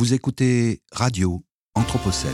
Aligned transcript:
Vous 0.00 0.14
écoutez 0.14 0.80
Radio 0.92 1.42
Anthropocène. 1.74 2.32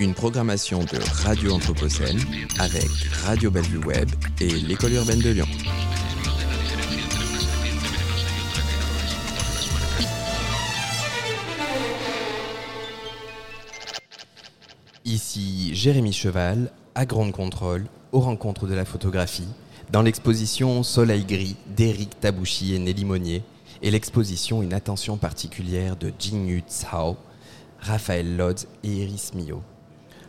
Une 0.00 0.14
programmation 0.14 0.80
de 0.80 0.98
Radio 1.22 1.52
Anthropocène 1.52 2.18
avec 2.58 2.90
Radio 3.22 3.52
Bellevue 3.52 3.78
Web 3.86 4.08
et 4.40 4.48
l'École 4.48 4.94
urbaine 4.94 5.20
de 5.20 5.30
Lyon. 5.30 5.46
Ici 15.04 15.72
Jérémy 15.72 16.12
Cheval, 16.12 16.72
à 16.96 17.06
Grande 17.06 17.30
Contrôle, 17.30 17.86
aux 18.10 18.18
rencontres 18.18 18.66
de 18.66 18.74
la 18.74 18.84
photographie, 18.84 19.46
dans 19.92 20.02
l'exposition 20.02 20.82
Soleil 20.82 21.24
gris 21.24 21.56
d'Éric 21.66 22.20
Tabouchi 22.20 22.74
et 22.74 22.78
Nelly 22.78 23.04
Monnier, 23.04 23.42
et 23.82 23.90
l'exposition 23.90 24.62
Une 24.62 24.74
attention 24.74 25.16
particulière 25.16 25.96
de 25.96 26.12
Jingyu 26.18 26.62
Tsao, 26.68 27.16
Raphaël 27.80 28.36
Lodz 28.36 28.66
et 28.84 28.88
Iris 28.88 29.32
Mio. 29.34 29.62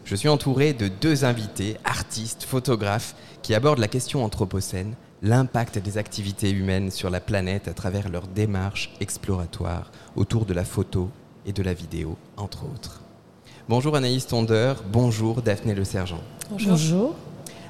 Je 0.03 0.15
suis 0.15 0.29
entouré 0.29 0.73
de 0.73 0.87
deux 0.87 1.25
invités, 1.25 1.77
artistes, 1.83 2.43
photographes, 2.43 3.15
qui 3.43 3.53
abordent 3.53 3.79
la 3.79 3.87
question 3.87 4.23
anthropocène, 4.23 4.95
l'impact 5.21 5.77
des 5.77 5.97
activités 5.97 6.49
humaines 6.49 6.89
sur 6.89 7.09
la 7.09 7.19
planète 7.19 7.67
à 7.67 7.73
travers 7.73 8.09
leur 8.09 8.27
démarche 8.27 8.91
exploratoire 8.99 9.91
autour 10.15 10.45
de 10.45 10.53
la 10.53 10.65
photo 10.65 11.09
et 11.45 11.53
de 11.53 11.61
la 11.61 11.73
vidéo, 11.73 12.17
entre 12.37 12.63
autres. 12.63 13.01
Bonjour 13.69 13.95
Anaïs 13.95 14.25
Tondeur, 14.25 14.83
bonjour 14.91 15.43
Daphné 15.43 15.75
Le 15.75 15.83
Sergent. 15.83 16.21
Bonjour. 16.49 17.15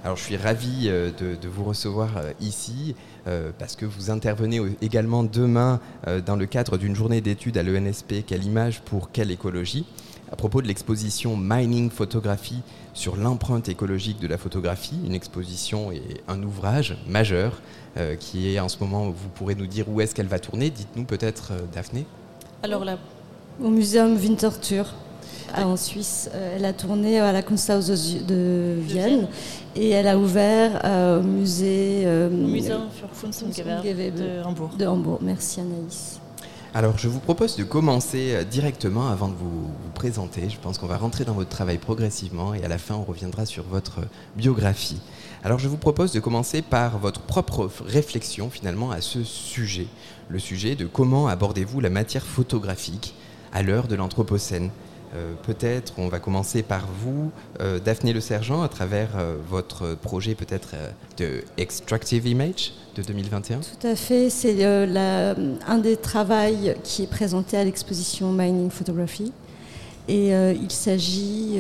Alors 0.04 0.18
je 0.18 0.24
suis 0.24 0.38
ravi 0.38 0.88
euh, 0.88 1.12
de, 1.12 1.48
vous 1.48 1.64
recevoir 1.64 2.18
euh, 2.18 2.32
ici 2.42 2.96
euh, 3.28 3.52
parce 3.60 3.76
que 3.76 3.86
vous 3.86 4.10
intervenez 4.10 4.60
également 4.82 5.24
demain 5.24 5.80
dans 6.26 6.36
le 6.36 6.48
cadre 6.48 6.78
d'une 6.78 6.96
journée 6.96 7.22
d'études 7.22 7.58
à 7.58 7.64
l'ENSP 7.64 8.26
Quelle 8.26 8.44
image 8.44 8.82
pour 8.82 9.12
quelle 9.12 9.30
écologie? 9.30 9.86
À 10.32 10.36
propos 10.36 10.62
de 10.64 10.68
l'exposition 10.68 11.38
Mining 11.38 11.92
Photographie 11.92 12.62
sur 12.94 13.16
l'empreinte 13.16 13.70
écologique 13.70 14.20
de 14.20 14.28
la 14.28 14.38
photographie, 14.38 14.98
une 15.06 15.14
exposition 15.14 15.92
et 15.92 16.02
un 16.28 16.42
ouvrage 16.42 16.98
majeur 17.08 17.62
qui 18.20 18.54
est 18.56 18.60
en 18.60 18.70
ce 18.70 18.78
moment, 18.80 19.10
vous 19.10 19.30
pourrez 19.36 19.56
nous 19.56 19.68
dire 19.68 19.90
où 19.90 20.00
est-ce 20.00 20.16
qu'elle 20.16 20.28
va 20.28 20.40
tourner. 20.40 20.70
Dites-nous 20.70 21.04
peut-être, 21.04 21.52
Daphné. 21.74 22.06
Alors 22.64 22.86
là, 22.86 22.98
au 23.62 23.70
Muséum 23.70 24.16
Winterthur 24.16 24.94
en 25.58 25.78
Suisse, 25.78 26.30
euh, 26.34 26.56
elle 26.56 26.66
a 26.66 26.74
tourné 26.74 27.20
à 27.20 27.32
la 27.32 27.42
Kunsthaus 27.42 27.88
de, 27.90 28.24
de 28.26 28.76
Vienne 28.80 29.28
et 29.76 29.90
elle 29.90 30.08
a 30.08 30.18
ouvert 30.18 30.82
euh, 30.84 31.20
au 31.20 31.24
musée 31.24 32.04
euh, 32.06 32.30
Gewerbe 33.56 33.86
de 33.86 34.44
Hambourg. 34.44 34.72
de 34.78 34.86
Hambourg. 34.86 35.20
Merci 35.22 35.62
Anaïs. 35.62 36.20
Alors, 36.74 36.98
je 36.98 37.10
vous 37.10 37.20
propose 37.20 37.58
de 37.58 37.66
commencer 37.66 38.46
directement 38.50 39.10
avant 39.10 39.28
de 39.28 39.34
vous, 39.34 39.64
vous 39.64 39.92
présenter. 39.94 40.50
Je 40.50 40.58
pense 40.58 40.78
qu'on 40.78 40.88
va 40.88 40.96
rentrer 40.96 41.26
dans 41.26 41.34
votre 41.34 41.50
travail 41.50 41.78
progressivement 41.78 42.54
et 42.54 42.64
à 42.64 42.70
la 42.70 42.78
fin, 42.78 42.96
on 42.96 43.04
reviendra 43.04 43.46
sur 43.46 43.66
votre 43.66 44.00
biographie. 44.38 45.02
Alors, 45.44 45.60
je 45.60 45.68
vous 45.68 45.78
propose 45.78 46.14
de 46.14 46.22
commencer 46.22 46.62
par 46.62 46.98
votre 46.98 47.22
propre 47.22 47.70
réflexion 47.86 48.50
finalement 48.50 48.92
à 48.92 49.02
ce 49.02 49.24
sujet, 49.24 49.88
le 50.30 50.40
sujet 50.40 50.76
de 50.76 50.86
comment 50.86 51.28
abordez-vous 51.28 51.82
la 51.82 51.90
matière 51.90 52.26
photographique 52.26 53.16
à 53.52 53.64
l'heure 53.64 53.88
de 53.88 53.96
l'Anthropocène? 53.96 54.70
Euh, 55.16 55.34
Peut-être 55.44 55.94
on 55.98 56.08
va 56.08 56.20
commencer 56.20 56.64
par 56.64 56.88
vous, 56.88 57.32
euh, 57.60 57.80
Daphné 57.80 58.14
Le 58.14 58.22
Sergent, 58.22 58.62
à 58.62 58.70
travers 58.70 59.10
euh, 59.18 59.36
votre 59.50 59.96
projet 59.96 60.36
peut-être 60.36 60.70
de 61.18 61.44
Extractive 61.58 62.28
Image 62.28 62.74
de 62.96 63.02
2021. 63.02 63.60
Tout 63.60 63.88
à 63.88 63.96
fait, 63.96 64.30
c'est 64.30 64.64
un 64.64 65.78
des 65.78 65.98
travaux 65.98 66.34
qui 66.84 67.04
est 67.04 67.10
présenté 67.10 67.58
à 67.58 67.64
l'exposition 67.64 68.32
Mining 68.32 68.70
Photography. 68.70 69.34
Et 70.08 70.30
il 70.32 70.72
s'agit 70.72 71.60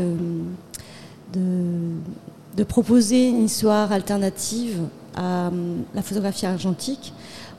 de, 1.34 2.64
proposer 2.64 3.30
une 3.30 3.46
histoire 3.46 3.92
alternative 3.92 4.80
à 5.16 5.52
la 5.94 6.02
photographie 6.02 6.46
argentique 6.46 7.14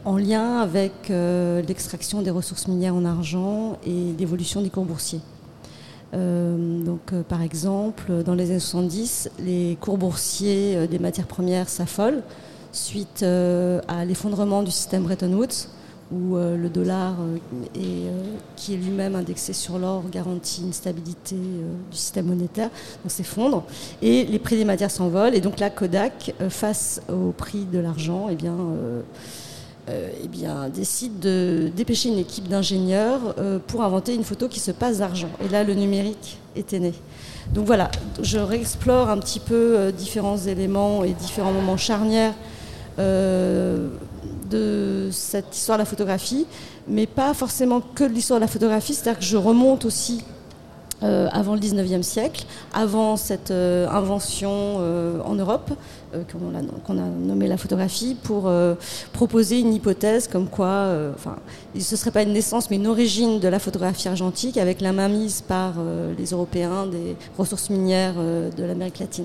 en 0.05 0.19
lien 0.19 0.59
avec 0.59 0.93
l'extraction 1.09 2.21
des 2.21 2.31
ressources 2.31 2.69
minières 2.69 2.95
en 2.95 3.05
argent 3.05 3.79
et 3.87 4.13
l'évolution 4.19 4.61
des 4.61 4.71
cours 4.71 4.85
boursiers. 4.85 5.21
Euh, 6.15 6.83
donc, 6.83 7.13
euh, 7.13 7.23
par 7.23 7.43
exemple, 7.43 8.23
dans 8.25 8.35
les 8.35 8.51
années 8.51 8.61
70, 8.61 9.31
les 9.39 9.79
cours 9.81 9.97
boursiers 9.97 10.77
euh, 10.77 10.87
des 10.87 10.99
matières 10.99 11.27
premières 11.27 11.69
s'affolent 11.69 12.23
suite 12.75 13.23
à 13.23 14.05
l'effondrement 14.07 14.63
du 14.63 14.71
système 14.71 15.03
Bretton 15.03 15.31
Woods, 15.35 15.69
où 16.11 16.37
le 16.37 16.69
dollar, 16.71 17.17
qui 18.57 18.73
est 18.73 18.77
lui-même 18.79 19.15
indexé 19.15 19.53
sur 19.53 19.79
l'or, 19.79 20.05
garantit 20.11 20.63
une 20.63 20.73
stabilité 20.73 21.37
du 21.37 21.97
système 21.99 22.29
monétaire, 22.29 22.71
s'effondre, 23.09 23.65
et 24.01 24.25
les 24.25 24.39
prix 24.39 24.57
des 24.57 24.65
matières 24.65 24.91
s'envolent. 24.91 25.35
Et 25.35 25.43
donc 25.43 25.61
là, 25.61 25.69
Kodak, 25.69 26.33
face 26.49 27.03
au 27.13 27.33
prix 27.33 27.67
de 27.67 27.79
l'argent, 27.79 28.29
eh 28.31 28.37
bien, 28.37 28.57
eh 29.89 30.29
bien, 30.29 30.69
décide 30.69 31.19
de 31.19 31.71
dépêcher 31.75 32.09
une 32.09 32.19
équipe 32.19 32.49
d'ingénieurs 32.49 33.35
euh, 33.39 33.59
pour 33.67 33.83
inventer 33.83 34.15
une 34.15 34.23
photo 34.23 34.49
qui 34.49 34.61
se 34.61 34.71
passe 34.71 34.99
d'argent. 34.99 35.31
Et 35.45 35.49
là, 35.49 35.65
le 35.65 35.75
numérique 35.75 36.39
était 36.55 36.79
né. 36.79 36.93
Donc 37.53 37.67
voilà, 37.67 37.91
je 38.23 38.39
réexplore 38.39 39.11
un 39.11 39.19
petit 39.19 39.41
peu 39.41 39.77
euh, 39.77 39.93
différents 39.93 40.39
éléments 40.39 41.05
et 41.05 41.13
différents 41.13 41.53
moments 41.53 41.77
charnières 41.77 42.35
euh, 42.99 43.89
de 44.49 45.09
cette 45.11 45.57
histoire 45.57 45.79
de 45.79 45.83
la 45.83 45.87
photographie, 45.87 46.47
mais 46.87 47.07
pas 47.07 47.35
forcément 47.35 47.81
que 47.81 48.05
de 48.05 48.13
l'histoire 48.13 48.39
de 48.39 48.45
la 48.45 48.49
photographie, 48.49 48.95
c'est-à-dire 48.95 49.19
que 49.19 49.25
je 49.25 49.37
remonte 49.37 49.85
aussi 49.85 50.23
euh, 51.03 51.29
avant 51.33 51.55
le 51.55 51.61
19e 51.61 52.03
siècle, 52.03 52.45
avant 52.73 53.17
cette 53.17 53.51
euh, 53.51 53.89
invention 53.89 54.51
euh, 54.53 55.21
en 55.25 55.35
Europe, 55.35 55.73
qu'on 56.31 56.55
a, 56.55 56.63
qu'on 56.85 56.99
a 56.99 57.07
nommée 57.07 57.49
la 57.49 57.57
photographie, 57.57 58.15
pour 58.23 58.53
proposer 59.15 59.61
une 59.61 59.73
hypothèse 59.73 60.29
comme 60.29 60.47
quoi, 60.47 60.95
enfin, 61.15 61.37
ce 61.73 61.95
ne 61.95 61.97
serait 61.97 62.11
pas 62.11 62.23
une 62.23 62.35
naissance, 62.35 62.69
mais 62.69 62.77
une 62.77 62.87
origine 62.87 63.41
de 63.41 63.49
la 63.49 63.59
photographie 63.59 64.09
argentique 64.09 64.59
avec 64.59 64.83
la 64.83 64.93
mainmise 64.93 65.41
par 65.41 65.73
les 66.19 66.27
Européens 66.27 66.87
des 66.87 67.17
ressources 67.39 67.71
minières 67.71 68.17
de 68.17 68.63
l'Amérique 68.63 68.99
latine. 68.99 69.25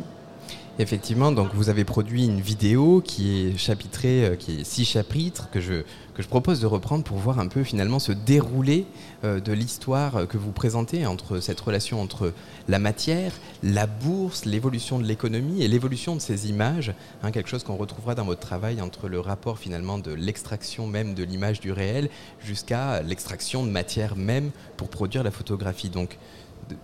Effectivement, 0.79 1.31
donc 1.31 1.55
vous 1.55 1.69
avez 1.69 1.83
produit 1.83 2.25
une 2.25 2.39
vidéo 2.39 3.01
qui 3.03 3.47
est 3.47 3.57
chapitrée, 3.57 4.25
euh, 4.25 4.35
qui 4.35 4.59
est 4.59 4.63
six 4.63 4.85
chapitres 4.85 5.49
que 5.49 5.59
je, 5.59 5.81
que 6.13 6.21
je 6.21 6.27
propose 6.27 6.59
de 6.59 6.67
reprendre 6.67 7.03
pour 7.03 7.17
voir 7.17 7.39
un 7.39 7.47
peu 7.47 7.63
finalement 7.63 7.97
ce 7.97 8.11
déroulé 8.11 8.85
euh, 9.23 9.39
de 9.39 9.53
l'histoire 9.53 10.27
que 10.27 10.37
vous 10.37 10.51
présentez 10.51 11.07
entre 11.07 11.39
cette 11.39 11.59
relation 11.59 11.99
entre 11.99 12.31
la 12.67 12.77
matière, 12.77 13.31
la 13.63 13.87
bourse, 13.87 14.45
l'évolution 14.45 14.99
de 14.99 15.05
l'économie 15.05 15.63
et 15.63 15.67
l'évolution 15.67 16.15
de 16.15 16.21
ces 16.21 16.47
images, 16.47 16.93
hein, 17.23 17.31
quelque 17.31 17.49
chose 17.49 17.63
qu'on 17.63 17.77
retrouvera 17.77 18.13
dans 18.13 18.25
votre 18.25 18.41
travail 18.41 18.79
entre 18.79 19.07
le 19.07 19.19
rapport 19.19 19.57
finalement 19.57 19.97
de 19.97 20.13
l'extraction 20.13 20.85
même 20.85 21.15
de 21.15 21.23
l'image 21.23 21.59
du 21.59 21.71
réel 21.71 22.07
jusqu'à 22.39 23.01
l'extraction 23.01 23.65
de 23.65 23.71
matière 23.71 24.15
même 24.15 24.51
pour 24.77 24.89
produire 24.89 25.23
la 25.23 25.31
photographie. 25.31 25.89
Donc, 25.89 26.19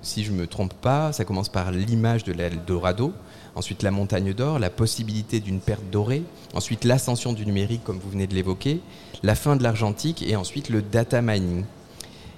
si 0.02 0.24
je 0.24 0.32
ne 0.32 0.38
me 0.38 0.48
trompe 0.48 0.74
pas, 0.74 1.12
ça 1.14 1.26
commence 1.26 1.50
par 1.50 1.72
l'image 1.72 2.24
de 2.24 2.34
l'Eldorado, 2.34 3.14
ensuite 3.56 3.84
la 3.84 3.92
montagne 3.92 4.34
d'or, 4.34 4.60
la 4.60 4.70
possibilité 4.70 5.40
d'une 5.40 5.60
perte 5.60 5.84
dorée, 5.92 6.24
ensuite 6.54 6.84
l'ascension 6.84 7.34
du 7.34 7.46
numérique 7.46 7.84
comme 7.84 8.00
vous 8.00 8.10
venez 8.10 8.28
de 8.28 8.36
l'évoquer, 8.36 8.80
la 9.22 9.36
fin 9.36 9.56
de 9.56 9.64
l'argentique 9.64 10.24
et 10.28 10.36
ensuite 10.36 10.70
le 10.70 10.82
data 10.82 11.22
mining. 11.22 11.64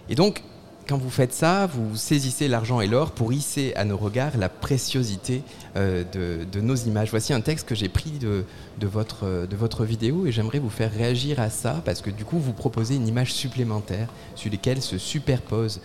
Et 0.10 0.16
donc, 0.16 0.44
quand 0.88 0.98
vous 1.00 1.10
faites 1.10 1.34
ça, 1.34 1.66
vous 1.66 1.96
saisissez 1.96 2.48
l'argent 2.48 2.80
et 2.80 2.86
l'or 2.86 3.12
pour 3.12 3.34
hisser 3.34 3.74
à 3.76 3.86
nos 3.86 3.98
regards 3.98 4.38
la 4.38 4.50
préciosité 4.50 5.42
euh, 5.78 6.04
de, 6.14 6.62
nos 6.62 6.76
images. 6.76 7.10
Voici 7.10 7.34
un 7.34 7.42
texte 7.42 7.68
que 7.68 7.74
j'ai 7.74 7.90
pris 7.90 8.12
de, 8.12 8.46
de 8.80 8.88
votre, 8.88 9.26
euh, 9.26 9.48
de 9.48 9.56
votre 9.56 9.84
vidéo 9.84 10.28
et 10.28 10.32
j'aimerais 10.32 10.60
vous 10.60 10.70
faire 10.70 10.92
réagir 10.94 11.40
à 11.40 11.50
ça 11.50 11.82
parce 11.86 12.02
que 12.02 12.12
du 12.12 12.24
coup, 12.24 12.38
vous 12.38 12.54
proposez 12.54 12.96
une 12.96 13.08
image 13.08 13.34
supplémentaire 13.34 14.10
sur 14.36 14.52
lesquelles 14.52 14.82
se 14.82 15.00
superposent 15.00 15.82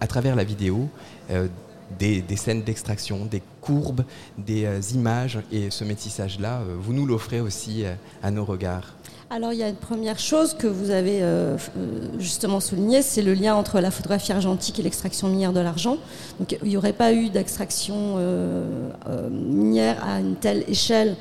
à 0.00 0.06
travers 0.06 0.36
la 0.36 0.44
vidéo 0.44 0.88
euh, 1.30 1.48
des, 1.98 2.24
scènes 2.36 2.62
d'extraction, 2.62 3.24
des 3.24 3.42
courbes, 3.60 4.02
des 4.36 4.64
euh, 4.64 4.80
images 4.94 5.38
et 5.52 5.70
ce 5.70 5.84
métissage-là, 5.84 6.60
euh, 6.60 6.76
vous 6.78 6.92
nous 6.92 7.06
l'offrez 7.06 7.40
aussi 7.40 7.84
euh, 7.84 7.94
à 8.22 8.30
nos 8.30 8.44
regards. 8.44 8.94
Alors 9.30 9.52
il 9.52 9.58
y 9.58 9.62
a 9.62 9.68
une 9.68 9.76
première 9.76 10.18
chose 10.18 10.54
que 10.54 10.66
vous 10.66 10.88
avez 10.88 11.22
justement 12.18 12.60
souligné, 12.60 13.02
c'est 13.02 13.20
le 13.20 13.34
lien 13.34 13.54
entre 13.56 13.78
la 13.78 13.90
photographie 13.90 14.32
argentique 14.32 14.78
et 14.78 14.82
l'extraction 14.82 15.28
minière 15.28 15.52
de 15.52 15.60
l'argent. 15.60 15.98
Donc 16.38 16.56
il 16.62 16.68
n'y 16.70 16.78
aurait 16.78 16.94
pas 16.94 17.12
eu 17.12 17.28
d'extraction 17.28 18.16
minière 19.30 20.02
à 20.02 20.20
une 20.20 20.36
telle 20.36 20.64
échelle 20.66 21.14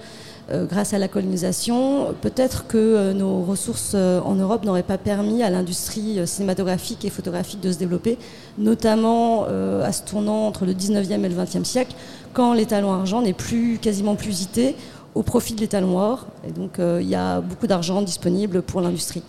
grâce 0.51 0.93
à 0.93 0.99
la 0.99 1.07
colonisation. 1.07 2.13
Peut-être 2.21 2.67
que 2.67 2.77
euh, 2.77 3.13
nos 3.13 3.41
ressources 3.43 3.93
euh, 3.95 4.21
en 4.21 4.35
Europe 4.35 4.63
n'auraient 4.63 4.83
pas 4.83 4.97
permis 4.97 5.43
à 5.43 5.49
l'industrie 5.49 6.19
euh, 6.19 6.25
cinématographique 6.25 7.03
et 7.05 7.09
photographique 7.09 7.59
de 7.59 7.71
se 7.71 7.77
développer, 7.77 8.17
notamment 8.57 9.45
euh, 9.47 9.83
à 9.83 9.91
ce 9.91 10.03
tournant 10.03 10.47
entre 10.47 10.65
le 10.65 10.73
19e 10.73 11.23
et 11.23 11.29
le 11.29 11.35
20e 11.35 11.63
siècle, 11.63 11.95
quand 12.33 12.53
l'étalon 12.53 12.93
argent 12.93 13.21
n'est 13.21 13.33
plus 13.33 13.77
quasiment 13.79 14.15
plus 14.15 14.29
usité 14.29 14.75
au 15.15 15.23
profit 15.23 15.53
de 15.53 15.61
l'étal 15.61 15.85
noir. 15.85 16.27
Et 16.47 16.51
donc 16.51 16.73
il 16.79 17.07
y 17.07 17.15
a 17.15 17.41
beaucoup 17.41 17.65
d'argent 17.65 18.03
disponible 18.03 18.61
pour 18.61 18.81
l'industrie. 18.81 19.23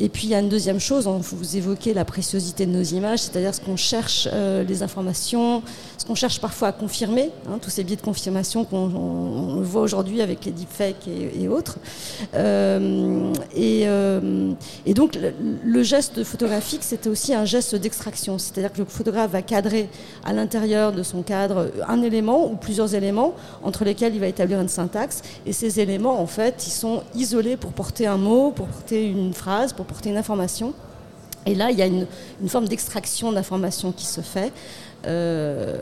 Et 0.00 0.08
puis 0.08 0.28
il 0.28 0.30
y 0.30 0.34
a 0.34 0.38
une 0.38 0.48
deuxième 0.48 0.78
chose, 0.78 1.08
vous 1.08 1.56
évoquez 1.56 1.92
la 1.92 2.04
préciosité 2.04 2.66
de 2.66 2.70
nos 2.70 2.82
images, 2.82 3.20
c'est-à-dire 3.20 3.52
ce 3.52 3.60
qu'on 3.60 3.76
cherche, 3.76 4.28
euh, 4.32 4.62
les 4.62 4.84
informations, 4.84 5.62
ce 5.96 6.04
qu'on 6.04 6.14
cherche 6.14 6.40
parfois 6.40 6.68
à 6.68 6.72
confirmer, 6.72 7.30
hein, 7.48 7.58
tous 7.60 7.70
ces 7.70 7.82
biais 7.82 7.96
de 7.96 8.02
confirmation 8.02 8.64
qu'on 8.64 9.60
voit 9.62 9.82
aujourd'hui 9.82 10.22
avec 10.22 10.44
les 10.44 10.52
deepfakes 10.52 11.08
et, 11.08 11.48
autres. 11.48 11.78
Euh, 12.34 13.32
euh, 13.56 14.52
et, 14.86 14.94
donc 14.94 15.18
le, 15.64 15.82
geste 15.82 16.22
photographique, 16.22 16.82
c'était 16.82 17.08
aussi 17.08 17.34
un 17.34 17.44
geste 17.44 17.74
d'extraction, 17.74 18.38
c'est-à-dire 18.38 18.72
que 18.72 18.78
le 18.78 18.84
photographe 18.84 19.32
va 19.32 19.42
cadrer 19.42 19.88
à 20.24 20.32
l'intérieur 20.32 20.92
de 20.92 21.02
son 21.02 21.22
cadre 21.22 21.72
un 21.88 22.02
élément 22.02 22.50
ou 22.50 22.56
plusieurs 22.56 22.94
éléments 22.94 23.34
entre 23.64 23.84
lesquels 23.84 24.14
il 24.14 24.20
va 24.20 24.28
établir 24.28 24.60
une 24.60 24.68
syntaxe. 24.68 25.22
Et 25.44 25.52
ces 25.52 25.80
éléments, 25.80 26.20
en 26.20 26.26
fait, 26.26 26.66
ils 26.66 26.72
sont 26.72 27.02
isolés 27.16 27.56
pour 27.56 27.72
porter 27.72 28.06
un 28.06 28.18
mot, 28.18 28.52
pour 28.52 28.66
porter 28.66 29.06
une 29.06 29.32
phrase, 29.32 29.72
pour 29.72 29.87
porter 29.88 30.10
une 30.10 30.16
information. 30.16 30.74
Et 31.46 31.54
là, 31.54 31.70
il 31.70 31.78
y 31.78 31.82
a 31.82 31.86
une, 31.86 32.06
forme 32.46 32.68
d'extraction 32.68 33.32
d'informations 33.32 33.90
qui 33.92 34.04
se 34.04 34.20
fait 34.20 34.52
euh, 35.06 35.76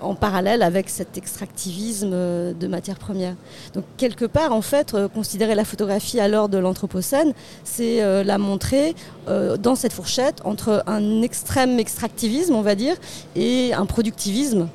en 0.00 0.14
parallèle 0.14 0.62
avec 0.62 0.90
cet 0.90 1.16
extractivisme 1.16 2.10
de 2.10 2.66
matières 2.66 2.98
premières. 2.98 3.34
Donc 3.72 3.84
quelque 3.96 4.26
part, 4.26 4.52
en 4.52 4.60
fait, 4.60 4.94
euh, 4.94 5.08
considérer 5.08 5.54
la 5.54 5.64
photographie 5.64 6.20
à 6.20 6.28
l'heure 6.28 6.48
de 6.48 6.58
l'Anthropocène, 6.58 7.32
c'est 7.64 8.02
euh, 8.02 8.24
la 8.24 8.38
montrer 8.38 8.94
dans 9.26 9.76
cette 9.76 9.92
fourchette 9.92 10.42
entre 10.44 10.82
un 10.86 11.22
extrême 11.22 11.78
extractivisme, 11.78 12.54
on 12.54 12.62
va 12.62 12.74
dire, 12.74 12.96
et 13.36 13.72
un 13.72 13.86
productivisme 13.86 14.68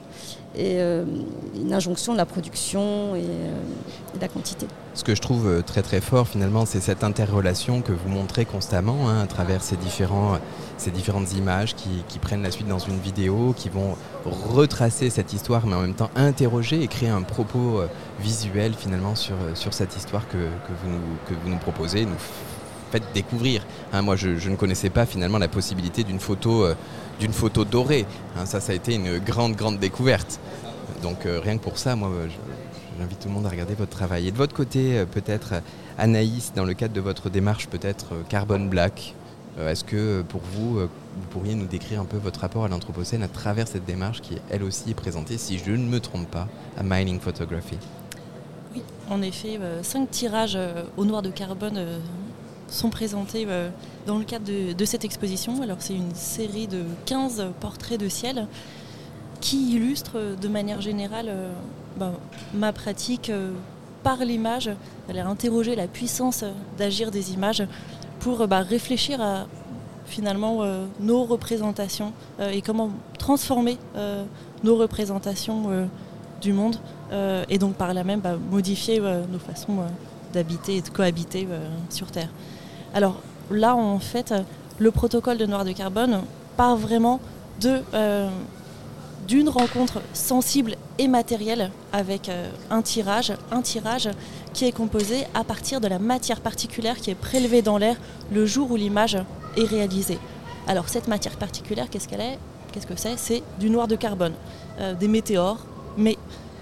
et 0.56 0.80
euh, 0.80 1.06
une 1.56 1.74
injonction 1.74 2.14
de 2.14 2.18
la 2.18 2.26
production 2.26 3.16
et, 3.16 3.22
euh, 3.22 3.62
de 4.16 4.22
la 4.22 4.28
quantité. 4.28 4.68
Ce 4.94 5.04
que 5.04 5.14
je 5.14 5.22
trouve 5.22 5.48
euh, 5.48 5.62
très 5.62 5.82
très 5.82 6.02
fort 6.02 6.28
finalement, 6.28 6.66
c'est 6.66 6.80
cette 6.80 7.04
interrelation 7.04 7.82
que 7.82 7.92
vous 7.92 8.10
montrez 8.10 8.46
constamment 8.46 9.10
hein, 9.10 9.22
à 9.22 9.28
travers 9.28 9.62
ces, 9.62 9.78
différents, 9.78 10.40
différentes 10.94 11.34
images 11.34 11.76
qui, 11.76 12.20
prennent 12.20 12.42
la 12.42 12.52
suite 12.52 12.68
dans 12.68 12.80
une 12.80 13.00
vidéo, 13.00 13.54
qui 13.56 13.70
vont 13.70 13.96
retracer 14.26 15.10
cette 15.10 15.34
histoire, 15.34 15.68
mais 15.68 15.76
en 15.76 15.82
même 15.82 15.94
temps 15.94 16.10
interroger 16.16 16.82
et 16.82 16.88
créer 16.88 17.10
un 17.10 17.22
propos 17.22 17.82
visuel 18.20 18.74
finalement 18.74 19.14
sur, 19.16 19.36
cette 19.72 19.96
histoire 19.96 20.28
que, 20.28 20.38
vous, 20.38 21.50
nous, 21.50 21.58
proposez, 21.58 22.06
nous 22.06 22.18
faites 22.92 23.04
découvrir. 23.14 23.66
Hein, 23.94 24.02
moi, 24.02 24.16
je, 24.16 24.50
ne 24.50 24.56
connaissais 24.56 24.90
pas 24.90 25.06
finalement 25.06 25.38
la 25.38 25.48
possibilité 25.48 26.04
d'une 26.04 26.20
photo, 26.20 26.66
d'une 27.20 27.34
photo 27.34 27.66
dorée. 27.66 28.06
Hein, 28.38 28.46
ça, 28.46 28.60
ça 28.60 28.72
a 28.72 28.76
été 28.76 28.96
une 28.96 29.20
grande, 29.20 29.56
grande 29.56 29.80
découverte. 29.80 30.40
Donc 31.02 31.26
euh, 31.26 31.40
rien 31.40 31.58
que 31.58 31.64
pour 31.64 31.78
ça, 31.78 31.96
moi, 31.96 32.10
j'invite 33.00 33.20
tout 33.20 33.28
le 33.28 33.34
monde 33.34 33.46
à 33.46 33.50
regarder 33.50 33.76
votre 33.76 33.92
travail. 33.92 34.28
Et 34.28 34.32
de 34.32 34.38
votre 34.38 34.56
côté, 34.56 34.98
euh, 34.98 35.06
peut-être, 35.06 35.62
Anaïs, 35.98 36.54
dans 36.56 36.66
le 36.66 36.74
cadre 36.74 36.94
de 36.94 37.02
votre 37.02 37.30
démarche, 37.30 37.68
peut-être 37.68 38.08
Carbon 38.30 38.60
Black, 38.60 39.14
est-ce 39.60 39.84
que 39.84 40.22
pour 40.22 40.42
vous, 40.54 40.82
vous 40.82 41.28
pourriez 41.32 41.56
nous 41.56 41.66
décrire 41.66 42.00
un 42.00 42.06
peu 42.06 42.18
votre 42.18 42.42
rapport 42.42 42.66
à 42.66 42.68
l'Anthropocène 42.68 43.24
à 43.24 43.28
travers 43.28 43.68
cette 43.68 43.86
démarche 43.86 44.22
qui, 44.22 44.38
elle 44.52 44.62
aussi, 44.62 44.92
est 44.92 44.94
présentée, 44.94 45.40
si 45.40 45.58
je 45.58 45.72
ne 45.72 45.78
me 45.78 46.00
trompe 46.00 46.30
pas, 46.30 46.48
à 46.78 46.84
Mining 46.84 47.20
Photography? 47.20 47.80
Oui, 48.76 48.84
en 49.10 49.20
effet, 49.24 49.60
cinq 49.82 50.12
tirages 50.12 50.60
au 50.96 51.06
noir 51.06 51.24
de 51.24 51.32
carbone 51.32 51.84
sont 52.70 52.90
présentés 52.90 53.46
euh, 53.48 53.70
dans 54.06 54.18
le 54.18 54.24
cadre 54.24 54.46
de, 54.46 54.86
cette 54.86 55.06
exposition. 55.06 55.62
Alors 55.62 55.78
c'est 55.80 55.96
une 55.96 56.14
série 56.14 56.68
de 56.68 56.84
15 57.06 57.48
portraits 57.60 58.00
de 58.00 58.10
ciel 58.10 58.48
qui 59.42 59.76
illustrent 59.76 60.36
de 60.40 60.48
manière 60.48 60.82
générale 60.82 61.28
euh, 61.30 61.52
ben, 61.98 62.14
ma 62.54 62.74
pratique 62.74 63.30
euh, 63.30 63.52
par 64.04 64.18
l'image, 64.18 64.70
aller 65.10 65.20
interroger 65.20 65.76
la 65.76 65.88
puissance 65.88 66.44
d'agir 66.78 67.12
des 67.12 67.34
images 67.34 67.64
pour 68.20 68.48
ben, 68.48 68.62
réfléchir 68.62 69.22
à 69.22 69.48
finalement 70.06 70.62
nos 71.02 71.26
représentations 71.26 72.14
et 72.40 72.62
comment 72.62 72.92
transformer 73.20 73.78
nos 74.64 74.78
représentations 74.78 75.90
du 76.40 76.54
monde 76.54 76.78
et 77.50 77.58
donc 77.58 77.74
par 77.74 77.94
là 77.94 78.06
même 78.06 78.22
ben, 78.22 78.40
modifier 78.50 79.02
nos 79.02 79.40
façons 79.40 79.80
d'habiter 80.32 80.78
et 80.78 80.82
de 80.82 80.88
cohabiter 80.88 81.46
sur 81.90 82.10
Terre. 82.10 82.30
Alors 82.98 83.22
là, 83.52 83.76
en 83.76 84.00
fait, 84.00 84.34
le 84.80 84.90
protocole 84.90 85.38
de 85.38 85.46
noir 85.46 85.64
de 85.64 85.72
carbone 85.72 86.24
part 86.58 86.76
vraiment 86.76 87.20
euh, 87.64 88.28
d'une 89.28 89.50
rencontre 89.50 90.02
sensible 90.14 90.78
et 90.98 91.08
matérielle 91.08 91.70
avec 91.94 92.28
euh, 92.28 92.50
un 92.72 92.82
tirage, 92.82 93.34
un 93.52 93.62
tirage 93.62 94.10
qui 94.52 94.66
est 94.66 94.72
composé 94.72 95.26
à 95.36 95.44
partir 95.44 95.80
de 95.80 95.88
la 95.88 96.00
matière 96.00 96.42
particulière 96.42 96.96
qui 96.96 97.12
est 97.12 97.16
prélevée 97.16 97.62
dans 97.62 97.78
l'air 97.78 97.98
le 98.34 98.48
jour 98.48 98.72
où 98.72 98.76
l'image 98.76 99.16
est 99.58 99.66
réalisée. 99.66 100.18
Alors 100.66 100.90
cette 100.90 101.08
matière 101.08 101.38
particulière, 101.38 101.92
qu'est-ce 101.92 102.08
qu'elle 102.08 102.22
est? 102.22 102.40
Qu'est-ce 102.72 102.88
que 102.88 102.96
c'est? 102.96 103.16
C'est 103.18 103.44
du 103.60 103.70
noir 103.70 103.88
de 103.88 103.96
carbone, 103.96 104.34
euh, 104.80 104.96
des 104.96 105.08
météores, 105.08 105.68
mais 105.98 106.18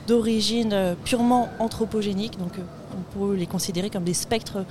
d'origine 0.06 0.98
purement 1.06 1.48
anthropogénique, 1.60 2.38
donc 2.38 2.52
on 2.92 3.18
peut 3.18 3.36
les 3.36 3.48
considérer 3.48 3.90
comme 3.90 4.04
des 4.04 4.14
spectres 4.14 4.66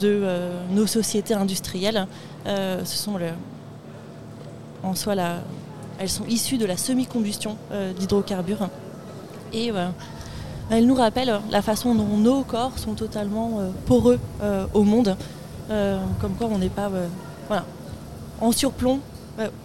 de 0.00 0.20
euh, 0.22 0.58
nos 0.70 0.86
sociétés 0.86 1.34
industrielles. 1.34 2.06
Euh, 2.46 2.84
ce 2.84 2.96
sont 2.96 3.18
en 4.82 4.94
soi 4.94 5.14
elles 5.98 6.08
sont 6.08 6.24
issues 6.26 6.56
de 6.56 6.64
la 6.64 6.78
semi-combustion 6.78 7.56
euh, 7.72 7.92
d'hydrocarbures. 7.92 8.68
Et 9.52 9.70
elles 10.70 10.86
nous 10.86 10.94
rappellent 10.94 11.40
la 11.50 11.60
façon 11.60 11.94
dont 11.94 12.16
nos 12.16 12.42
corps 12.42 12.78
sont 12.78 12.94
totalement 12.94 13.60
poreux 13.86 14.20
au 14.74 14.84
monde, 14.84 15.16
comme 15.68 16.34
quoi 16.38 16.46
on 16.52 16.58
n'est 16.58 16.68
pas 16.68 16.88
en 18.40 18.52
surplomb 18.52 19.00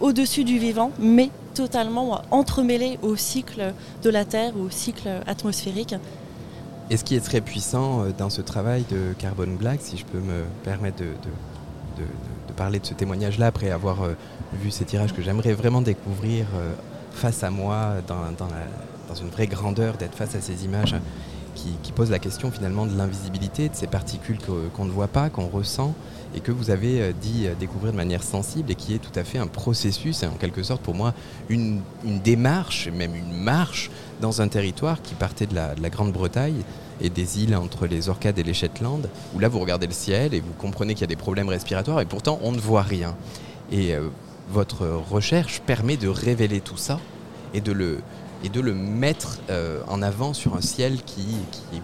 au-dessus 0.00 0.42
du 0.42 0.58
vivant, 0.58 0.90
mais 0.98 1.30
totalement 1.54 2.20
entremêlé 2.32 2.98
au 3.02 3.14
cycle 3.14 3.72
de 4.02 4.10
la 4.10 4.24
Terre, 4.24 4.54
au 4.58 4.70
cycle 4.70 5.08
atmosphérique. 5.28 5.94
Et 6.88 6.96
ce 6.96 7.02
qui 7.02 7.16
est 7.16 7.20
très 7.20 7.40
puissant 7.40 8.02
euh, 8.02 8.10
dans 8.16 8.30
ce 8.30 8.40
travail 8.40 8.84
de 8.90 9.12
Carbon 9.18 9.48
Black, 9.48 9.80
si 9.82 9.96
je 9.96 10.04
peux 10.04 10.20
me 10.20 10.44
permettre 10.62 10.98
de, 10.98 12.04
parler 12.56 12.78
de 12.78 12.86
ce 12.86 12.94
témoignage-là 12.94 13.48
après 13.48 13.70
avoir 13.70 14.02
euh, 14.02 14.14
vu 14.54 14.70
ces 14.70 14.84
tirages 14.84 15.12
que 15.12 15.20
j'aimerais 15.20 15.52
vraiment 15.52 15.82
découvrir 15.82 16.46
euh, 16.54 16.72
face 17.12 17.42
à 17.42 17.50
moi, 17.50 17.94
dans, 18.06 19.14
une 19.20 19.28
vraie 19.28 19.46
grandeur, 19.46 19.96
d'être 19.96 20.14
face 20.14 20.34
à 20.34 20.40
ces 20.40 20.64
images 20.64 20.94
qui, 21.54 21.92
posent 21.92 22.10
la 22.10 22.18
question 22.18 22.50
finalement 22.50 22.84
de 22.84 22.94
l'invisibilité, 22.96 23.70
de 23.70 23.74
ces 23.74 23.86
particules 23.86 24.38
qu'on 24.74 24.84
ne 24.84 24.90
voit 24.90 25.08
pas, 25.08 25.30
qu'on 25.30 25.48
ressent, 25.48 25.94
et 26.34 26.40
que 26.40 26.52
vous 26.52 26.68
avez 26.70 27.14
dit 27.14 27.46
découvrir 27.58 27.92
de 27.92 27.96
manière 27.96 28.22
sensible, 28.22 28.70
et 28.70 28.74
qui 28.74 28.94
est 28.94 28.98
tout 28.98 29.18
à 29.18 29.24
fait 29.24 29.38
un 29.38 29.46
processus, 29.46 30.22
en 30.22 30.36
quelque 30.36 30.62
sorte 30.62 30.82
pour 30.82 30.94
moi 30.94 31.14
une, 31.48 31.80
démarche, 32.22 32.88
même 32.88 33.14
une 33.14 33.32
marche 33.32 33.90
dans 34.20 34.42
un 34.42 34.48
territoire 34.48 35.02
qui 35.02 35.14
partait 35.14 35.46
de 35.46 35.54
la, 35.54 35.74
Grande-Bretagne 35.90 36.62
et 37.00 37.10
des 37.10 37.42
îles 37.42 37.54
entre 37.56 37.86
les 37.86 38.08
Orcades 38.08 38.38
et 38.38 38.42
les 38.42 38.54
Shetland, 38.54 39.08
où 39.34 39.38
là 39.38 39.48
vous 39.48 39.58
regardez 39.58 39.86
le 39.86 39.92
ciel 39.92 40.34
et 40.34 40.40
vous 40.40 40.52
comprenez 40.58 40.94
qu'il 40.94 41.02
y 41.02 41.04
a 41.04 41.08
des 41.08 41.16
problèmes 41.16 41.48
respiratoires 41.48 42.00
et 42.00 42.06
pourtant 42.06 42.38
on 42.42 42.52
ne 42.52 42.58
voit 42.58 42.82
rien. 42.82 43.14
Et 43.70 43.94
euh, 43.94 44.08
votre 44.50 44.86
recherche 44.86 45.60
permet 45.60 45.96
de 45.96 46.08
révéler 46.08 46.60
tout 46.60 46.76
ça 46.76 47.00
et 47.54 47.60
de 47.60 47.72
le, 47.72 48.00
et 48.44 48.48
de 48.48 48.60
le 48.60 48.74
mettre 48.74 49.38
euh, 49.50 49.80
en 49.88 50.02
avant 50.02 50.34
sur 50.34 50.56
un 50.56 50.60
ciel 50.60 51.02
qui, 51.02 51.22
est 51.72 51.80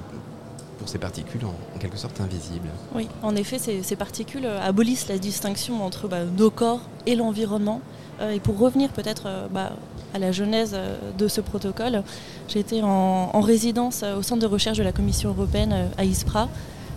pour 0.78 0.88
ces 0.88 0.98
particules 0.98 1.44
en, 1.44 1.78
quelque 1.78 1.96
sorte 1.96 2.20
invisible. 2.20 2.68
Oui, 2.94 3.08
en 3.22 3.36
effet, 3.36 3.58
ces, 3.58 3.96
particules 3.96 4.46
euh, 4.46 4.60
abolissent 4.60 5.08
la 5.08 5.18
distinction 5.18 5.84
entre 5.84 6.08
bah, 6.08 6.24
nos 6.24 6.50
corps 6.50 6.82
et 7.06 7.16
l'environnement. 7.16 7.80
Et 8.30 8.40
pour 8.40 8.58
revenir 8.58 8.90
peut-être 8.90 9.28
bah, 9.50 9.72
à 10.14 10.18
la 10.18 10.32
genèse 10.32 10.72
euh, 10.74 10.96
de 11.16 11.28
ce 11.28 11.40
protocole. 11.40 12.02
J'ai 12.48 12.60
été 12.60 12.82
en, 12.82 13.40
résidence 13.40 14.02
euh, 14.02 14.18
au 14.18 14.22
centre 14.22 14.40
de 14.40 14.46
recherche 14.46 14.78
de 14.78 14.82
la 14.82 14.92
Commission 14.92 15.30
européenne 15.30 15.72
euh, 15.72 15.86
à 15.98 16.04
ISPRA 16.04 16.48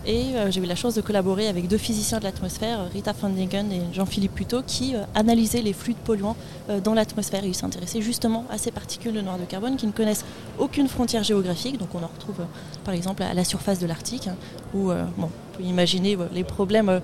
et 0.08 0.36
j'ai 0.52 0.62
eu 0.62 0.68
la 0.68 0.76
chance 0.76 0.94
de 0.94 1.02
collaborer 1.02 1.48
avec 1.48 1.68
deux 1.68 1.80
physiciens 1.80 2.20
de 2.20 2.26
l'atmosphère, 2.26 2.92
Rita 2.94 3.12
Dingen 3.28 3.72
et 3.72 3.82
Jean-Philippe 3.92 4.36
Puteau, 4.36 4.62
qui 4.62 4.94
analysaient 5.16 5.64
les 5.64 5.74
fluides 5.74 5.98
polluants 5.98 6.36
dans 6.84 6.94
l'atmosphère. 6.94 7.44
Ils 7.44 7.56
s'intéressaient 7.56 8.02
justement 8.02 8.46
à 8.52 8.60
ces 8.60 8.70
particules 8.70 9.14
de 9.14 9.22
noir 9.22 9.40
de 9.40 9.46
carbone 9.46 9.78
qui 9.78 9.88
ne 9.88 9.92
connaissent 9.92 10.24
aucune 10.60 10.88
frontière 10.88 11.24
géographique. 11.24 11.80
Donc 11.80 11.88
on 11.96 12.04
en 12.04 12.12
retrouve 12.14 12.46
par 12.84 12.94
exemple 12.94 13.24
à 13.24 13.34
la 13.34 13.44
surface 13.44 13.80
de 13.80 13.88
l'Arctique, 13.88 14.28
hein, 14.28 14.36
où 14.76 14.92
bon, 15.18 15.30
on 15.54 15.58
peut 15.58 15.64
imaginer 15.64 16.16
les 16.36 16.44
problèmes 16.44 17.02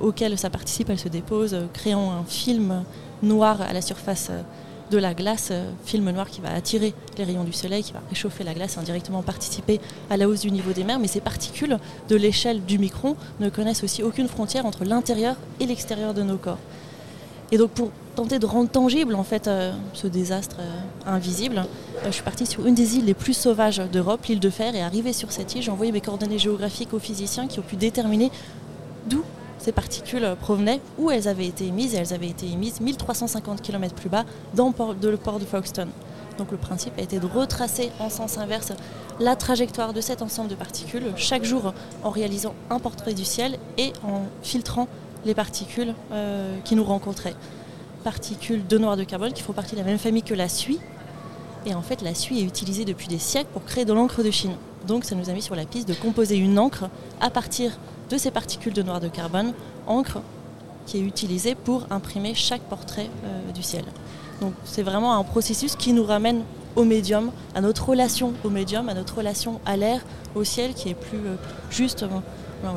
auxquels 0.00 0.38
ça 0.38 0.48
participe. 0.48 0.90
Elles 0.90 1.00
se 1.00 1.08
déposent, 1.08 1.56
créant 1.72 2.12
un 2.12 2.22
film 2.24 2.84
noir 3.22 3.60
à 3.60 3.72
la 3.72 3.82
surface 3.82 4.30
de 4.92 4.98
la 4.98 5.14
glace, 5.14 5.48
euh, 5.50 5.70
film 5.84 6.10
noir 6.10 6.28
qui 6.28 6.40
va 6.40 6.52
attirer 6.52 6.94
les 7.16 7.24
rayons 7.24 7.44
du 7.44 7.52
soleil, 7.52 7.82
qui 7.82 7.92
va 7.92 8.02
réchauffer 8.10 8.44
la 8.44 8.52
glace 8.52 8.76
et 8.76 8.78
indirectement 8.78 9.22
participer 9.22 9.80
à 10.10 10.16
la 10.16 10.28
hausse 10.28 10.40
du 10.40 10.50
niveau 10.50 10.72
des 10.72 10.84
mers. 10.84 10.98
Mais 10.98 11.08
ces 11.08 11.20
particules 11.20 11.78
de 12.08 12.16
l'échelle 12.16 12.62
du 12.64 12.78
micron 12.78 13.16
ne 13.40 13.48
connaissent 13.48 13.82
aussi 13.82 14.02
aucune 14.02 14.28
frontière 14.28 14.66
entre 14.66 14.84
l'intérieur 14.84 15.36
et 15.60 15.66
l'extérieur 15.66 16.12
de 16.12 16.22
nos 16.22 16.36
corps. 16.36 16.58
Et 17.50 17.58
donc 17.58 17.70
pour 17.70 17.90
tenter 18.14 18.38
de 18.38 18.46
rendre 18.46 18.70
tangible 18.70 19.14
en 19.14 19.24
fait 19.24 19.48
ce 19.92 20.06
désastre 20.06 20.56
invisible, 21.06 21.66
je 22.06 22.10
suis 22.10 22.22
partie 22.22 22.46
sur 22.46 22.66
une 22.66 22.74
des 22.74 22.96
îles 22.96 23.04
les 23.04 23.12
plus 23.12 23.34
sauvages 23.34 23.76
d'Europe, 23.92 24.24
l'île 24.24 24.40
de 24.40 24.48
Fer, 24.48 24.74
et 24.74 24.82
arrivée 24.82 25.12
sur 25.12 25.32
cette 25.32 25.54
île, 25.54 25.62
j'ai 25.62 25.70
envoyé 25.70 25.92
mes 25.92 26.00
coordonnées 26.00 26.38
géographiques 26.38 26.94
aux 26.94 26.98
physiciens 26.98 27.46
qui 27.46 27.58
ont 27.58 27.62
pu 27.62 27.76
déterminer 27.76 28.30
d'où 29.06 29.22
ces 29.62 29.72
particules 29.72 30.34
provenaient, 30.40 30.80
où 30.98 31.10
elles 31.10 31.28
avaient 31.28 31.46
été 31.46 31.66
émises, 31.66 31.94
et 31.94 31.98
elles 31.98 32.12
avaient 32.12 32.28
été 32.28 32.46
émises 32.46 32.80
1350 32.80 33.62
km 33.62 33.94
plus 33.94 34.08
bas 34.08 34.24
dans 34.54 34.68
le 34.68 35.16
port 35.16 35.38
de, 35.38 35.44
Folkestone. 35.44 35.90
Donc 36.36 36.50
le 36.50 36.56
principe 36.56 36.94
a 36.98 37.02
été 37.02 37.20
de 37.20 37.26
retracer 37.26 37.90
en 38.00 38.10
sens 38.10 38.38
inverse 38.38 38.72
la 39.20 39.36
trajectoire 39.36 39.92
de 39.92 40.00
cet 40.00 40.22
ensemble 40.22 40.48
de 40.48 40.54
particules 40.54 41.04
chaque 41.16 41.44
jour 41.44 41.74
en 42.02 42.10
réalisant 42.10 42.54
un 42.70 42.78
portrait 42.78 43.14
du 43.14 43.24
ciel 43.24 43.58
et 43.78 43.92
en 44.02 44.22
filtrant 44.42 44.88
les 45.24 45.34
particules 45.34 45.94
euh, 46.10 46.58
qui 46.64 46.74
nous 46.74 46.84
rencontraient. 46.84 47.34
Particules 48.02 48.66
de 48.66 48.78
noir 48.78 48.96
de 48.96 49.04
carbone 49.04 49.32
qui 49.32 49.42
font 49.42 49.52
partie 49.52 49.76
de 49.76 49.80
la 49.80 49.86
même 49.86 49.98
famille 49.98 50.22
que 50.22 50.34
la 50.34 50.48
suie. 50.48 50.80
Et 51.66 51.74
en 51.74 51.82
fait, 51.82 52.02
la 52.02 52.14
suie 52.14 52.40
est 52.40 52.44
utilisée 52.44 52.84
depuis 52.84 53.06
des 53.06 53.18
siècles 53.20 53.50
pour 53.52 53.64
créer 53.64 53.84
de 53.84 53.92
l'encre 53.92 54.24
de 54.24 54.30
Chine. 54.32 54.56
Donc 54.88 55.04
ça 55.04 55.14
nous 55.14 55.30
a 55.30 55.32
mis 55.32 55.42
sur 55.42 55.54
la 55.54 55.64
piste 55.64 55.86
de 55.86 55.94
composer 55.94 56.36
une 56.36 56.58
encre 56.58 56.88
à 57.20 57.30
partir 57.30 57.78
de 58.12 58.18
ces 58.18 58.30
particules 58.30 58.74
de 58.74 58.82
noir 58.82 59.00
de 59.00 59.08
carbone, 59.08 59.54
encre 59.86 60.20
qui 60.86 60.98
est 60.98 61.00
utilisée 61.00 61.54
pour 61.54 61.86
imprimer 61.90 62.34
chaque 62.34 62.60
portrait 62.62 63.08
euh, 63.24 63.52
du 63.52 63.62
ciel. 63.62 63.84
Donc 64.40 64.52
c'est 64.64 64.82
vraiment 64.82 65.16
un 65.16 65.24
processus 65.24 65.76
qui 65.76 65.92
nous 65.94 66.04
ramène 66.04 66.42
au 66.76 66.84
médium, 66.84 67.30
à 67.54 67.60
notre 67.60 67.88
relation 67.88 68.34
au 68.44 68.50
médium, 68.50 68.88
à 68.88 68.94
notre 68.94 69.16
relation 69.16 69.60
à 69.64 69.76
l'air, 69.76 70.02
au 70.34 70.44
ciel, 70.44 70.74
qui 70.74 70.90
est 70.90 70.94
plus 70.94 71.18
euh, 71.18 71.36
juste 71.70 72.02
euh, 72.02 72.68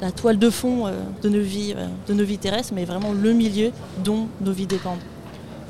la 0.00 0.12
toile 0.12 0.38
de 0.38 0.50
fond 0.50 0.86
de, 1.22 1.28
nos 1.28 1.42
vies, 1.42 1.74
de 2.08 2.14
nos 2.14 2.24
vies 2.24 2.38
terrestres, 2.38 2.72
mais 2.74 2.86
vraiment 2.86 3.12
le 3.12 3.32
milieu 3.32 3.72
dont 4.02 4.26
nos 4.40 4.52
vies 4.52 4.66
dépendent. 4.66 5.00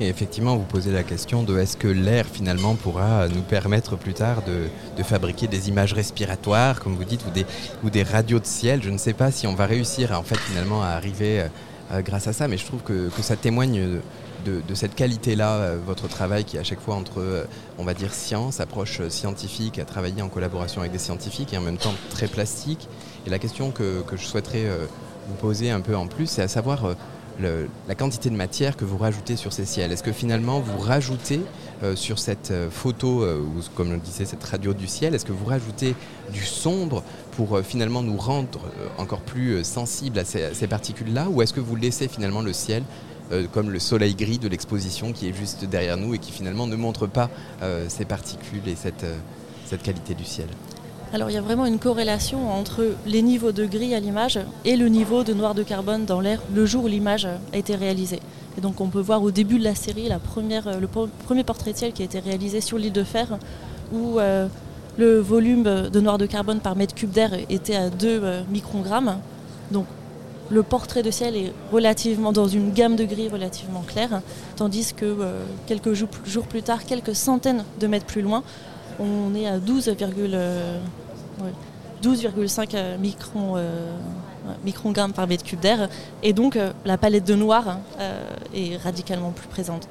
Et 0.01 0.09
effectivement, 0.09 0.57
vous 0.57 0.65
posez 0.65 0.91
la 0.91 1.03
question 1.03 1.43
de 1.43 1.57
est-ce 1.57 1.77
que 1.77 1.87
l'air 1.87 2.25
finalement 2.25 2.75
pourra 2.75 3.29
nous 3.29 3.41
permettre 3.41 3.95
plus 3.95 4.13
tard 4.13 4.43
de, 4.43 5.03
fabriquer 5.03 5.47
des 5.47 5.69
images 5.69 5.93
respiratoires, 5.93 6.81
comme 6.81 6.95
vous 6.95 7.05
dites, 7.05 7.25
ou 7.25 7.29
des, 7.29 7.45
ou 7.83 7.89
des 7.89 8.03
radios 8.03 8.39
de 8.39 8.45
ciel? 8.45 8.83
Je 8.83 8.89
ne 8.89 8.97
sais 8.97 9.13
pas 9.13 9.31
si 9.31 9.47
on 9.47 9.55
va 9.55 9.65
réussir 9.65 10.11
en 10.11 10.23
fait 10.23 10.37
finalement 10.37 10.83
à 10.83 10.87
arriver 10.87 11.45
euh, 11.91 12.01
grâce 12.01 12.27
à 12.27 12.33
ça, 12.33 12.47
mais 12.47 12.57
je 12.57 12.65
trouve 12.65 12.81
que, 12.81 13.09
ça 13.21 13.35
témoigne 13.35 13.99
de, 14.43 14.73
cette 14.73 14.95
qualité-là, 14.95 15.53
euh, 15.53 15.77
votre 15.85 16.07
travail 16.07 16.43
qui 16.43 16.57
est 16.57 16.59
à 16.59 16.63
chaque 16.63 16.81
fois 16.81 16.95
entre, 16.95 17.19
euh, 17.19 17.45
on 17.77 17.83
va 17.83 17.93
dire, 17.93 18.11
science, 18.13 18.59
approche 18.59 19.07
scientifique, 19.09 19.77
à 19.77 19.85
travailler 19.85 20.21
en 20.23 20.29
collaboration 20.29 20.81
avec 20.81 20.91
des 20.91 20.99
scientifiques 20.99 21.53
et 21.53 21.57
en 21.57 21.61
même 21.61 21.77
temps 21.77 21.93
très 22.09 22.27
plastique. 22.27 22.89
Et 23.27 23.29
la 23.29 23.37
question 23.37 23.69
que, 23.69 24.01
que 24.01 24.17
je 24.17 24.25
souhaiterais 24.25 24.65
vous 25.27 25.35
poser 25.35 25.69
un 25.71 25.81
peu 25.81 25.95
en 25.95 26.07
plus, 26.07 26.27
c'est 26.27 26.41
à 26.41 26.47
savoir 26.47 26.95
la 27.39 27.95
quantité 27.95 28.29
de 28.29 28.35
matière 28.35 28.77
que 28.77 28.85
vous 28.85 28.97
rajoutez 28.97 29.35
sur 29.35 29.53
ces 29.53 29.65
ciels. 29.65 29.91
Est-ce 29.91 30.03
que 30.03 30.11
finalement 30.11 30.59
vous 30.59 30.77
rajoutez 30.77 31.41
euh, 31.83 31.95
sur 31.95 32.19
cette 32.19 32.51
euh, 32.51 32.69
photo, 32.69 33.23
euh, 33.23 33.39
ou 33.39 33.61
comme 33.75 33.91
on 33.91 33.97
disait, 33.97 34.23
cette 34.23 34.43
radio 34.43 34.73
du 34.73 34.87
ciel, 34.87 35.13
est-ce 35.13 35.25
que 35.25 35.33
vous 35.33 35.45
rajoutez 35.45 35.93
du 36.31 36.45
sombre 36.45 37.03
pour 37.35 37.59
finalement 37.59 38.01
nous 38.01 38.15
rendre 38.15 38.61
encore 38.97 39.19
plus 39.19 39.63
sensibles 39.65 40.19
à 40.19 40.23
ces, 40.23 40.67
particules-là 40.67 41.27
Ou 41.29 41.41
est-ce 41.41 41.53
que 41.53 41.59
vous 41.59 41.75
laissez 41.75 42.07
finalement 42.07 42.41
le 42.41 42.53
ciel 42.53 42.83
comme 43.51 43.71
le 43.71 43.79
soleil 43.79 44.15
gris 44.15 44.37
de 44.37 44.47
l'exposition 44.47 45.11
qui 45.11 45.27
est 45.27 45.33
juste 45.33 45.65
derrière 45.65 45.97
nous 45.97 46.13
et 46.13 46.19
qui 46.19 46.31
finalement 46.31 46.65
ne 46.65 46.77
montre 46.77 47.07
pas 47.07 47.29
ces 47.89 48.05
particules 48.05 48.67
et 48.67 48.75
cette 48.75 49.83
qualité 49.83 50.13
du 50.13 50.23
ciel? 50.23 50.47
Alors 51.15 51.29
il 51.29 51.33
y 51.33 51.37
a 51.37 51.41
vraiment 51.41 51.65
une 51.65 51.79
corrélation 51.79 52.51
entre 52.51 52.83
les 53.05 53.21
niveaux 53.21 53.53
de 53.53 53.65
gris 53.65 53.95
à 53.95 54.01
l'image 54.01 54.37
et 54.65 54.75
le 54.75 54.89
niveau 54.89 55.23
de 55.23 55.33
noir 55.33 55.55
de 55.55 55.63
carbone 55.63 56.03
dans 56.03 56.19
l'air 56.19 56.41
le 56.53 56.65
jour 56.65 56.83
où 56.83 56.87
l'image 56.87 57.25
a 57.25 57.57
été 57.57 57.73
réalisée. 57.73 58.19
Et 58.57 58.61
donc 58.61 58.81
on 58.81 58.89
peut 58.89 58.99
voir 58.99 59.23
au 59.23 59.31
début 59.31 59.57
de 59.57 59.63
la 59.63 59.75
série 59.75 60.09
le 60.09 60.87
premier 61.23 61.43
portrait 61.45 61.71
de 61.71 61.77
ciel 61.77 61.93
qui 61.93 62.01
a 62.01 62.05
été 62.05 62.19
réalisé 62.19 62.59
sur 62.59 62.77
l'île 62.77 62.91
de 62.91 63.05
Fer 63.05 63.37
où 63.93 64.19
euh, 64.19 64.49
le 64.97 65.19
volume 65.19 65.63
de 65.63 65.99
noir 66.01 66.17
de 66.17 66.25
carbone 66.25 66.59
par 66.59 66.75
mètre 66.75 66.93
cube 66.93 67.11
d'air 67.11 67.31
était 67.49 67.77
à 67.77 67.89
2 67.89 68.07
euh, 68.21 68.41
microgrammes. 68.51 69.19
Donc 69.71 69.85
le 70.49 70.63
portrait 70.63 71.01
de 71.01 71.11
ciel 71.11 71.37
est 71.37 71.53
relativement 71.71 72.33
dans 72.33 72.49
une 72.49 72.73
gamme 72.73 72.97
de 72.97 73.05
gris 73.05 73.29
relativement 73.29 73.85
claire, 73.87 74.21
tandis 74.57 74.93
que 74.93 75.05
euh, 75.05 75.45
quelques 75.65 75.93
jours 75.93 76.47
plus 76.49 76.61
tard, 76.61 76.83
quelques 76.83 77.15
centaines 77.15 77.63
de 77.79 77.87
mètres 77.87 78.05
plus 78.05 78.21
loin, 78.21 78.43
on 78.99 79.33
est 79.35 79.47
à 79.47 79.59
12, 82.01 82.23
12,5 82.23 82.69
euh, 82.73 82.97
microns, 82.97 83.53
euh, 83.57 83.91
microgrammes 84.63 85.13
par 85.13 85.27
mètre 85.27 85.43
cube 85.43 85.59
d'air. 85.59 85.89
Et 86.23 86.33
donc 86.33 86.55
euh, 86.55 86.71
la 86.85 86.97
palette 86.97 87.25
de 87.25 87.35
noir 87.35 87.79
est 88.53 88.77
radicalement 88.77 89.31
plus 89.31 89.47
présente. 89.47 89.87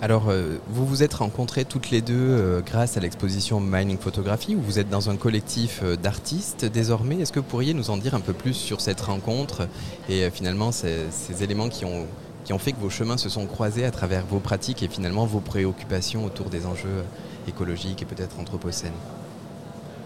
Alors, 0.00 0.32
vous 0.66 0.84
vous 0.84 1.04
êtes 1.04 1.14
rencontrés 1.14 1.64
toutes 1.64 1.90
les 1.92 2.00
deux 2.00 2.60
grâce 2.66 2.96
à 2.96 3.00
l'exposition 3.00 3.60
Mining 3.60 3.98
Photographie, 3.98 4.56
où 4.56 4.60
vous 4.60 4.80
êtes 4.80 4.90
dans 4.90 5.10
un 5.10 5.16
collectif 5.16 5.84
d'artistes 5.84 6.64
désormais. 6.64 7.20
Est-ce 7.20 7.30
que 7.30 7.38
vous 7.38 7.46
pourriez 7.46 7.72
nous 7.72 7.88
en 7.90 7.98
dire 7.98 8.16
un 8.16 8.20
peu 8.20 8.32
plus 8.32 8.54
sur 8.54 8.80
cette 8.80 9.00
rencontre 9.00 9.68
et 10.08 10.28
finalement 10.30 10.72
ces, 10.72 11.06
éléments 11.40 11.68
qui 11.68 11.84
ont, 11.84 12.08
qui 12.44 12.52
ont 12.52 12.58
fait 12.58 12.72
que 12.72 12.80
vos 12.80 12.90
chemins 12.90 13.16
se 13.16 13.28
sont 13.28 13.46
croisés 13.46 13.84
à 13.84 13.92
travers 13.92 14.26
vos 14.26 14.40
pratiques 14.40 14.82
et 14.82 14.88
finalement 14.88 15.24
vos 15.24 15.38
préoccupations 15.38 16.24
autour 16.24 16.50
des 16.50 16.66
enjeux 16.66 17.04
écologiques 17.46 18.02
et 18.02 18.04
peut-être 18.04 18.40
anthropocènes? 18.40 18.90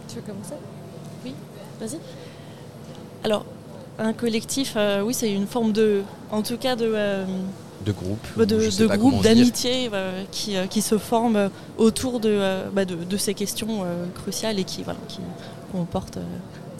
Tu 0.08 0.16
veux 0.16 0.22
commencer? 0.22 0.54
Oui, 1.24 1.34
vas-y. 1.80 1.98
Alors, 3.24 3.44
un 3.98 4.12
collectif, 4.12 4.74
euh, 4.76 5.02
oui, 5.02 5.14
c'est 5.14 5.32
une 5.32 5.46
forme 5.46 5.72
de, 5.72 6.02
en 6.30 6.42
tout 6.42 6.56
cas, 6.58 6.76
de, 6.76 6.90
euh, 6.94 7.24
de 7.84 7.92
groupe, 7.92 8.26
bah, 8.36 8.46
de, 8.46 8.96
groupe 8.96 9.22
d'amitié 9.22 9.90
euh, 9.92 10.22
qui, 10.30 10.56
qui, 10.70 10.82
se 10.82 10.98
forme 10.98 11.50
autour 11.78 12.20
de, 12.20 12.40
bah, 12.72 12.84
de, 12.84 13.16
ces 13.16 13.34
questions 13.34 13.84
cruciales 14.14 14.58
et 14.58 14.64
qui, 14.64 14.82
voilà, 14.82 14.98
qui 15.08 15.20
qu'on 15.72 15.84
porte 15.84 16.18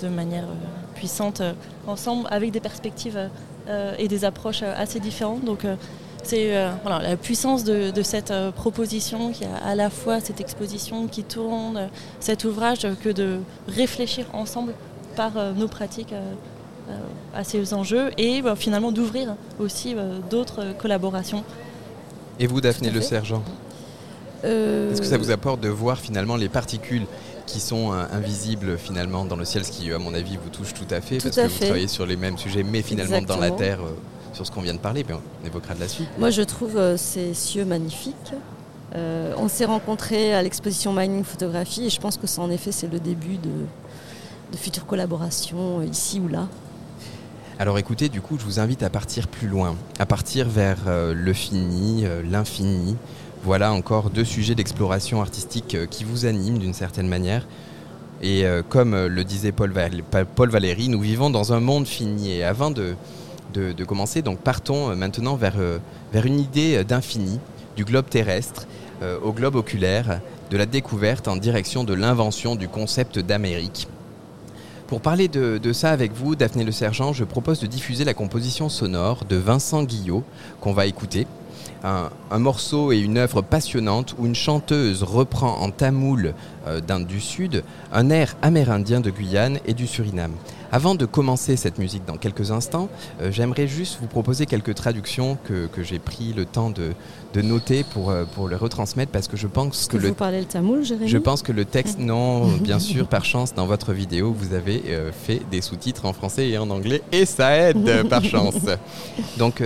de 0.02 0.08
manière 0.08 0.46
puissante 0.94 1.42
ensemble 1.86 2.26
avec 2.30 2.50
des 2.50 2.60
perspectives 2.60 3.18
et 3.98 4.08
des 4.08 4.24
approches 4.24 4.62
assez 4.62 5.00
différentes. 5.00 5.44
Donc, 5.44 5.66
c'est 6.26 6.56
euh, 6.56 6.70
la 6.84 7.16
puissance 7.16 7.62
de, 7.64 8.02
cette 8.02 8.30
euh, 8.30 8.50
proposition 8.50 9.30
qui 9.30 9.44
a 9.44 9.54
à 9.64 9.74
la 9.74 9.90
fois 9.90 10.20
cette 10.20 10.40
exposition 10.40 11.06
qui 11.06 11.22
tourne, 11.22 11.76
euh, 11.76 11.86
cet 12.20 12.44
ouvrage, 12.44 12.86
que 13.02 13.10
de 13.10 13.38
réfléchir 13.68 14.26
ensemble 14.32 14.74
par 15.14 15.32
nos 15.54 15.66
pratiques 15.66 16.14
à 17.34 17.42
ces 17.42 17.72
enjeux 17.72 18.10
et 18.18 18.42
bah, 18.42 18.54
finalement 18.54 18.92
d'ouvrir 18.92 19.34
aussi 19.58 19.96
d'autres 20.28 20.74
collaborations. 20.78 21.42
Et 22.38 22.46
vous, 22.46 22.60
Daphné 22.60 22.90
Le 22.90 23.00
Sergent 23.00 23.42
Est-ce 24.44 25.00
que 25.00 25.06
ça 25.06 25.16
vous 25.16 25.30
apporte 25.30 25.60
de 25.60 25.70
voir 25.70 25.98
finalement 25.98 26.36
les 26.36 26.50
particules 26.50 27.06
qui 27.46 27.60
sont 27.60 27.92
invisibles 27.92 28.76
finalement 28.76 29.24
dans 29.24 29.36
le 29.36 29.46
ciel, 29.46 29.64
ce 29.64 29.70
qui 29.72 29.90
à 29.90 29.98
mon 29.98 30.12
avis 30.12 30.36
vous 30.36 30.50
touche 30.50 30.74
tout 30.74 30.94
à 30.94 31.00
fait, 31.00 31.16
parce 31.16 31.34
que 31.34 31.46
vous 31.46 31.64
travaillez 31.64 31.88
sur 31.88 32.04
les 32.04 32.16
mêmes 32.16 32.36
sujets, 32.36 32.62
mais 32.62 32.82
finalement 32.82 33.22
dans 33.22 33.38
la 33.38 33.52
Terre 33.52 33.80
sur 34.36 34.46
ce 34.46 34.52
qu'on 34.52 34.60
vient 34.60 34.74
de 34.74 34.78
parler, 34.78 35.02
puis 35.02 35.14
on 35.14 35.46
évoquera 35.46 35.74
de 35.74 35.80
la 35.80 35.88
suite. 35.88 36.08
Moi, 36.18 36.30
je 36.30 36.42
trouve 36.42 36.76
euh, 36.76 36.96
ces 36.98 37.32
cieux 37.32 37.64
magnifiques. 37.64 38.34
Euh, 38.94 39.32
on 39.38 39.48
s'est 39.48 39.64
rencontrés 39.64 40.34
à 40.34 40.42
l'exposition 40.42 40.92
Mining 40.92 41.24
Photographie 41.24 41.86
et 41.86 41.90
je 41.90 41.98
pense 41.98 42.18
que 42.18 42.26
ça, 42.26 42.42
en 42.42 42.50
effet, 42.50 42.70
c'est 42.70 42.86
le 42.92 43.00
début 43.00 43.38
de, 43.38 43.50
de 44.52 44.56
futures 44.56 44.86
collaborations 44.86 45.80
euh, 45.80 45.86
ici 45.86 46.20
ou 46.20 46.28
là. 46.28 46.48
Alors 47.58 47.78
écoutez, 47.78 48.10
du 48.10 48.20
coup, 48.20 48.36
je 48.38 48.44
vous 48.44 48.60
invite 48.60 48.82
à 48.82 48.90
partir 48.90 49.26
plus 49.26 49.48
loin, 49.48 49.74
à 49.98 50.04
partir 50.04 50.46
vers 50.46 50.76
le 50.86 51.32
fini, 51.32 52.04
l'infini. 52.30 52.96
Voilà 53.44 53.72
encore 53.72 54.10
deux 54.10 54.26
sujets 54.26 54.54
d'exploration 54.54 55.22
artistique 55.22 55.74
qui 55.88 56.04
vous 56.04 56.26
animent 56.26 56.58
d'une 56.58 56.74
certaine 56.74 57.08
manière. 57.08 57.46
Et 58.20 58.44
comme 58.68 59.06
le 59.06 59.24
disait 59.24 59.52
Paul, 59.52 59.72
Paul 60.34 60.50
Valéry, 60.50 60.90
nous 60.90 61.00
vivons 61.00 61.30
dans 61.30 61.54
un 61.54 61.60
monde 61.60 61.86
fini. 61.86 62.30
Et 62.30 62.44
avant 62.44 62.70
de, 62.70 62.94
de, 63.58 63.84
commencer. 63.84 64.22
Donc 64.22 64.38
partons 64.38 64.90
euh, 64.90 64.94
maintenant 64.94 65.36
vers, 65.36 65.54
euh, 65.58 65.78
vers 66.12 66.26
une 66.26 66.40
idée 66.40 66.84
d'infini, 66.84 67.40
du 67.76 67.84
globe 67.84 68.08
terrestre 68.08 68.66
euh, 69.02 69.18
au 69.22 69.32
globe 69.32 69.56
oculaire, 69.56 70.20
de 70.50 70.56
la 70.56 70.66
découverte 70.66 71.28
en 71.28 71.36
direction 71.36 71.84
de 71.84 71.94
l'invention 71.94 72.54
du 72.54 72.68
concept 72.68 73.18
d'Amérique. 73.18 73.88
Pour 74.86 75.00
parler 75.00 75.26
de, 75.26 75.72
ça 75.72 75.90
avec 75.90 76.12
vous, 76.12 76.36
Daphné 76.36 76.62
Le 76.62 76.70
Sergent, 76.70 77.12
je 77.12 77.24
propose 77.24 77.58
de 77.58 77.66
diffuser 77.66 78.04
la 78.04 78.14
composition 78.14 78.68
sonore 78.68 79.24
de 79.28 79.34
Vincent 79.34 79.82
Guillot, 79.82 80.22
qu'on 80.60 80.72
va 80.72 80.86
écouter. 80.86 81.26
Un, 81.86 82.38
morceau 82.38 82.90
et 82.90 82.98
une 82.98 83.16
œuvre 83.16 83.42
passionnante 83.42 84.16
où 84.18 84.26
une 84.26 84.34
chanteuse 84.34 85.04
reprend 85.04 85.60
en 85.60 85.70
tamoul 85.70 86.34
euh, 86.66 86.80
d'Inde 86.80 87.06
du 87.06 87.20
Sud, 87.20 87.62
un 87.92 88.10
air 88.10 88.34
amérindien 88.42 89.00
de 89.00 89.10
Guyane 89.10 89.60
et 89.66 89.72
du 89.72 89.86
Suriname. 89.86 90.32
Avant 90.72 90.94
de 90.94 91.06
commencer 91.06 91.56
cette 91.56 91.78
musique 91.78 92.04
dans 92.04 92.16
quelques 92.16 92.50
instants, 92.50 92.88
euh, 93.20 93.30
j'aimerais 93.30 93.68
juste 93.68 93.98
vous 94.00 94.08
proposer 94.08 94.46
quelques 94.46 94.74
traductions 94.74 95.38
que, 95.44 95.66
que 95.66 95.82
j'ai 95.82 95.98
pris 95.98 96.32
le 96.32 96.44
temps 96.44 96.70
de, 96.70 96.92
de 97.34 97.42
noter 97.42 97.84
pour, 97.84 98.10
euh, 98.10 98.24
pour 98.24 98.48
le 98.48 98.56
retransmettre 98.56 99.12
parce 99.12 99.28
que 99.28 99.36
je 99.36 99.46
pense 99.46 99.86
que, 99.86 99.96
que 99.96 100.02
le 100.02 100.08
vous 100.08 100.14
parlez 100.14 100.40
le 100.40 100.46
tamoul, 100.46 100.84
Jérémy? 100.84 101.08
Je 101.08 101.18
pense 101.18 101.42
que 101.42 101.52
le 101.52 101.64
texte, 101.64 101.98
non, 102.00 102.48
bien 102.56 102.78
sûr, 102.78 103.06
par 103.06 103.24
chance, 103.24 103.54
dans 103.54 103.66
votre 103.66 103.92
vidéo, 103.92 104.34
vous 104.36 104.54
avez 104.54 104.82
euh, 104.88 105.12
fait 105.12 105.40
des 105.50 105.60
sous-titres 105.60 106.04
en 106.04 106.12
français 106.12 106.48
et 106.48 106.58
en 106.58 106.68
anglais, 106.70 107.02
et 107.12 107.26
ça 107.26 107.56
aide, 107.56 108.08
par 108.08 108.24
chance. 108.32 108.56
Donc, 109.38 109.62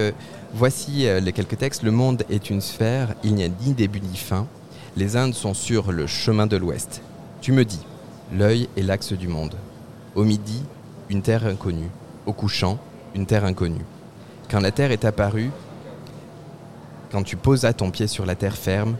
voici 0.54 1.06
euh, 1.06 1.20
les 1.20 1.32
quelques 1.32 1.58
textes. 1.58 1.82
Le 1.82 1.90
monde 1.90 2.24
est 2.30 2.50
une 2.50 2.60
sphère, 2.60 3.14
il 3.22 3.34
n'y 3.34 3.44
a 3.44 3.48
ni 3.48 3.72
début 3.74 4.00
ni 4.00 4.16
fin. 4.16 4.46
Les 4.96 5.16
Indes 5.16 5.34
sont 5.34 5.54
sur 5.54 5.92
le 5.92 6.06
chemin 6.06 6.46
de 6.46 6.56
l'Ouest. 6.56 7.02
Tu 7.40 7.52
me 7.52 7.64
dis, 7.64 7.84
l'œil 8.32 8.68
est 8.76 8.82
l'axe 8.82 9.12
du 9.12 9.28
monde. 9.28 9.54
Au 10.14 10.24
midi, 10.24 10.62
une 11.08 11.22
terre 11.22 11.46
inconnue. 11.46 11.90
Au 12.26 12.32
couchant, 12.32 12.78
une 13.14 13.26
terre 13.26 13.44
inconnue. 13.44 13.84
Quand 14.50 14.60
la 14.60 14.72
terre 14.72 14.90
est 14.90 15.04
apparue, 15.04 15.50
quand 17.10 17.22
tu 17.22 17.36
posas 17.36 17.72
ton 17.72 17.90
pied 17.90 18.06
sur 18.06 18.26
la 18.26 18.34
terre 18.34 18.56
ferme, 18.56 18.96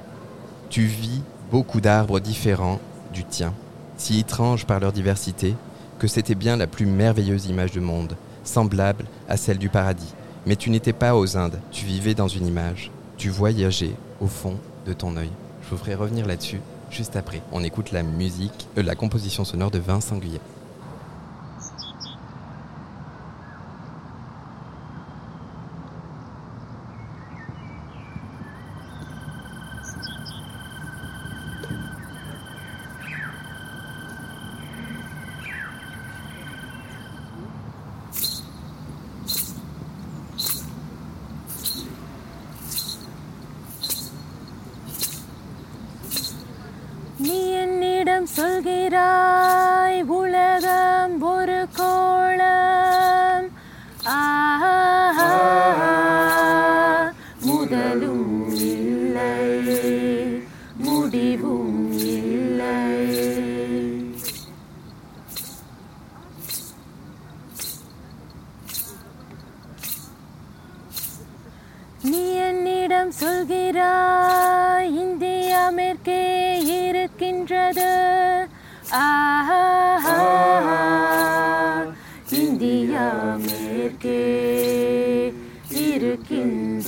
tu 0.69 0.85
vis 0.85 1.23
beaucoup 1.51 1.81
d'arbres 1.81 2.21
différents 2.21 2.81
du 3.13 3.25
tien, 3.25 3.53
si 3.97 4.21
étranges 4.21 4.67
par 4.67 4.81
leur 4.81 4.93
diversité, 4.93 5.55
que 5.99 6.07
c'était 6.07 6.35
bien 6.35 6.57
la 6.57 6.67
plus 6.67 6.87
merveilleuse 6.87 7.47
image 7.47 7.73
du 7.73 7.81
monde, 7.81 8.17
semblable 8.45 9.05
à 9.29 9.37
celle 9.37 9.59
du 9.59 9.69
paradis. 9.69 10.15
Mais 10.47 10.57
tu 10.57 10.71
n'étais 10.71 10.93
pas 10.93 11.15
aux 11.15 11.37
Indes, 11.37 11.61
tu 11.71 11.85
vivais 11.85 12.15
dans 12.15 12.29
une 12.29 12.47
image, 12.47 12.91
tu 13.17 13.29
voyageais 13.29 13.93
au 14.21 14.27
fond 14.27 14.57
de 14.87 14.93
ton 14.93 15.17
œil. 15.17 15.31
Je 15.63 15.71
vous 15.71 15.77
ferai 15.77 15.95
revenir 15.95 16.27
là-dessus 16.27 16.61
juste 16.91 17.17
après. 17.17 17.43
On 17.53 17.63
écoute 17.63 17.93
la 17.93 18.03
musique, 18.03 18.69
euh, 18.77 18.83
la 18.83 18.95
composition 18.95 19.45
sonore 19.45 19.71
de 19.71 19.79
Vincent 19.79 20.17
Guyet. 20.17 20.41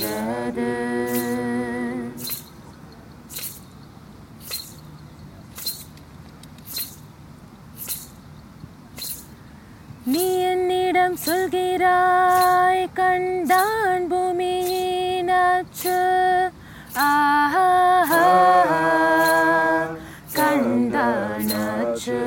இருக்கின்றது 0.05 0.71
நீ 10.05 10.25
என்னிடம் 10.45 11.17
சொல்கிறாய் 11.27 12.85
கண்டான் 12.93 14.07
பூமியின் 14.09 15.33
அச்சு. 15.43 15.99
ஆஹா 17.05 17.67
கண்டான் 20.35 21.53
அச்சு. 21.67 22.19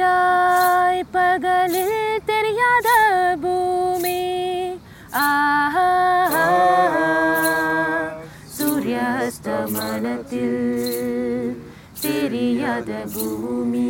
சொல்கிறாய் 0.00 1.00
பகலில் 1.14 1.96
தெரியாத 2.28 2.88
பூமி. 3.42 4.20
ஆஹா 5.22 5.88
சூரியாஸ்தமனத்தில் 8.56 10.62
தெரியாத 12.06 12.90
பூமி. 13.14 13.88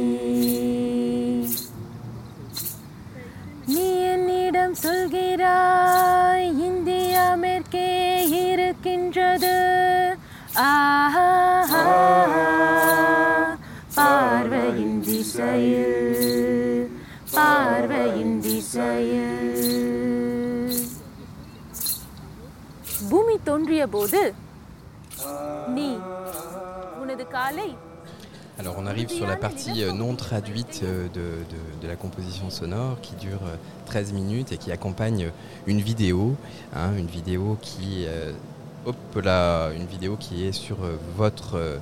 நீ 3.72 3.86
என்னிடம் 4.14 4.76
சொல்கிறாய் 4.84 6.48
இந்தியா 6.68 7.26
மேற்கே 7.44 7.88
இருக்கின்றது. 8.44 9.56
ஆஹா. 10.70 11.28
பார்வையின் 15.39 15.39
திசையில் 15.39 16.87
பார்வையின் 17.35 18.33
திசையில் 18.45 19.53
பூமி 23.11 23.35
தோன்றிய 23.47 23.83
போது 23.95 24.21
நீ 25.77 25.87
உனது 27.03 27.27
காலை 27.37 27.69
Alors 28.61 28.75
on 28.81 28.85
arrive 28.91 29.09
sur 29.15 29.25
la 29.31 29.37
partie 29.45 29.77
euh, 29.85 29.89
non 30.01 30.11
traduite 30.25 30.77
euh, 30.83 30.91
de, 31.17 31.25
de- 31.53 31.73
de 31.81 31.87
la 31.91 31.97
composition 32.03 32.47
sonore 32.57 32.93
qui 33.05 33.15
dure 33.23 33.43
euh, 33.47 33.57
13 33.89 34.13
minutes 34.19 34.51
et 34.53 34.59
qui 34.63 34.69
accompagne 34.75 35.23
une 35.71 35.81
vidéo, 35.89 36.21
hein, 36.79 36.91
une 37.01 37.09
vidéo 37.17 37.57
qui, 37.67 37.89
euh, 38.05 38.31
hop 38.89 38.95
là, 39.29 39.41
une 39.79 39.87
vidéo 39.95 40.13
qui 40.25 40.35
est 40.47 40.57
sur 40.65 40.77
euh, 40.83 40.93
votre 41.21 41.51
euh, 41.65 41.77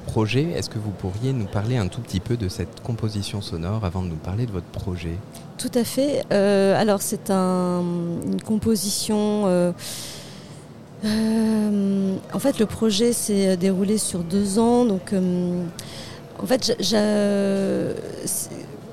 projet. 0.00 0.50
Est-ce 0.52 0.68
que 0.70 0.78
vous 0.78 0.90
pourriez 0.90 1.32
nous 1.32 1.46
parler 1.46 1.76
un 1.76 1.88
tout 1.88 2.00
petit 2.00 2.20
peu 2.20 2.36
de 2.36 2.48
cette 2.48 2.82
composition 2.82 3.40
sonore 3.40 3.84
avant 3.84 4.02
de 4.02 4.08
nous 4.08 4.16
parler 4.16 4.46
de 4.46 4.52
votre 4.52 4.66
projet? 4.66 5.16
Tout 5.58 5.70
à 5.74 5.84
fait. 5.84 6.24
Euh, 6.32 6.80
alors 6.80 7.02
c'est 7.02 7.30
un- 7.30 7.82
une 8.26 8.40
composition. 8.42 9.44
euh, 9.46 9.72
euh, 11.04 12.16
en 12.32 12.38
fait, 12.38 12.58
le 12.58 12.66
projet 12.66 13.12
s'est 13.12 13.56
déroulé 13.56 13.96
sur 13.98 14.20
deux 14.20 14.58
ans. 14.58 14.84
Donc, 14.84 15.14
en 16.42 16.46
fait, 16.46 16.76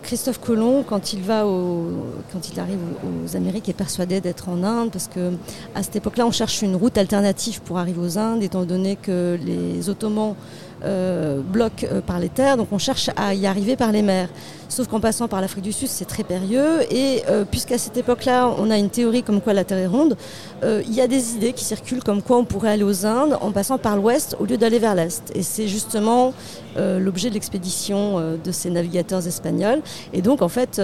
Christophe 0.04 0.40
Colomb, 0.40 0.84
quand 0.88 1.12
il 1.12 1.22
va 1.22 1.46
au, 1.46 1.88
quand 2.32 2.48
il 2.50 2.58
arrive 2.62 2.80
aux 3.04 3.36
Amériques, 3.36 3.68
est 3.68 3.74
persuadé 3.74 4.22
d'être 4.22 4.48
en 4.48 4.64
Inde 4.64 4.90
parce 4.90 5.10
que 5.10 5.34
à 5.76 5.84
cette 5.84 5.98
époque-là, 5.98 6.26
on 6.26 6.32
cherche 6.32 6.62
une 6.62 6.78
route 6.78 6.98
alternative 6.98 7.62
pour 7.62 7.78
arriver 7.78 8.00
aux 8.00 8.18
Indes, 8.18 8.42
étant 8.42 8.64
donné 8.64 8.96
que 8.96 9.38
les 9.46 9.90
Ottomans 9.90 10.36
euh, 10.84 11.42
bloquent 11.42 11.88
euh, 11.92 12.02
par 12.02 12.20
les 12.20 12.30
terres, 12.30 12.58
donc 12.58 12.68
on 12.72 12.78
cherche 12.78 13.10
à 13.16 13.34
y 13.34 13.48
arriver 13.48 13.76
par 13.76 13.92
les 13.92 14.02
mers. 14.02 14.30
Sauf 14.70 14.88
qu'en 14.88 15.00
passant 15.00 15.28
par 15.28 15.40
l'Afrique 15.40 15.64
du 15.64 15.72
Sud, 15.72 15.88
c'est 15.88 16.06
très 16.06 16.24
périlleux. 16.24 16.82
Et 16.92 17.24
euh, 17.30 17.46
puisqu'à 17.50 17.78
cette 17.78 17.96
époque-là, 17.96 18.54
on 18.58 18.70
a 18.70 18.78
une 18.78 18.90
théorie 18.90 19.24
comme 19.24 19.40
quoi 19.42 19.54
la 19.54 19.64
Terre 19.64 19.78
est 19.78 19.88
ronde, 19.88 20.18
euh, 20.64 20.82
il 20.86 20.94
y 20.94 21.02
a 21.02 21.08
des 21.08 21.36
idées 21.36 21.54
qui 21.54 21.64
circulent 21.64 22.04
comme 22.04 22.22
quoi 22.22 22.38
on 22.38 22.44
pourrait 22.44 22.72
aller 22.72 22.84
aux 22.84 23.06
Indes 23.06 23.38
en 23.42 23.52
passant 23.52 23.78
par 23.78 23.96
l'ouest 23.96 24.36
au 24.40 24.46
lieu 24.46 24.58
d'aller 24.58 24.80
vers 24.80 24.96
l'est. 24.96 25.32
Et 25.36 25.42
c'est 25.42 25.68
justement 25.68 26.34
euh, 26.78 27.00
l'objet 27.00 27.30
de 27.30 27.36
l'expédition 27.36 28.38
de 28.44 28.52
ces 28.52 28.70
navigateurs 28.70 29.26
espagnols. 29.26 29.82
Et 30.14 30.22
donc, 30.22 30.42
en 30.42 30.50
fait, 30.50 30.82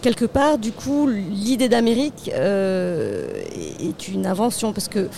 quelque 0.00 0.24
part, 0.24 0.58
du 0.58 0.72
coup, 0.72 1.08
l'idée 1.08 1.68
d'Amérique 1.68 2.28
est 2.28 4.08
une 4.08 4.26
invention 4.26 4.72
parce 4.72 4.88
que 4.88 5.08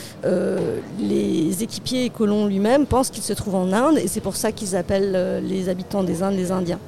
les 0.99 1.63
équipiers 1.63 2.05
et 2.05 2.11
colons 2.11 2.47
lui-même 2.47 2.87
pensent 2.87 3.11
qu'il 3.11 3.23
se 3.23 3.33
trouve 3.33 3.57
en 3.57 3.73
Inde 3.73 3.84
et 3.93 4.09
c'est 4.09 4.21
pour 4.21 4.37
ça 4.37 4.53
qu'ils 4.53 4.75
appellent 4.77 5.13
euh, 5.15 5.41
les 5.41 5.69
habitants 5.69 6.03
des 6.03 6.23
Indes 6.23 6.35
les 6.37 6.51
Indiens. 6.53 6.79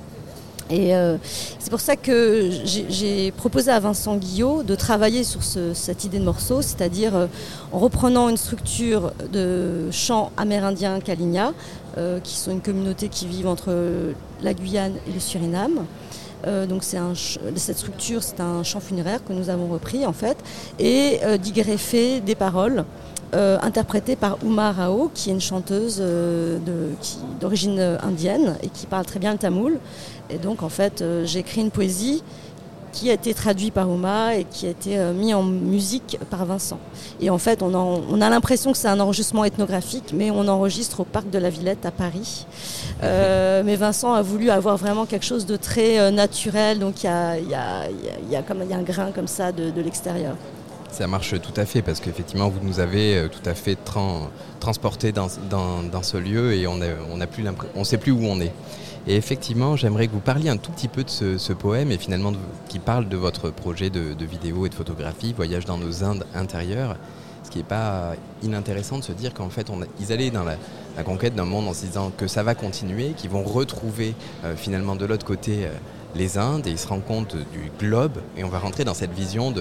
Et 0.68 0.96
euh, 0.96 1.16
c'est 1.60 1.70
pour 1.70 1.78
ça 1.78 1.94
que 1.94 2.50
j'ai 2.88 3.30
proposé 3.30 3.70
à 3.70 3.78
Vincent 3.78 4.16
Guillot 4.16 4.64
de 4.64 4.74
travailler 4.74 5.22
sur 5.22 5.44
ce- 5.44 5.74
cette 5.74 6.02
idée 6.02 6.18
de 6.18 6.24
morceau, 6.24 6.60
c'est-à-dire 6.60 7.14
euh, 7.14 7.26
en 7.72 7.78
reprenant 7.78 8.28
une 8.28 8.36
structure 8.36 9.12
de 9.32 9.88
chants 9.92 10.32
amérindiens 10.36 10.98
Kaligna, 10.98 11.52
euh, 11.98 12.18
qui 12.18 12.34
sont 12.34 12.50
une 12.50 12.60
communauté 12.62 13.08
qui 13.08 13.26
vit 13.28 13.46
entre 13.46 13.72
la 14.42 14.54
Guyane 14.54 14.94
et 15.08 15.12
le 15.12 15.20
Suriname. 15.20 15.84
Euh, 16.46 16.66
c'est 16.82 16.98
cette 17.56 17.78
structure, 17.78 18.22
c'est 18.22 18.40
un 18.40 18.62
chant 18.62 18.80
funéraire 18.80 19.24
que 19.24 19.32
nous 19.32 19.50
avons 19.50 19.66
repris 19.68 20.06
en 20.06 20.12
fait, 20.12 20.36
et 20.78 21.18
euh, 21.24 21.38
des 21.38 22.34
paroles 22.34 22.84
euh, 23.34 23.58
interprétées 23.62 24.16
par 24.16 24.38
Uma 24.44 24.70
Rao, 24.70 25.10
qui 25.12 25.30
est 25.30 25.32
une 25.32 25.40
chanteuse 25.40 25.98
euh, 26.00 26.58
d'origine 27.40 27.80
indienne 28.02 28.56
et 28.62 28.68
qui 28.68 28.86
parle 28.86 29.04
très 29.04 29.18
bien 29.18 29.32
le 29.32 29.38
tamoul. 29.38 29.78
Et 30.30 30.38
donc 30.38 30.62
en 30.62 30.68
fait, 30.68 31.02
j'ai 31.24 31.40
écrit 31.40 31.60
une 31.60 31.70
poésie 31.70 32.22
qui 32.96 33.10
a 33.10 33.12
été 33.12 33.34
traduite 33.34 33.74
par 33.74 33.92
Uma 33.92 34.36
et 34.36 34.44
qui 34.44 34.66
a 34.66 34.70
été 34.70 34.98
euh, 34.98 35.12
mis 35.12 35.34
en 35.34 35.42
musique 35.42 36.18
par 36.30 36.46
Vincent. 36.46 36.78
Et 37.20 37.28
en 37.28 37.36
fait, 37.36 37.62
on, 37.62 38.20
a 38.22 38.30
l'impression 38.30 38.72
que 38.72 38.78
c'est 38.78 38.88
un 38.88 39.00
enregistrement 39.00 39.44
ethnographique, 39.44 40.14
mais 40.14 40.30
on 40.30 40.48
enregistre 40.48 41.00
au 41.00 41.04
parc 41.04 41.28
de 41.28 41.38
la 41.38 41.50
Villette 41.50 41.84
à 41.84 41.90
Paris. 41.90 42.46
Euh, 43.02 43.62
mais 43.66 43.76
Vincent 43.76 44.14
a 44.14 44.22
voulu 44.22 44.48
avoir 44.48 44.78
vraiment 44.78 45.04
quelque 45.04 45.26
chose 45.26 45.44
de 45.44 45.56
très 45.56 45.98
euh, 45.98 46.10
naturel, 46.10 46.78
donc 46.78 47.02
il 47.02 47.06
y 47.06 47.10
a, 47.10 47.38
y 47.38 47.54
a- 47.54 47.90
y 48.30 48.36
a- 48.36 48.76
un 48.78 48.82
grain 48.82 49.10
comme 49.14 49.28
ça 49.28 49.52
de, 49.52 49.70
l'extérieur. 49.82 50.34
Ça 50.90 51.06
marche 51.06 51.34
tout 51.42 51.60
à 51.60 51.66
fait 51.66 51.82
parce 51.82 52.00
qu'effectivement 52.00 52.48
vous 52.48 52.60
nous 52.62 52.80
avez 52.80 53.28
tout 53.30 53.46
à 53.48 53.54
fait 53.54 53.76
tran- 53.84 54.30
transporté 54.60 55.12
dans, 55.12 55.28
ce 55.28 56.16
lieu 56.16 56.54
et 56.54 56.66
on 56.66 56.76
ne 56.76 56.86
on 57.74 57.84
sait 57.84 57.98
plus 57.98 58.12
où 58.12 58.24
on 58.24 58.40
est. 58.40 58.52
Et 59.08 59.14
effectivement, 59.14 59.76
j'aimerais 59.76 60.08
que 60.08 60.12
vous 60.12 60.20
parliez 60.20 60.48
un 60.48 60.56
tout 60.56 60.72
petit 60.72 60.88
peu 60.88 61.04
de 61.04 61.10
ce, 61.10 61.52
poème 61.52 61.92
et 61.92 61.98
finalement 61.98 62.32
qui 62.68 62.80
parle 62.80 63.08
de 63.08 63.16
votre 63.16 63.50
projet 63.50 63.88
de, 63.88 64.24
vidéo 64.24 64.66
et 64.66 64.68
de 64.68 64.74
photographie, 64.74 65.32
Voyage 65.32 65.64
dans 65.64 65.78
nos 65.78 66.02
Indes 66.02 66.24
intérieures. 66.34 66.96
Ce 67.44 67.50
qui 67.50 67.58
n'est 67.58 67.64
pas 67.64 68.14
inintéressant 68.42 68.98
de 68.98 69.04
se 69.04 69.12
dire 69.12 69.32
qu'en 69.32 69.48
fait, 69.48 69.70
on 69.70 69.78
ils 70.00 70.12
allaient 70.12 70.32
dans 70.32 70.42
la, 70.42 70.56
conquête 71.04 71.36
d'un 71.36 71.44
monde 71.44 71.68
en 71.68 71.74
se 71.74 71.86
disant 71.86 72.10
que 72.16 72.26
ça 72.26 72.42
va 72.42 72.56
continuer, 72.56 73.12
qu'ils 73.16 73.30
vont 73.30 73.44
retrouver 73.44 74.14
euh, 74.44 74.56
finalement 74.56 74.96
de 74.96 75.04
l'autre 75.04 75.24
côté 75.24 75.66
euh, 75.66 75.70
les 76.16 76.38
Indes 76.38 76.66
et 76.66 76.70
ils 76.70 76.78
se 76.78 76.88
rendent 76.88 77.04
compte 77.04 77.36
du 77.36 77.70
globe 77.78 78.18
et 78.36 78.42
on 78.42 78.48
va 78.48 78.58
rentrer 78.58 78.84
dans 78.84 78.94
cette 78.94 79.12
vision 79.12 79.54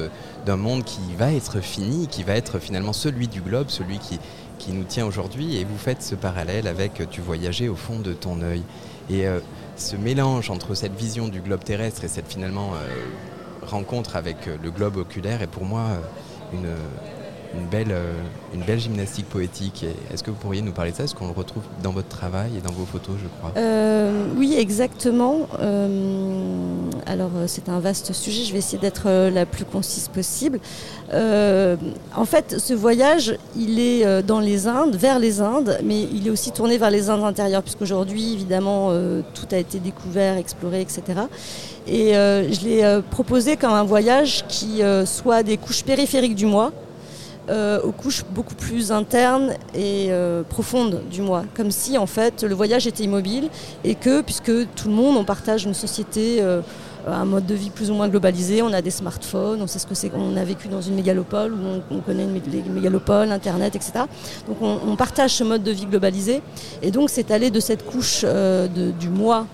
d'un 0.46 0.56
monde 0.56 0.84
qui 0.84 1.02
va 1.20 1.32
être 1.34 1.60
fini, 1.60 2.08
qui 2.08 2.24
va 2.24 2.34
être 2.34 2.58
finalement 2.58 2.94
celui 2.94 3.28
du 3.28 3.42
globe, 3.42 3.70
celui 3.70 4.00
qui, 4.00 4.20
qui 4.58 4.72
nous 4.72 4.86
tient 4.86 5.06
aujourd'hui. 5.06 5.58
Et 5.58 5.66
vous 5.66 5.78
faites 5.78 6.02
ce 6.02 6.16
parallèle 6.16 6.68
avec 6.68 7.08
Tu 7.12 7.22
voyageais 7.22 7.68
au 7.68 7.76
fond 7.76 8.00
de 8.00 8.14
ton 8.14 8.42
œil. 8.42 8.64
Et 9.10 9.28
euh, 9.28 9.40
ce 9.76 9.96
mélange 9.96 10.50
entre 10.50 10.74
cette 10.74 10.96
vision 10.96 11.28
du 11.28 11.42
globe 11.42 11.64
terrestre 11.64 12.04
et 12.04 12.08
cette 12.08 12.28
finalement 12.28 12.74
euh, 12.74 13.06
rencontre 13.62 14.16
avec 14.16 14.48
euh, 14.48 14.58
le 14.62 14.72
globe 14.72 14.98
oculaire 14.98 15.42
est 15.42 15.48
pour 15.48 15.66
moi 15.66 15.90
une, 16.54 16.70
une, 17.58 17.68
belle, 17.68 17.92
euh, 17.92 18.14
une 18.54 18.64
belle 18.64 18.80
gymnastique 18.80 19.28
poétique. 19.28 19.86
Est-ce 20.14 20.24
que 20.24 20.32
vous 20.32 20.38
pourriez 20.38 20.62
nous 20.62 20.72
parler 20.72 20.92
de 20.92 20.98
ça? 20.98 21.04
Est-ce 21.04 21.16
qu'on 21.16 21.28
le 21.28 21.34
retrouve 21.34 21.64
dans 21.84 21.92
votre 21.92 22.08
travail 22.08 22.52
et 22.58 22.62
dans 22.62 22.74
vos 22.74 22.86
photos, 22.86 23.16
je 23.22 23.28
crois? 23.40 23.52
Euh, 23.58 24.28
oui, 24.38 24.56
exactement. 24.58 25.48
Euh, 25.60 26.90
alors, 27.06 27.32
c'est 27.48 27.70
un 27.70 27.80
vaste 27.80 28.14
sujet. 28.14 28.44
Je 28.44 28.54
vais 28.54 28.60
essayer 28.60 28.78
d'être 28.78 29.10
la 29.30 29.46
plus 29.46 29.66
concise 29.66 30.08
possible. 30.08 30.60
En 31.12 32.26
fait, 32.26 32.60
ce 32.60 32.74
voyage, 32.74 33.38
il 33.56 33.80
est 33.80 34.24
dans 34.24 34.40
les 34.40 34.68
Indes, 34.68 34.96
vers 34.96 35.20
les 35.20 35.42
Indes, 35.42 35.78
mais 35.84 36.04
il 36.04 36.28
est 36.28 36.32
aussi 36.32 36.52
tourné 36.52 36.78
vers 36.78 36.92
les 36.92 37.10
Indes 37.10 37.24
intérieures, 37.24 37.64
puisqu'aujourd'hui, 37.64 38.34
évidemment, 38.34 38.92
tout 39.34 39.48
a 39.52 39.58
été 39.58 39.80
découvert, 39.80 40.38
exploré, 40.38 40.82
etc. 40.82 41.04
Et 41.88 42.14
je 42.14 42.64
l'ai 42.64 43.02
proposé 43.12 43.58
comme 43.58 43.74
un 43.74 43.84
voyage 43.84 44.46
qui 44.48 44.82
soit 45.06 45.44
des 45.44 45.58
couches 45.58 45.84
périphériques 45.84 46.36
du 46.36 46.46
moi, 46.46 46.72
euh, 47.48 47.80
aux 47.82 47.92
couches 47.92 48.24
beaucoup 48.32 48.56
plus 48.56 48.92
internes 48.92 49.54
et 49.76 50.08
euh, 50.10 50.42
profondes 50.42 51.04
du 51.12 51.22
moi. 51.22 51.44
Comme 51.56 51.70
si 51.70 51.96
en 51.96 52.08
fait 52.08 52.44
le 52.44 52.56
voyage 52.56 52.88
était 52.88 53.04
immobile 53.04 53.50
et 53.84 53.94
que 53.94 54.22
puisque 54.22 54.52
tout 54.74 54.88
le 54.88 54.96
monde, 54.96 55.16
on 55.16 55.24
partage 55.24 55.64
une 55.66 55.76
société, 55.76 56.38
euh, 56.42 56.62
un 57.06 57.26
mode 57.26 57.46
de 57.46 57.54
vie 57.54 57.70
plus 57.70 57.92
ou 57.92 57.94
moins 57.94 58.08
globalisé, 58.08 58.64
on 58.64 58.74
a 58.74 58.82
des 58.82 58.90
smartphones, 58.90 59.62
on 59.62 59.68
sait 59.68 59.78
ce 59.78 59.86
que 59.86 59.94
c'est, 59.94 60.12
on 60.16 60.36
a 60.38 60.44
vécu 60.44 60.70
dans 60.70 60.82
une 60.82 60.96
mégalopole 60.96 61.54
où 61.54 61.58
on, 61.92 61.98
on 61.98 62.00
connaît 62.00 62.24
une, 62.24 62.34
les 62.34 62.64
mégalopoles, 62.64 63.32
Internet, 63.32 63.76
etc. 63.76 64.06
Donc 64.48 64.58
on, 64.62 64.96
partage 64.96 65.36
ce 65.36 65.44
mode 65.44 65.62
de 65.62 65.72
vie 65.72 65.86
globalisé 65.86 66.42
et 66.82 66.90
donc 66.90 67.12
c'est 67.12 67.30
aller 67.30 67.52
de 67.52 67.60
cette 67.60 67.86
couche 67.86 68.26
du 69.00 69.10
moi 69.10 69.46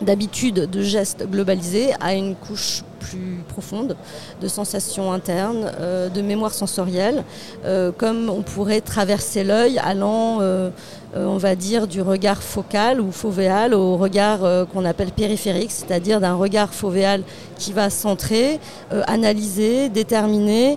d'habitude, 0.00 0.70
de 0.70 0.82
gestes 0.82 1.28
globalisés 1.28 1.90
à 2.00 2.14
une 2.14 2.36
couche 2.36 2.84
plus 2.98 3.42
profonde 3.48 3.96
de 4.40 4.48
sensations 4.48 5.12
internes, 5.12 5.72
euh, 5.80 6.08
de 6.08 6.20
mémoire 6.20 6.52
sensorielle, 6.52 7.24
euh, 7.64 7.92
comme 7.96 8.28
on 8.28 8.42
pourrait 8.42 8.80
traverser 8.80 9.44
l'œil 9.44 9.78
allant, 9.78 10.38
euh, 10.40 10.70
on 11.14 11.38
va 11.38 11.54
dire, 11.54 11.86
du 11.86 12.02
regard 12.02 12.42
focal 12.42 13.00
ou 13.00 13.12
fovéal 13.12 13.72
au 13.72 13.96
regard 13.96 14.40
qu'on 14.72 14.84
appelle 14.84 15.10
périphérique, 15.10 15.70
c'est-à-dire 15.70 16.20
d'un 16.20 16.34
regard 16.34 16.74
fovéal 16.74 17.22
qui 17.56 17.72
va 17.72 17.88
centrer, 17.88 18.60
analyser, 19.06 19.88
déterminer, 19.88 20.76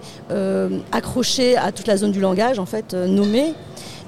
accrocher 0.94 1.58
à 1.58 1.74
toute 1.74 1.86
la 1.88 1.98
zone 1.98 2.14
du 2.14 2.22
langage, 2.22 2.60
en 2.60 2.66
fait, 2.66 2.94
nommer, 2.94 3.54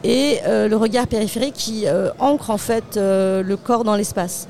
et 0.06 0.40
le 0.46 0.76
regard 0.76 1.08
périphérique 1.08 1.56
qui 1.56 1.88
ancre 2.20 2.52
en 2.52 2.58
fait 2.58 2.96
le 2.96 3.56
corps 3.56 3.84
dans 3.84 3.98
l'espace. 3.98 4.48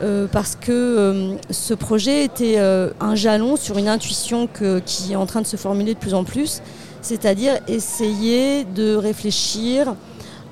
Euh, 0.00 0.26
parce 0.30 0.54
que 0.54 0.70
euh, 0.70 1.34
ce 1.50 1.74
projet 1.74 2.24
était 2.24 2.54
euh, 2.58 2.90
un 3.00 3.16
jalon 3.16 3.56
sur 3.56 3.78
une 3.78 3.88
intuition 3.88 4.48
qui 4.86 5.12
est 5.12 5.16
en 5.16 5.26
train 5.26 5.40
de 5.40 5.46
se 5.46 5.56
formuler 5.56 5.94
de 5.94 5.98
plus 5.98 6.14
en 6.14 6.22
plus, 6.22 6.62
c'est-à-dire 7.02 7.54
essayer 7.66 8.64
de 8.64 8.94
réfléchir 8.94 9.94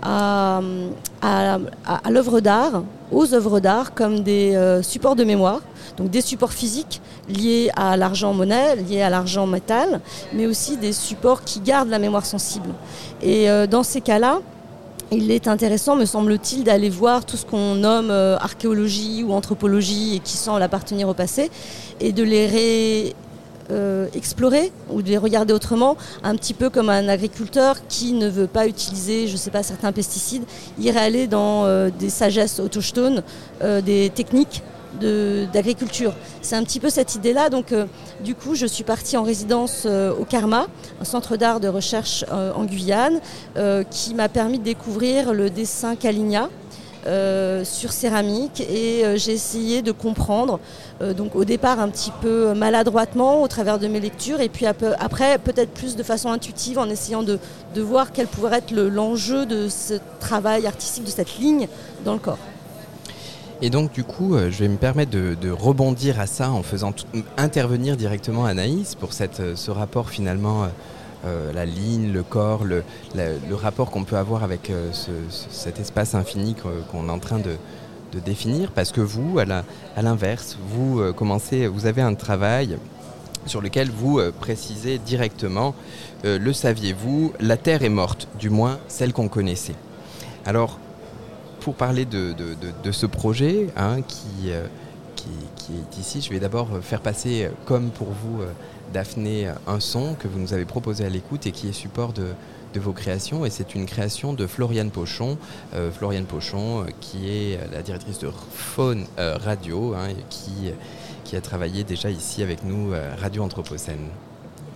à, 0.03 0.61
l'œuvre 2.11 2.41
d'art, 2.41 2.83
aux 3.13 3.35
œuvres 3.35 3.61
d'art 3.61 3.95
comme 3.95 4.21
des 4.21 4.81
supports 4.83 5.17
de 5.17 5.25
mémoire, 5.25 5.61
donc 5.97 6.11
des 6.11 6.21
supports 6.21 6.53
physiques 6.53 7.01
liés 7.29 7.71
à 7.75 7.97
l'argent 7.97 8.33
monnaie, 8.33 8.77
liés 8.77 9.03
à 9.03 9.11
l'argent 9.11 9.47
métal, 9.47 10.01
mais 10.33 10.47
aussi 10.47 10.77
des 10.77 10.93
supports 10.93 11.43
qui 11.43 11.61
gardent 11.61 11.89
la 11.89 11.99
mémoire 11.99 12.27
sensible. 12.27 12.69
Et 13.23 13.49
dans 13.69 13.83
ces 13.83 14.01
cas-là, 14.01 14.41
il 15.13 15.31
est 15.31 15.47
intéressant, 15.49 15.97
me 15.97 16.05
semble-t-il, 16.05 16.65
d'aller 16.65 16.91
voir 16.91 17.25
tout 17.25 17.37
ce 17.37 17.47
qu'on 17.47 17.77
nomme 17.77 18.11
euh, 18.11 18.37
archéologie 18.39 19.23
ou 19.23 19.33
anthropologie 19.33 20.17
et 20.17 20.19
qui 20.19 20.37
semble 20.37 20.63
appartenir 20.63 21.09
au 21.09 21.15
passé, 21.15 21.51
et 22.01 22.13
de 22.13 22.23
les 22.23 22.47
ré- 22.47 23.15
euh, 23.71 24.07
explorer 24.15 24.73
ou 24.91 25.03
de 25.03 25.09
les 25.09 25.19
regarder 25.19 25.53
autrement, 25.53 25.97
un 26.23 26.37
petit 26.37 26.55
peu 26.55 26.71
comme 26.71 26.89
un 26.89 27.09
agriculteur 27.09 27.87
qui 27.89 28.13
ne 28.13 28.29
veut 28.29 28.47
pas 28.47 28.67
utiliser, 28.67 29.27
je 29.27 29.33
ne 29.33 29.37
sais 29.39 29.51
pas, 29.51 29.63
certains 29.63 29.93
pesticides, 29.93 30.45
irait 30.79 31.01
aller 31.01 31.27
dans 31.27 31.65
euh, 31.65 31.91
des 31.97 32.11
sagesses 32.11 32.61
autochtones, 32.61 33.23
euh, 33.63 33.81
des 33.81 34.11
techniques 34.15 34.63
d'agriculture. 34.97 36.13
C'est 36.43 36.57
un 36.57 36.65
petit 36.65 36.81
peu 36.81 36.91
cette 36.91 37.15
idée-là. 37.15 37.51
Donc, 37.51 37.73
euh, 37.73 37.87
du 38.25 38.35
coup, 38.35 38.55
je 38.55 38.67
suis 38.67 38.85
partie 38.85 39.17
en 39.17 39.23
résidence 39.23 39.83
euh, 39.87 40.13
au 40.19 40.25
Karma, 40.25 40.67
un 41.01 41.05
centre 41.05 41.37
d'art 41.37 41.61
de 41.61 41.69
recherche 41.69 42.25
euh, 42.33 42.53
en 42.55 42.65
Guyane, 42.65 43.21
qui 43.91 44.15
m'a 44.15 44.29
permis 44.29 44.59
de 44.59 44.65
découvrir 44.65 45.33
le 45.33 45.51
dessin 45.51 45.97
Caligna. 45.97 46.49
sur 47.65 47.93
céramique 47.93 48.61
et 48.69 49.05
j'ai 49.17 49.33
essayé 49.33 49.81
de 49.81 49.93
comprendre 49.93 50.59
donc 51.17 51.37
au 51.37 51.45
départ 51.45 51.79
un 51.79 51.89
petit 51.89 52.11
peu 52.21 52.53
maladroitement 52.53 53.43
au 53.43 53.49
travers 53.49 53.79
de 53.79 53.87
mes 53.87 54.01
lectures 54.01 54.41
et 54.41 54.49
puis 54.49 54.67
après 54.67 55.39
peut-être 55.39 55.71
plus 55.71 55.95
de 55.95 56.03
façon 56.03 56.31
intuitive 56.33 56.81
en 56.81 56.89
essayant 56.91 57.23
de, 57.23 57.39
voir 57.81 58.11
quel 58.13 58.27
pourrait 58.27 58.59
être 58.59 58.73
le- 58.73 58.89
l'enjeu 58.89 59.47
de 59.47 59.69
ce 59.69 59.95
travail 60.19 60.67
artistique 60.67 61.05
de 61.05 61.11
cette 61.11 61.39
ligne 61.39 61.69
dans 62.05 62.15
le 62.15 62.19
corps. 62.19 62.39
Et 63.63 63.71
donc 63.71 63.93
du 63.93 64.05
coup, 64.05 64.35
euh, 64.35 64.51
je 64.51 64.59
vais 64.59 64.69
me 64.69 64.77
permettre 64.77 65.11
de, 65.13 65.51
rebondir 65.51 66.21
à 66.21 66.27
ça 66.27 66.51
en 66.51 66.63
faisant 66.63 66.93
intervenir 67.39 67.97
directement 67.97 68.45
Anaïs 68.45 68.95
pour 68.95 69.13
cette, 69.15 69.41
euh, 69.41 69.57
ce 69.57 69.71
rapport 69.71 70.11
finalement, 70.11 70.67
euh, 71.25 71.53
la 71.55 71.65
ligne, 71.65 72.13
le 72.13 72.23
corps, 72.23 72.65
le, 72.65 72.83
le 73.15 73.55
rapport 73.55 73.91
qu'on 73.91 74.05
peut 74.05 74.17
avoir 74.19 74.45
avec 74.45 74.71
ce- 74.93 75.11
ce- 75.31 75.47
cet 75.51 75.81
espace 75.81 76.15
infini 76.15 76.55
qu'on 76.93 77.09
est 77.09 77.11
en 77.11 77.19
train 77.19 77.39
de, 77.39 77.57
de 78.13 78.21
définir. 78.21 78.71
Parce 78.73 78.93
que 78.93 79.01
vous, 79.01 79.39
à 79.39 80.03
l'inverse, 80.03 80.57
vous 80.69 81.01
commencez, 81.15 81.67
vous 81.67 81.87
avez 81.87 82.03
un 82.03 82.15
travail 82.15 82.77
sur 83.47 83.61
lequel 83.61 83.91
vous 83.91 84.21
précisez 84.39 84.99
directement, 84.99 85.75
le 86.23 86.53
saviez-vous, 86.53 87.33
la 87.41 87.57
Terre 87.57 87.83
est 87.83 87.89
morte, 87.89 88.29
du 88.39 88.51
moins 88.51 88.79
celle 88.87 89.13
qu'on 89.13 89.29
connaissait. 89.29 89.75
Alors, 90.45 90.79
pour 91.67 91.75
parler 91.75 92.05
de, 92.05 92.93
ce 92.93 93.07
projet 93.07 93.67
hein, 93.77 94.01
qui, 94.03 94.53
euh, 94.53 94.69
qui, 95.17 95.73
est 95.73 95.99
ici, 95.99 96.21
je 96.21 96.31
vais 96.31 96.39
d'abord 96.39 96.69
faire 96.81 97.01
passer, 97.01 97.47
euh, 97.47 97.49
comme 97.65 97.91
pour 97.91 98.07
vous, 98.07 98.41
euh, 98.41 98.53
Daphné, 98.95 99.51
un 99.67 99.81
son 99.81 100.15
que 100.15 100.29
vous 100.29 100.39
nous 100.39 100.55
avez 100.55 100.65
proposé 100.65 101.05
à 101.05 101.09
l'écoute 101.09 101.45
et 101.49 101.51
qui 101.51 101.67
est 101.67 101.73
support 101.73 102.13
de, 102.13 102.29
vos 102.77 102.93
créations. 102.93 103.45
Et 103.45 103.51
c'est 103.51 103.75
une 103.75 103.85
création 103.85 104.33
de 104.33 104.47
Floriane 104.47 104.91
Pochon, 104.91 105.39
Floriane 105.95 106.27
Pochon 106.27 106.85
qui 107.01 107.31
est 107.31 107.59
la 107.73 107.83
directrice 107.83 108.19
de 108.19 108.31
Faune 108.53 109.07
Radio, 109.17 109.95
hein, 109.95 110.11
qui, 111.25 111.37
a 111.37 111.41
travaillé 111.41 111.85
déjà 111.85 112.11
ici 112.11 112.43
avec 112.43 112.65
nous, 112.65 112.93
Radio 113.19 113.43
Anthropocène. 113.43 114.09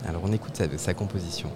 Alors 0.09 0.23
on 0.25 0.33
écoute 0.33 0.63
sa 0.79 0.95
composition. 0.95 1.51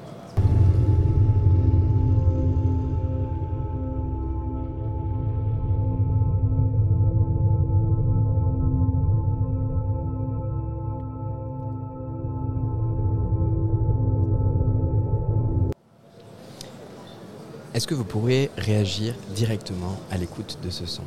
Est-ce 17.75 17.89
que 17.89 17.95
vous 17.95 18.05
pourriez 18.05 18.53
réagir 18.57 19.15
directement 19.35 19.97
à 20.13 20.17
l'écoute 20.17 20.59
de 20.63 20.71
ce 20.71 20.87
son? 20.87 21.03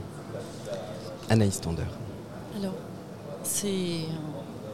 Anaïs 1.30 1.62
Tonder. 1.62 1.84
Alors, 2.60 2.74
c'est 3.44 4.02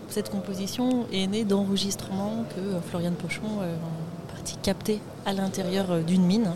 cette 0.09 0.31
composition 0.31 1.05
est 1.13 1.27
née 1.27 1.43
d'enregistrements 1.43 2.45
que 2.55 2.59
euh, 2.59 2.81
Floriane 2.81 3.13
Pochon 3.13 3.61
euh, 3.61 3.75
en 3.75 4.31
partie 4.31 4.57
capté 4.57 5.01
à 5.27 5.33
l'intérieur 5.33 5.91
euh, 5.91 6.01
d'une 6.01 6.23
mine, 6.23 6.51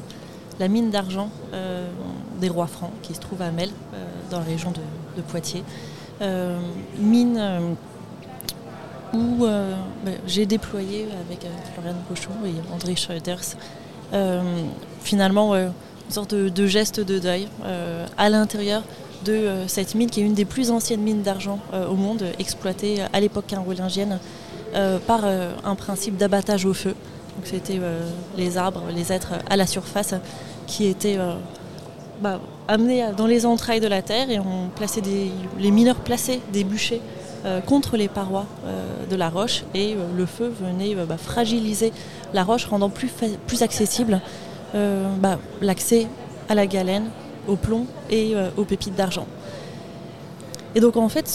la 0.60 0.68
mine 0.68 0.90
d'argent 0.90 1.30
euh, 1.54 1.88
des 2.42 2.50
Rois 2.50 2.68
Francs, 2.68 2.92
qui 3.04 3.14
se 3.14 3.20
trouve 3.20 3.44
à 3.44 3.52
Mel, 3.52 3.70
euh, 3.70 4.06
dans 4.32 4.40
la 4.40 4.46
région 4.46 4.72
de, 4.72 5.22
Poitiers. 5.22 5.64
Euh, 6.22 6.60
mine 7.00 7.38
euh, 7.40 7.74
où 9.14 9.46
euh, 9.46 9.76
ben, 10.04 10.16
j'ai 10.28 10.48
déployé 10.48 11.08
avec 11.26 11.46
euh, 11.46 11.50
Floriane 11.74 12.02
Pochon 12.08 12.32
et 12.46 12.74
André 12.74 12.96
Schroeders 12.96 13.56
euh, 14.14 14.42
finalement 15.08 15.54
euh, 15.54 15.70
une 16.08 16.14
sorte 16.14 16.36
de, 16.36 16.68
geste 16.68 17.00
de 17.00 17.18
deuil 17.18 17.48
euh, 17.64 18.06
à 18.18 18.30
l'intérieur 18.30 18.84
de 19.26 19.32
euh, 19.32 19.68
cette 19.68 19.96
mine 19.96 20.10
qui 20.10 20.22
est 20.22 20.24
une 20.24 20.34
des 20.34 20.46
plus 20.46 20.70
anciennes 20.70 21.02
mines 21.02 21.24
d'argent 21.24 21.60
au 21.90 21.96
monde, 21.96 22.24
exploitée 22.40 23.02
à 23.12 23.20
l'époque 23.20 23.48
carolingienne 23.48 24.20
par 25.08 25.22
un 25.26 25.76
principe 25.76 26.18
d'abattage 26.18 26.66
au 26.66 26.74
feu. 26.74 26.94
Donc 27.36 27.46
c'était 27.46 27.80
les 28.38 28.58
arbres, 28.58 28.84
les 28.94 29.12
êtres 29.12 29.34
à 29.50 29.56
la 29.56 29.66
surface 29.66 30.14
qui 30.68 30.86
étaient 30.86 31.18
bah, 32.22 32.40
amenés 32.68 33.06
dans 33.16 33.28
les 33.28 33.46
entrailles 33.46 33.80
de 33.80 33.88
la 33.88 34.02
terre 34.02 34.30
et 34.30 34.40
on 34.40 34.70
plaçait 34.76 35.02
les 35.58 35.72
mineurs 35.72 35.96
plaçaient 35.96 36.42
des 36.54 36.64
bûchers 36.64 37.02
contre 37.66 37.98
les 37.98 38.10
parois 38.10 38.46
de 39.10 39.16
la 39.16 39.30
roche 39.30 39.64
et 39.74 39.96
le 40.16 40.26
feu 40.26 40.54
venait 40.62 40.94
bah, 40.96 41.18
fragiliser 41.18 41.92
la 42.34 42.44
roche, 42.44 42.66
rendant 42.66 42.90
plus, 42.90 43.12
accessible 43.62 44.22
bah, 44.74 45.40
l'accès 45.62 46.08
à 46.50 46.56
la 46.56 46.68
galène, 46.68 47.10
au 47.48 47.56
plomb 47.56 47.86
et 48.10 48.36
euh, 48.36 48.50
aux 48.58 48.66
pépites 48.66 48.96
d'argent. 48.96 49.26
Et 50.76 50.80
donc 50.80 50.98
en 50.98 51.10
fait, 51.10 51.28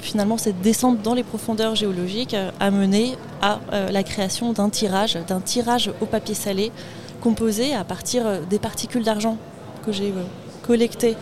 finalement, 0.00 0.38
cette 0.38 0.60
descente 0.60 1.02
dans 1.02 1.14
les 1.14 1.24
profondeurs 1.24 1.74
géologiques 1.74 2.34
euh, 2.34 2.50
a 2.60 2.70
mené 2.70 3.16
à 3.42 3.60
euh, 3.72 3.90
la 3.90 4.02
création 4.02 4.52
d'un 4.52 4.70
tirage, 4.70 5.18
d'un 5.26 5.40
tirage 5.40 5.90
au 6.00 6.06
papier 6.06 6.34
salé 6.34 6.72
composé 7.20 7.74
à 7.74 7.84
partir 7.84 8.26
euh, 8.26 8.40
des 8.48 8.58
particules 8.58 9.02
d'argent 9.02 9.36
que 9.84 9.92
j'ai 9.92 10.10
euh, 10.10 10.22
collectées 10.62 11.16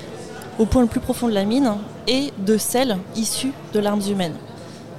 au 0.58 0.66
point 0.66 0.82
le 0.82 0.88
plus 0.88 1.00
profond 1.00 1.28
de 1.28 1.32
la 1.32 1.44
mine 1.44 1.72
et 2.06 2.32
de 2.38 2.58
sel 2.58 2.98
issus 3.16 3.52
de 3.72 3.80
larmes 3.80 4.02
humaines. 4.08 4.36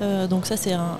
Euh, 0.01 0.27
donc 0.27 0.45
ça, 0.45 0.57
c'est 0.57 0.73
un, 0.73 0.97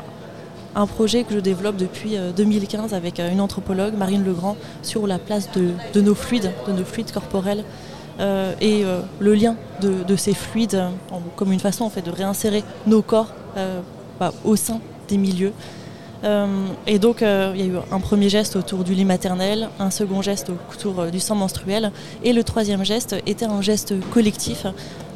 un 0.76 0.88
projet 0.88 1.24
que 1.24 1.34
je 1.34 1.40
développe 1.40 1.78
depuis 1.78 2.18
euh, 2.18 2.32
2015 2.32 2.94
avec 2.94 3.20
euh, 3.20 3.32
une 3.32 3.42
anthropologue, 3.42 3.94
Marine 3.96 4.24
Legrand, 4.24 4.58
sur 4.82 5.08
la 5.08 5.20
place 5.20 5.50
de, 5.52 6.02
nos 6.02 6.16
fluides, 6.16 6.52
de 6.68 6.74
nos 6.74 6.86
fluides 6.86 7.12
corporels 7.12 7.64
euh, 8.20 8.54
et 8.62 8.84
euh, 8.84 9.00
le 9.20 9.34
lien 9.34 9.56
de, 9.82 10.16
ces 10.16 10.34
fluides 10.34 10.76
euh, 10.76 10.90
comme 11.36 11.52
une 11.52 11.60
façon 11.60 11.86
en 11.86 11.90
fait, 11.90 12.02
de 12.02 12.12
réinsérer 12.12 12.64
nos 12.88 13.02
corps 13.02 13.34
euh, 13.58 13.82
bah, 14.20 14.34
au 14.44 14.56
sein 14.56 14.80
des 15.08 15.18
milieux. 15.18 15.54
Euh, 16.24 16.68
et 16.88 17.00
donc, 17.00 17.22
euh, 17.22 17.52
il 17.54 17.62
y 17.62 17.64
a 17.64 17.74
eu 17.74 17.78
un 17.92 18.00
premier 18.00 18.30
geste 18.30 18.56
autour 18.56 18.84
du 18.84 18.94
lit 18.94 19.04
maternel, 19.04 19.70
un 19.80 19.90
second 19.90 20.22
geste 20.22 20.52
autour 20.72 21.02
euh, 21.02 21.10
du 21.10 21.20
sang 21.20 21.36
menstruel, 21.36 21.92
et 22.24 22.32
le 22.32 22.44
troisième 22.44 22.86
geste 22.86 23.16
était 23.26 23.46
un 23.46 23.62
geste 23.62 23.94
collectif 24.12 24.66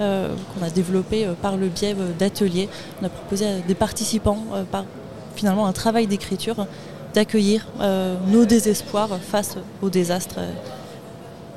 euh, 0.02 0.30
qu'on 0.54 0.66
a 0.66 0.70
développé 0.70 1.26
euh, 1.26 1.34
par 1.42 1.56
le 1.56 1.68
biais 1.68 1.96
euh, 1.98 2.12
d'ateliers. 2.18 2.68
On 3.02 3.06
a 3.06 3.10
proposé 3.10 3.48
à 3.48 3.60
des 3.60 3.76
participants, 3.76 4.44
euh, 4.54 4.64
par 4.64 4.84
finalement 5.38 5.68
un 5.68 5.74
travail 5.74 6.08
d'écriture, 6.08 6.66
d'accueillir 7.14 7.68
euh, 7.80 8.18
nos 8.28 8.46
désespoirs 8.46 9.20
face 9.22 9.58
aux 9.82 9.90
désastres 9.90 10.40
euh, 10.40 10.52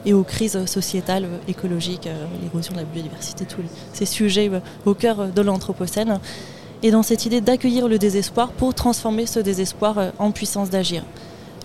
et 0.04 0.12
aux 0.12 0.22
crises 0.22 0.64
sociétales, 0.66 1.24
euh, 1.24 1.38
écologiques, 1.48 2.08
l'érosion 2.42 2.72
de 2.74 2.78
la 2.78 2.84
biodiversité, 2.84 3.44
tous 3.46 3.62
ces 3.92 4.06
sujets 4.06 4.50
au 4.84 4.94
cœur 4.94 5.28
de 5.28 5.42
l'Anthropocène. 5.42 6.20
Et 6.82 6.90
dans 6.90 7.02
cette 7.02 7.26
idée 7.26 7.40
d'accueillir 7.40 7.88
le 7.88 7.98
désespoir 7.98 8.52
pour 8.52 8.74
transformer 8.74 9.26
ce 9.26 9.40
désespoir 9.40 10.12
en 10.18 10.30
puissance 10.30 10.70
d'agir. 10.70 11.02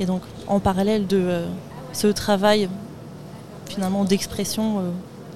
Et 0.01 0.05
donc, 0.05 0.21
en 0.47 0.59
parallèle 0.59 1.07
de 1.07 1.45
ce 1.93 2.07
travail 2.07 2.67
finalement 3.65 4.03
d'expression 4.03 4.83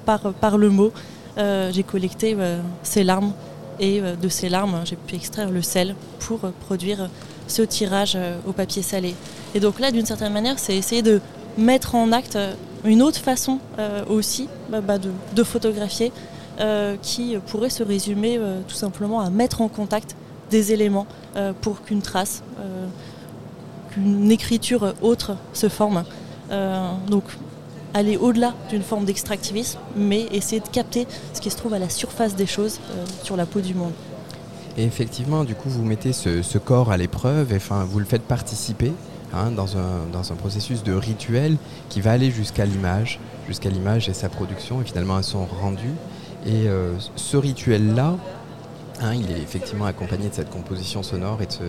par, 0.06 0.34
par 0.34 0.58
le 0.58 0.70
mot, 0.70 0.92
j'ai 1.38 1.84
collecté 1.84 2.36
ces 2.84 3.06
larmes 3.06 3.32
et 3.80 4.02
euh, 4.02 4.16
de 4.16 4.30
ces 4.30 4.50
larmes, 4.50 4.82
j'ai 4.86 4.96
pu 4.96 5.16
extraire 5.16 5.50
le 5.50 5.62
sel 5.62 5.96
pour 6.20 6.46
euh, 6.46 6.52
produire 6.68 7.10
ce 7.48 7.62
tirage 7.62 8.14
euh, 8.16 8.38
au 8.48 8.52
papier 8.52 8.82
salé. 8.82 9.16
Et 9.56 9.60
donc 9.60 9.80
là, 9.80 9.92
d'une 9.92 10.06
certaine 10.06 10.34
manière, 10.34 10.60
c'est 10.60 10.76
essayer 10.76 11.02
de 11.02 11.22
mettre 11.58 11.96
en 11.96 12.12
acte 12.12 12.36
euh, 12.36 12.54
une 12.86 13.02
autre 13.02 13.20
façon 13.20 13.60
euh, 13.78 14.04
aussi 14.08 14.48
bah, 14.70 14.82
bah, 14.82 14.98
de, 14.98 15.44
photographier 15.44 16.12
euh, 16.60 16.96
qui 17.02 17.36
pourrait 17.48 17.70
se 17.70 17.84
résumer 17.84 18.38
euh, 18.38 18.62
tout 18.68 18.76
simplement 18.76 19.22
à 19.22 19.30
mettre 19.30 19.62
en 19.62 19.68
contact 19.68 20.16
des 20.50 20.72
éléments 20.72 21.08
euh, 21.36 21.54
pour 21.62 21.84
qu'une 21.84 22.02
trace, 22.02 22.44
euh, 22.60 22.86
qu'une 23.92 24.32
écriture 24.32 24.94
autre 25.02 25.36
se 25.54 25.70
forme. 25.70 26.04
Euh, 26.52 26.92
donc 27.08 27.24
aller 27.94 28.18
au-delà 28.18 28.54
d'une 28.70 28.84
forme 28.84 29.06
d'extractivisme, 29.06 29.80
mais 29.96 30.28
essayer 30.32 30.62
de 30.62 30.68
capter 30.68 31.08
ce 31.34 31.42
qui 31.42 31.50
se 31.50 31.58
trouve 31.58 31.74
à 31.74 31.80
la 31.80 31.90
surface 31.90 32.36
des 32.36 32.46
choses 32.46 32.80
euh, 32.92 33.06
sur 33.24 33.36
la 33.36 33.46
peau 33.46 33.62
du 33.62 33.74
monde. 33.74 33.94
Et 34.78 34.84
effectivement, 34.84 35.44
du 35.44 35.56
coup, 35.56 35.70
vous 35.70 35.84
mettez 35.84 36.14
ce, 36.14 36.58
corps 36.58 36.92
à 36.92 36.98
l'épreuve, 36.98 37.52
et, 37.52 37.58
enfin, 37.58 37.84
vous 37.84 38.00
le 38.00 38.06
faites 38.06 38.22
participer 38.22 38.94
hein, 39.34 39.52
dans, 39.52 39.78
un, 39.78 40.06
dans 40.12 40.32
un 40.32 40.36
processus 40.36 40.84
de 40.84 40.94
rituel 40.94 41.58
qui 41.90 42.02
va 42.02 42.12
aller 42.12 42.32
jusqu'à 42.32 42.66
l'image, 42.66 43.20
jusqu'à 43.48 43.70
l'image 43.70 44.08
et 44.08 44.14
sa 44.14 44.30
production, 44.30 44.82
et 44.82 44.86
finalement 44.86 45.16
à 45.16 45.24
son 45.24 45.46
rendu. 45.46 45.90
Et 46.46 46.68
euh, 46.68 46.94
ce 47.16 47.36
rituel-là, 47.36 48.16
hein, 49.02 49.14
il 49.16 49.32
est 49.32 49.42
effectivement 49.42 49.86
accompagné 49.86 50.30
de 50.30 50.34
cette 50.34 50.50
composition 50.50 51.04
sonore 51.04 51.42
et 51.42 51.48
de 51.48 51.52
ce, 51.52 51.64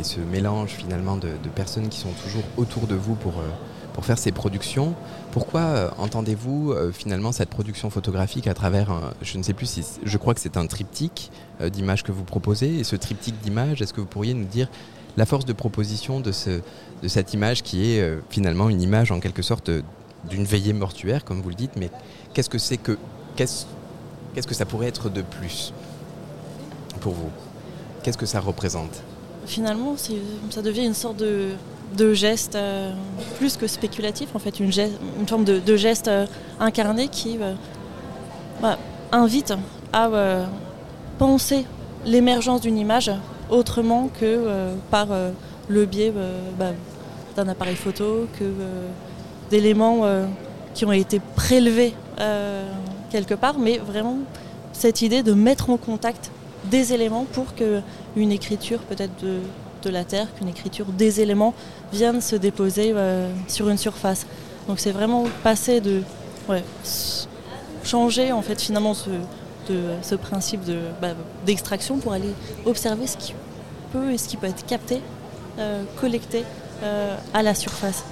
et 0.00 0.04
ce 0.04 0.20
mélange 0.20 0.70
finalement 0.70 1.16
de, 1.16 1.28
de 1.28 1.48
personnes 1.54 1.88
qui 1.88 1.98
sont 1.98 2.12
toujours 2.24 2.42
autour 2.56 2.86
de 2.86 2.94
vous 2.94 3.14
pour, 3.14 3.38
euh, 3.38 3.48
pour 3.98 4.04
faire 4.06 4.16
ces 4.18 4.30
productions. 4.30 4.94
Pourquoi 5.32 5.60
euh, 5.60 5.90
entendez-vous 5.98 6.70
euh, 6.70 6.92
finalement 6.92 7.32
cette 7.32 7.48
production 7.48 7.90
photographique 7.90 8.46
à 8.46 8.54
travers, 8.54 8.92
un- 8.92 9.12
je 9.22 9.36
ne 9.38 9.42
sais 9.42 9.54
plus 9.54 9.66
si, 9.66 9.84
je 10.04 10.16
crois 10.18 10.34
que 10.34 10.40
c'est 10.40 10.56
un 10.56 10.68
triptyque 10.68 11.32
euh, 11.60 11.68
d'images 11.68 12.04
que 12.04 12.12
vous 12.12 12.22
proposez, 12.22 12.78
et 12.78 12.84
ce 12.84 12.94
triptyque 12.94 13.34
d'images, 13.40 13.82
est-ce 13.82 13.92
que 13.92 14.00
vous 14.00 14.06
pourriez 14.06 14.34
nous 14.34 14.44
dire 14.44 14.68
la 15.16 15.26
force 15.26 15.44
de 15.46 15.52
proposition 15.52 16.20
de, 16.20 16.30
ce, 16.30 16.60
de 17.02 17.08
cette 17.08 17.34
image 17.34 17.64
qui 17.64 17.90
est 17.90 18.08
finalement 18.30 18.68
une 18.68 18.80
image 18.80 19.10
en 19.10 19.18
quelque 19.18 19.42
sorte 19.42 19.68
d'une 20.30 20.44
veillée 20.44 20.74
mortuaire, 20.74 21.24
comme 21.24 21.42
vous 21.42 21.48
le 21.48 21.56
dites, 21.56 21.72
mais 21.76 21.90
qu'est-ce 22.34 22.48
que 22.50 22.58
c'est 22.58 22.76
que, 22.76 22.96
qu'est-ce, 23.34 23.66
qu'est-ce 24.32 24.46
que 24.46 24.54
ça 24.54 24.64
pourrait 24.64 24.86
être 24.86 25.08
de 25.10 25.22
plus 25.22 25.72
pour 27.00 27.14
vous? 27.14 27.30
Qu'est-ce 28.04 28.16
que 28.18 28.26
ça 28.26 28.38
représente? 28.38 29.02
Finalement, 29.44 29.96
ça 30.50 30.62
devient 30.62 30.84
une 30.86 30.94
sorte 30.94 31.16
de, 31.16 31.48
de 31.96 32.14
geste 32.14 32.54
euh, 32.54 32.92
plus 33.38 33.56
que 33.56 33.66
spéculatif, 33.66 34.34
en 34.34 34.38
fait, 34.38 34.60
une, 34.60 34.72
forme 35.26 35.44
de, 35.44 35.58
de 35.58 35.76
geste 35.76 36.08
euh, 36.08 36.26
incarné 36.60 37.08
qui 37.08 37.38
euh, 37.40 37.54
bah, 38.60 38.78
invite 39.12 39.54
à 39.92 40.08
euh, 40.08 40.44
penser 41.18 41.64
l'émergence 42.04 42.60
d'une 42.60 42.78
image 42.78 43.10
autrement 43.50 44.08
que 44.20 44.74
par 44.90 45.08
le 45.68 45.86
biais 45.86 46.12
bah, 46.58 46.72
d'un 47.34 47.48
appareil 47.48 47.74
photo, 47.76 48.28
que 48.38 48.44
d'éléments 49.50 50.04
qui 50.74 50.84
ont 50.84 50.92
été 50.92 51.20
prélevés 51.34 51.94
quelque 53.10 53.34
part, 53.34 53.58
mais 53.58 53.78
vraiment 53.78 54.18
cette 54.72 55.02
idée 55.02 55.22
de 55.22 55.32
mettre 55.32 55.70
en 55.70 55.76
contact 55.76 56.30
des 56.70 56.92
éléments 56.92 57.26
pour 57.32 57.54
que 57.54 57.80
une 58.16 58.32
écriture 58.32 58.80
peut-être 58.80 59.24
de, 59.24 59.38
de 59.82 59.90
la 59.90 60.04
Terre, 60.04 60.26
qu'une 60.36 60.48
écriture 60.48 60.86
des 60.86 61.20
éléments 61.20 61.54
vienne 61.92 62.20
se 62.20 62.36
déposer 62.36 62.92
euh, 62.94 63.30
sur 63.46 63.68
une 63.68 63.78
surface. 63.78 64.26
Donc 64.66 64.80
c'est 64.80 64.92
vraiment 64.92 65.24
passer 65.42 65.80
de 65.80 66.02
changer 67.84 68.32
en 68.32 68.42
fait 68.42 68.60
finalement 68.60 68.94
ce, 68.94 70.14
principe 70.16 70.60
bah, 71.00 71.08
d'extraction 71.46 71.98
pour 71.98 72.12
aller 72.12 72.34
observer 72.64 73.06
ce 73.06 73.16
qui 73.16 73.34
peut 73.92 74.12
et 74.12 74.18
ce 74.18 74.28
qui 74.28 74.36
peut 74.36 74.46
être 74.46 74.66
capté, 74.66 75.00
euh, 75.58 75.82
collecté 76.00 76.44
euh, 76.82 77.16
à 77.34 77.42
la 77.42 77.54
surface. 77.54 78.04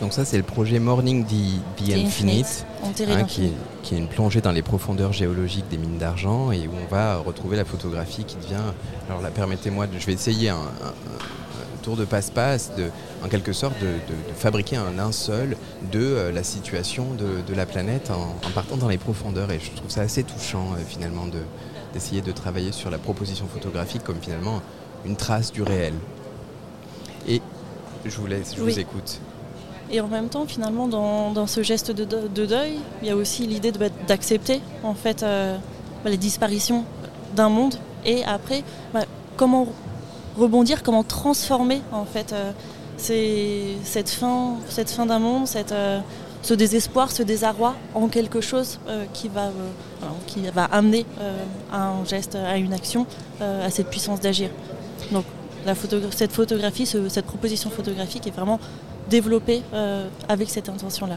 Donc 0.00 0.12
ça, 0.12 0.24
c'est 0.24 0.36
le 0.36 0.44
projet 0.44 0.78
Morning 0.78 1.24
the, 1.26 1.90
Infinite. 1.92 2.64
Hein, 2.84 3.24
qui, 3.24 3.46
est, 3.46 3.52
qui 3.82 3.94
est 3.94 3.98
une 3.98 4.06
plongée 4.06 4.40
dans 4.40 4.52
les 4.52 4.62
profondeurs 4.62 5.12
géologiques 5.12 5.68
des 5.68 5.76
mines 5.78 5.98
d'argent 5.98 6.52
et 6.52 6.68
où 6.68 6.70
on 6.84 6.86
va 6.92 7.16
retrouver 7.16 7.56
la 7.56 7.64
photographie 7.64 8.24
qui 8.24 8.36
devient. 8.36 8.62
Alors 9.08 9.20
là, 9.22 9.30
permettez-moi, 9.30 9.86
je 9.98 10.06
vais 10.06 10.12
essayer 10.12 10.50
un, 10.50 10.56
un- 10.56 10.60
un 10.60 11.82
tour 11.82 11.96
de 11.96 12.04
passe-passe, 12.04 12.70
de, 12.76 12.90
en 13.24 13.28
quelque 13.28 13.52
sorte, 13.52 13.74
de, 13.80 13.86
de- 13.86 14.28
de 14.28 14.34
fabriquer 14.36 14.76
un 14.76 14.92
linceul 14.92 15.56
de 15.90 15.98
euh, 16.00 16.32
la 16.32 16.44
situation 16.44 17.06
de, 17.14 17.54
la 17.54 17.66
planète 17.66 18.10
en, 18.12 18.36
en 18.46 18.50
partant 18.54 18.76
dans 18.76 18.88
les 18.88 18.98
profondeurs. 18.98 19.50
Et 19.50 19.58
je 19.58 19.70
trouve 19.72 19.90
ça 19.90 20.02
assez 20.02 20.22
touchant, 20.22 20.74
euh, 20.74 20.76
finalement, 20.86 21.26
de- 21.26 21.42
d'essayer 21.92 22.20
de 22.20 22.30
travailler 22.30 22.70
sur 22.70 22.90
la 22.90 22.98
proposition 22.98 23.46
photographique 23.52 24.04
comme 24.04 24.18
finalement 24.20 24.60
une 25.04 25.16
trace 25.16 25.50
du 25.52 25.62
réel. 25.62 25.94
Et 27.26 27.40
je 28.04 28.16
vous 28.16 28.26
laisse, 28.26 28.54
je 28.56 28.62
Oui. 28.62 28.72
vous 28.72 28.78
écoute. 28.78 29.20
Et 29.90 30.00
en 30.00 30.08
même 30.08 30.28
temps, 30.28 30.44
finalement, 30.46 30.86
dans, 30.88 31.30
dans 31.32 31.46
ce 31.46 31.62
geste 31.62 31.90
de, 31.90 32.04
de- 32.04 32.28
de 32.28 32.46
deuil, 32.46 32.74
il 33.02 33.08
y 33.08 33.10
a 33.10 33.16
aussi 33.16 33.46
l'idée 33.46 33.72
bah, 33.72 33.86
d'accepter 34.06 34.60
en 34.82 34.94
fait 34.94 35.22
euh, 35.22 35.56
bah, 36.04 36.10
les 36.10 36.16
disparitions 36.18 36.84
d'un 37.34 37.48
monde 37.48 37.74
et 38.04 38.24
après 38.24 38.62
bah, 38.92 39.00
comment 39.36 39.66
rebondir, 40.36 40.82
comment 40.82 41.02
transformer 41.04 41.80
en 41.92 42.04
fait 42.04 42.32
euh, 42.32 42.52
cette 42.98 44.10
fin, 44.10 44.56
cette 44.68 44.90
fin 44.90 45.06
d'un 45.06 45.18
monde, 45.18 45.46
cette, 45.46 45.72
euh, 45.72 46.00
ce 46.42 46.54
désespoir, 46.54 47.10
ce 47.10 47.22
désarroi 47.22 47.74
en 47.94 48.08
quelque 48.08 48.40
chose 48.40 48.78
qui, 49.12 49.28
va, 49.28 49.50
qui 50.26 50.40
va 50.54 50.64
amener 50.64 51.04
à 51.72 51.88
un 51.88 52.04
geste, 52.04 52.34
à 52.36 52.56
une 52.56 52.72
action, 52.72 53.06
à 53.40 53.70
cette 53.70 53.88
puissance 53.88 54.20
d'agir. 54.20 54.50
Donc 55.12 55.24
cette 56.12 56.32
photographie, 56.32 56.86
ce- 56.86 57.08
cette 57.08 57.26
proposition 57.26 57.70
photographique 57.70 58.26
est 58.26 58.30
vraiment 58.30 58.58
développée 59.08 59.62
euh, 59.72 60.08
avec 60.28 60.50
cette 60.50 60.68
intention-là. 60.68 61.16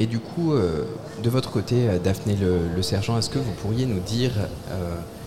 Et 0.00 0.06
du 0.06 0.20
coup, 0.20 0.52
euh, 0.52 0.84
de 1.22 1.30
votre 1.30 1.50
côté, 1.50 1.88
euh, 1.88 1.98
Daphné 1.98 2.36
le, 2.36 2.82
sergent, 2.82 3.18
est-ce 3.18 3.30
que 3.30 3.38
vous 3.38 3.52
pourriez 3.52 3.86
nous 3.86 4.00
dire 4.00 4.30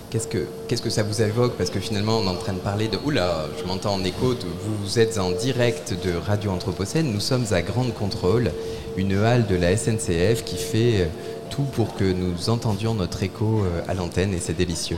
qu'est-ce 0.09 0.81
que 0.81 0.89
ça 0.89 1.03
vous 1.03 1.21
évoque? 1.21 1.53
Parce 1.57 1.69
que 1.69 1.79
finalement, 1.79 2.17
on 2.17 2.25
est 2.25 2.29
en 2.29 2.35
train 2.35 2.53
de 2.53 2.59
parler 2.59 2.87
de 2.87 2.97
oula, 3.05 3.45
je 3.59 3.65
m'entends 3.65 3.93
en 3.93 4.03
écho. 4.03 4.35
vous 4.63 4.99
êtes 4.99 5.17
en 5.17 5.31
direct 5.31 5.93
de 6.03 6.13
Radio 6.13 6.51
Anthropocène. 6.51 7.11
Nous 7.11 7.19
sommes 7.19 7.45
à 7.51 7.61
Grande 7.61 7.93
Contrôle, 7.93 8.51
une 8.97 9.17
halle 9.17 9.45
de 9.47 9.55
la 9.55 9.75
SNCF 9.75 10.43
qui 10.43 10.57
fait 10.57 11.09
tout 11.49 11.63
pour 11.63 11.95
que 11.95 12.05
nous 12.05 12.49
entendions 12.49 12.93
notre 12.93 13.23
écho 13.23 13.63
à 13.87 13.93
l'antenne 13.93 14.33
et 14.33 14.39
c'est 14.39 14.57
délicieux. 14.57 14.97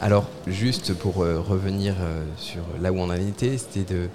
Alors, 0.00 0.26
juste 0.46 0.94
pour 0.94 1.16
revenir 1.16 1.94
sur 2.36 2.62
là 2.80 2.92
où 2.92 2.98
on 2.98 3.10
en 3.10 3.14
était, 3.14 3.58
c'était 3.58 3.92
de, 3.92 4.08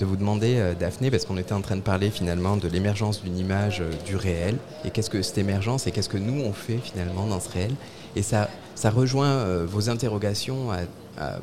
de 0.00 0.06
vous 0.06 0.16
demander, 0.16 0.56
euh, 0.56 0.74
Daphné, 0.74 1.10
parce 1.10 1.26
qu'on 1.26 1.36
était 1.36 1.52
en 1.52 1.60
train 1.60 1.76
de 1.76 1.82
parler 1.82 2.10
finalement 2.10 2.56
de 2.56 2.66
l'émergence 2.68 3.22
d'une 3.22 3.36
image 3.36 3.82
euh, 3.82 3.90
du 4.06 4.16
réel, 4.16 4.56
et 4.84 4.90
qu'est-ce 4.90 5.10
que 5.10 5.20
cette 5.20 5.36
émergence 5.36 5.86
et 5.86 5.90
qu'est-ce 5.92 6.08
que 6.08 6.16
nous 6.16 6.42
on 6.42 6.54
fait 6.54 6.78
finalement 6.78 7.26
dans 7.26 7.38
ce 7.38 7.50
réel. 7.50 7.72
Et 8.16 8.22
ça, 8.22 8.48
ça 8.74 8.90
rejoint 8.90 9.28
euh, 9.28 9.66
vos 9.68 9.90
interrogations, 9.90 10.68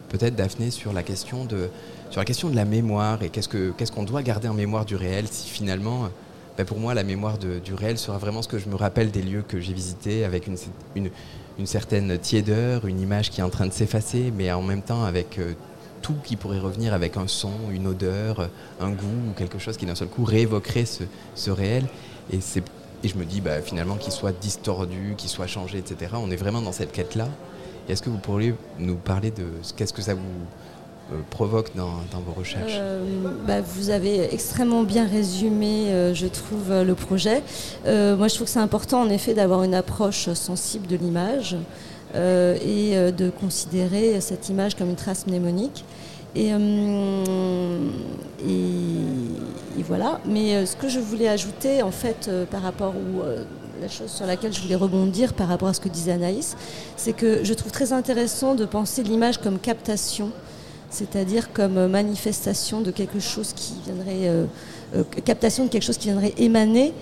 peut-être 0.09 0.35
Daphné, 0.35 0.71
sur 0.71 0.91
la 0.91 1.03
question 1.03 1.45
de, 1.45 1.69
sur 2.09 2.19
la 2.19 2.25
question 2.25 2.49
de 2.49 2.55
la 2.55 2.65
mémoire 2.65 3.21
et 3.21 3.29
qu'est-ce 3.29 3.47
que 3.47 3.71
qu'est-ce 3.77 3.91
qu'on 3.91 4.03
doit 4.03 4.23
garder 4.23 4.47
en 4.47 4.55
mémoire 4.55 4.85
du 4.85 4.95
réel 4.95 5.27
si 5.29 5.47
finalement. 5.47 6.09
ben, 6.57 6.65
pour 6.65 6.79
moi, 6.79 6.95
la 6.95 7.03
mémoire 7.03 7.37
du 7.37 7.73
réel 7.75 7.99
sera 7.99 8.17
vraiment 8.17 8.41
ce 8.41 8.47
que 8.47 8.57
je 8.57 8.67
me 8.69 8.75
rappelle 8.75 9.11
des 9.11 9.21
lieux 9.21 9.43
que 9.47 9.59
j'ai 9.59 9.73
visités 9.73 10.25
avec 10.25 10.47
une, 10.47 10.57
une, 10.95 11.11
une 11.59 11.67
certaine 11.67 12.17
tiédeur, 12.17 12.87
une 12.87 12.99
image 12.99 13.29
qui 13.29 13.41
est 13.41 13.43
en 13.43 13.51
train 13.51 13.67
de 13.67 13.73
s'effacer, 13.73 14.33
mais 14.35 14.51
en 14.51 14.63
même 14.63 14.81
temps 14.81 15.03
avec 15.03 15.39
tout 16.01 16.15
qui 16.23 16.35
pourrait 16.35 16.59
revenir 16.59 16.93
avec 16.93 17.17
un 17.17 17.27
son, 17.27 17.51
une 17.71 17.87
odeur, 17.87 18.49
un 18.79 18.89
goût 18.89 19.29
ou 19.29 19.33
quelque 19.37 19.59
chose 19.59 19.77
qui 19.77 19.85
d'un 19.85 19.95
seul 19.95 20.07
coup 20.07 20.23
réévoquerait 20.23 20.85
ce, 20.85 21.49
réel. 21.51 21.85
Et, 22.31 22.37
et 23.03 23.07
je 23.07 23.15
me 23.15 23.25
dis 23.25 23.41
bah, 23.41 23.61
finalement 23.61 23.95
qu'il 23.95 24.11
soit 24.13 24.33
distordu, 24.39 25.15
qu'il 25.17 25.29
soit 25.29 25.47
changé, 25.47 25.77
etc. 25.77 26.11
On 26.15 26.31
est 26.31 26.35
vraiment 26.35 26.61
dans 26.61 26.71
cette 26.71 26.91
quête-là. 26.91 27.27
Est-ce 27.89 28.01
que 28.01 28.09
vous 28.09 28.17
pourriez 28.17 28.53
nous 28.79 28.95
parler 28.95 29.31
de 29.31 29.45
ce- 29.61 29.73
qu'est-ce 29.73 29.93
que 29.93 30.01
ça 30.01 30.13
vous 30.13 30.19
euh, 31.13 31.21
provoque 31.29 31.73
dans, 31.75 31.87
vos 32.25 32.33
recherches? 32.33 32.73
Euh, 32.75 33.01
bah, 33.47 33.61
vous 33.61 33.89
avez 33.91 34.33
extrêmement 34.33 34.83
bien 34.83 35.07
résumé, 35.07 35.89
euh, 35.91 36.13
je 36.13 36.27
trouve, 36.27 36.69
le 36.83 36.95
projet. 36.95 37.43
Moi, 37.85 38.27
je 38.27 38.35
trouve 38.35 38.47
que 38.47 38.51
c'est 38.51 38.59
important, 38.59 39.01
en 39.01 39.09
effet, 39.09 39.33
d'avoir 39.33 39.63
une 39.63 39.73
approche 39.73 40.33
sensible 40.33 40.87
de 40.87 40.97
l'image 40.97 41.55
et 42.13 42.97
euh, 42.97 43.11
de 43.11 43.29
considérer 43.29 44.19
cette 44.21 44.49
image 44.49 44.75
comme 44.75 44.89
une 44.89 44.95
trace 44.95 45.27
mnémonique. 45.27 45.83
Et, 46.35 46.53
euh, 46.53 46.59
voilà. 49.87 50.19
Mais 50.25 50.55
euh, 50.55 50.65
ce 50.65 50.75
que 50.75 50.89
je 50.89 50.99
voulais 50.99 51.27
ajouter, 51.27 51.81
en 51.81 51.91
fait, 51.91 52.27
euh, 52.27 52.45
par 52.45 52.61
rapport 52.61 52.93
euh, 52.95 53.43
la 53.81 53.87
chose 53.87 54.11
sur 54.11 54.25
laquelle 54.25 54.53
je 54.53 54.61
voulais 54.61 54.75
rebondir 54.75 55.33
par 55.33 55.47
rapport 55.47 55.69
à 55.69 55.73
ce 55.73 55.79
que 55.79 55.89
disait 55.89 56.11
Anaïs, 56.11 56.55
c'est 56.97 57.13
que 57.13 57.43
je 57.43 57.53
trouve 57.53 57.71
très 57.71 57.93
intéressant 57.93 58.53
de 58.55 58.65
penser 58.65 59.01
l'image 59.03 59.37
comme 59.39 59.59
captation 59.59 60.31
c'est-à-dire 60.89 61.51
comme 61.53 61.77
euh, 61.77 61.87
manifestation 61.87 62.81
de 62.81 62.91
quelque 62.91 63.19
chose 63.19 63.53
qui 63.53 63.73
viendrait, 63.85 64.29
euh, 64.29 64.45
euh, 64.95 65.03
captation 65.25 65.65
de 65.65 65.69
quelque 65.69 65.83
chose 65.83 65.97
qui 65.97 66.07
viendrait 66.07 66.33
émaner. 66.37 66.93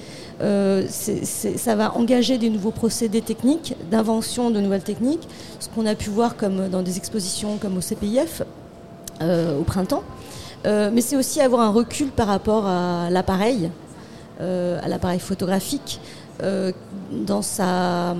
Euh, 0.41 0.85
ça 0.89 1.75
va 1.75 1.95
engager 1.95 2.37
des 2.37 2.49
nouveaux 2.49 2.71
procédés 2.71 3.21
techniques, 3.21 3.75
d'invention 3.89 4.51
de 4.51 4.59
nouvelles 4.59 4.83
techniques, 4.83 5.27
ce 5.59 5.69
qu'on 5.69 5.85
a 5.85 5.95
pu 5.95 6.09
voir 6.09 6.35
comme 6.35 6.67
dans 6.69 6.81
des 6.81 6.97
expositions 6.97 7.57
comme 7.57 7.77
au 7.77 7.81
CPIF 7.81 8.41
euh, 9.21 9.57
au 9.57 9.63
printemps. 9.63 10.03
Euh, 10.65 10.89
mais 10.91 11.01
c'est 11.01 11.15
aussi 11.15 11.39
avoir 11.39 11.61
un 11.61 11.69
recul 11.69 12.09
par 12.09 12.27
rapport 12.27 12.65
à 12.65 13.09
l'appareil, 13.09 13.69
à 14.39 14.87
l'appareil 14.89 15.19
photographique, 15.19 16.01
dans, 16.41 17.41
sa, 17.41 18.13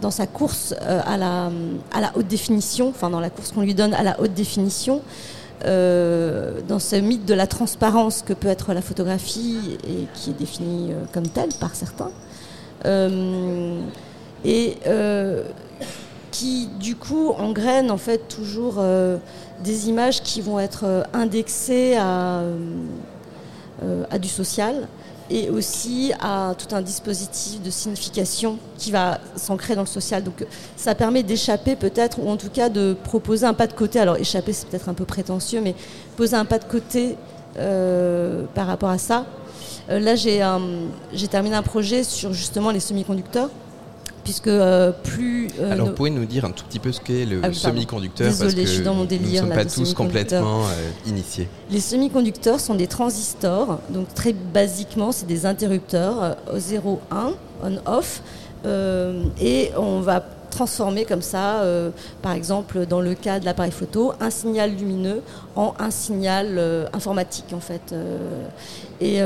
dans 0.00 0.12
sa 0.12 0.28
course 0.28 0.72
à, 0.80 1.16
la, 1.16 1.50
à 1.92 2.00
la 2.00 2.12
haute 2.14 2.28
définition, 2.28 2.90
enfin 2.90 3.10
dans 3.10 3.18
la 3.18 3.30
course 3.30 3.50
qu'on 3.50 3.62
lui 3.62 3.74
donne 3.74 3.92
à 3.92 4.04
la 4.04 4.20
haute 4.20 4.34
définition, 4.34 5.02
euh, 5.64 6.60
dans 6.66 6.78
ce 6.78 6.96
mythe 6.96 7.26
de 7.26 7.34
la 7.34 7.46
transparence 7.46 8.22
que 8.22 8.32
peut 8.32 8.48
être 8.48 8.72
la 8.72 8.80
photographie 8.80 9.78
et 9.86 10.06
qui 10.14 10.30
est 10.30 10.38
définie 10.38 10.92
euh, 10.92 11.04
comme 11.12 11.28
telle 11.28 11.50
par 11.60 11.74
certains. 11.74 12.10
Euh, 12.86 13.78
et 14.42 14.78
qui 16.30 16.68
du 16.78 16.96
coup 16.96 17.32
engraine 17.32 17.90
en 17.90 17.98
fait 17.98 18.26
toujours 18.28 18.82
des 19.62 19.88
images 19.90 20.22
qui 20.22 20.40
vont 20.40 20.58
être 20.58 21.04
indexées 21.12 21.96
à 21.96 22.42
du 24.18 24.28
social 24.28 24.88
et 25.30 25.48
aussi 25.48 26.12
à 26.20 26.54
tout 26.58 26.74
un 26.74 26.82
dispositif 26.82 27.62
de 27.62 27.70
signification 27.70 28.58
qui 28.76 28.90
va 28.90 29.20
s'ancrer 29.36 29.74
dans 29.76 29.82
le 29.82 29.86
social. 29.86 30.24
Donc 30.24 30.44
ça 30.76 30.94
permet 30.94 31.22
d'échapper 31.22 31.76
peut-être, 31.76 32.18
ou 32.20 32.28
en 32.28 32.36
tout 32.36 32.50
cas 32.50 32.68
de 32.68 32.96
proposer 33.04 33.46
un 33.46 33.54
pas 33.54 33.68
de 33.68 33.72
côté. 33.72 34.00
Alors 34.00 34.16
échapper 34.16 34.52
c'est 34.52 34.68
peut-être 34.68 34.88
un 34.88 34.94
peu 34.94 35.04
prétentieux, 35.04 35.60
mais 35.60 35.74
poser 36.16 36.36
un 36.36 36.44
pas 36.44 36.58
de 36.58 36.64
côté 36.64 37.16
euh, 37.56 38.44
par 38.54 38.66
rapport 38.66 38.90
à 38.90 38.98
ça. 38.98 39.24
Euh, 39.88 40.00
là 40.00 40.16
j'ai 40.16 41.28
terminé 41.28 41.54
un 41.54 41.62
projet 41.62 42.02
sur 42.02 42.32
justement 42.32 42.70
les 42.70 42.80
semi-conducteurs, 42.80 43.50
puisque 44.24 44.46
euh, 44.48 44.92
plus... 45.02 45.48
euh, 45.60 45.72
Alors, 45.72 45.88
nos- 45.88 45.92
pouvez 45.94 46.10
nous 46.10 46.24
dire 46.26 46.44
un 46.44 46.50
tout 46.50 46.64
petit 46.64 46.78
peu 46.78 46.92
ce 46.92 47.00
qu'est 47.00 47.24
le 47.26 47.40
Ah 47.42 47.52
semi-conducteur 47.52 48.28
Désolée, 48.28 48.50
parce 48.52 48.54
que 48.54 48.66
je 48.68 48.74
suis 48.74 48.84
dans 48.84 48.94
mon 48.94 49.00
nous 49.02 49.06
délire, 49.06 49.42
ne 49.44 49.48
sommes 49.48 49.56
pas 49.56 49.64
tous 49.64 49.94
complètement 49.94 50.64
euh, 50.66 50.90
initiés. 51.08 51.48
Les 51.70 51.80
semi-conducteurs 51.80 52.60
sont 52.60 52.74
des 52.74 52.86
transistors, 52.86 53.80
donc 53.90 54.12
très 54.14 54.32
basiquement, 54.32 55.12
c'est 55.12 55.26
des 55.26 55.46
interrupteurs 55.46 56.22
euh, 56.52 56.58
0, 56.58 57.00
1, 57.10 57.32
on-off, 57.64 58.22
et 59.40 59.70
on 59.76 60.00
va 60.00 60.22
transformer 60.50 61.04
comme 61.04 61.22
ça, 61.22 61.62
euh, 61.62 61.90
par 62.22 62.32
exemple 62.32 62.86
dans 62.86 63.00
le 63.00 63.14
cas 63.14 63.40
de 63.40 63.44
l'appareil 63.44 63.72
photo, 63.72 64.12
un 64.20 64.30
signal 64.30 64.74
lumineux 64.74 65.22
en 65.56 65.74
un 65.78 65.90
signal 65.90 66.56
euh, 66.58 66.86
informatique 66.92 67.52
en 67.52 67.60
fait. 67.60 67.92
euh. 67.92 68.46
et, 69.00 69.20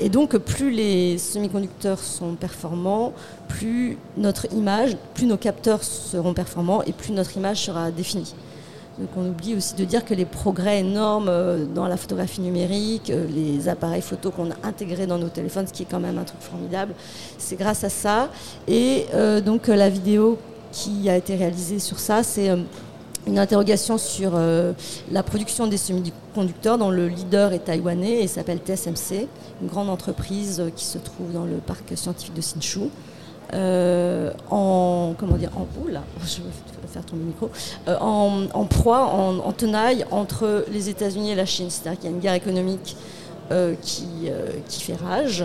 et 0.00 0.08
donc 0.08 0.36
plus 0.38 0.70
les 0.70 1.18
semi-conducteurs 1.18 2.00
sont 2.00 2.34
performants, 2.34 3.12
plus 3.48 3.98
notre 4.16 4.52
image, 4.52 4.96
plus 5.14 5.26
nos 5.26 5.36
capteurs 5.36 5.84
seront 5.84 6.34
performants 6.34 6.82
et 6.82 6.92
plus 6.92 7.12
notre 7.12 7.36
image 7.36 7.64
sera 7.66 7.90
définie. 7.90 8.34
Donc 8.98 9.10
on 9.16 9.28
oublie 9.28 9.54
aussi 9.54 9.74
de 9.74 9.84
dire 9.84 10.04
que 10.04 10.14
les 10.14 10.24
progrès 10.24 10.80
énormes 10.80 11.28
euh, 11.28 11.66
dans 11.66 11.86
la 11.86 11.98
photographie 11.98 12.40
numérique, 12.40 13.10
euh, 13.10 13.26
les 13.28 13.68
appareils 13.68 14.00
photo 14.00 14.30
qu'on 14.30 14.50
a 14.50 14.54
intégrés 14.62 15.06
dans 15.06 15.18
nos 15.18 15.28
téléphones, 15.28 15.66
ce 15.66 15.72
qui 15.72 15.82
est 15.82 15.86
quand 15.90 16.00
même 16.00 16.16
un 16.16 16.24
truc 16.24 16.40
formidable, 16.40 16.94
c'est 17.36 17.56
grâce 17.56 17.84
à 17.84 17.90
ça. 17.90 18.30
Et 18.66 19.04
euh, 19.12 19.42
donc 19.42 19.66
la 19.66 19.90
vidéo 19.90 20.38
qui 20.72 21.10
a 21.10 21.16
été 21.16 21.36
réalisée 21.36 21.78
sur 21.78 21.98
ça, 21.98 22.22
c'est 22.22 22.50
une 23.26 23.38
interrogation 23.38 23.98
sur 23.98 24.32
la 25.10 25.22
production 25.22 25.66
des 25.66 25.78
semi-conducteurs 25.78 26.76
dont 26.76 26.90
le 26.90 27.08
leader 27.08 27.52
est 27.54 27.60
taïwanais 27.60 28.22
et 28.22 28.26
s'appelle 28.26 28.58
TSMC, 28.58 29.26
une 29.62 29.68
grande 29.68 29.88
entreprise 29.88 30.62
qui 30.76 30.84
se 30.84 30.98
trouve 30.98 31.32
dans 31.32 31.44
le 31.44 31.56
parc 31.56 31.96
scientifique 31.96 32.34
de 32.34 32.42
Hsinchu. 32.42 32.90
Euh, 33.54 34.32
en 34.50 35.14
comment 35.16 35.36
dire 35.36 35.50
en 35.56 35.66
oula, 35.84 36.02
je 36.24 36.38
vais 36.38 36.88
faire 36.92 37.04
tomber 37.04 37.22
le 37.22 37.28
micro. 37.28 37.50
Euh, 37.88 37.96
en, 38.00 38.46
en 38.52 38.64
proie 38.64 39.06
en, 39.06 39.38
en 39.38 39.52
tenaille 39.52 40.04
entre 40.10 40.64
les 40.72 40.88
États-Unis 40.88 41.30
et 41.30 41.34
la 41.34 41.46
Chine. 41.46 41.70
C'est-à-dire 41.70 42.00
qu'il 42.00 42.10
y 42.10 42.12
a 42.12 42.16
une 42.16 42.22
guerre 42.22 42.34
économique 42.34 42.96
euh, 43.52 43.74
qui, 43.80 44.06
euh, 44.26 44.48
qui 44.68 44.82
fait 44.82 44.96
rage 44.96 45.44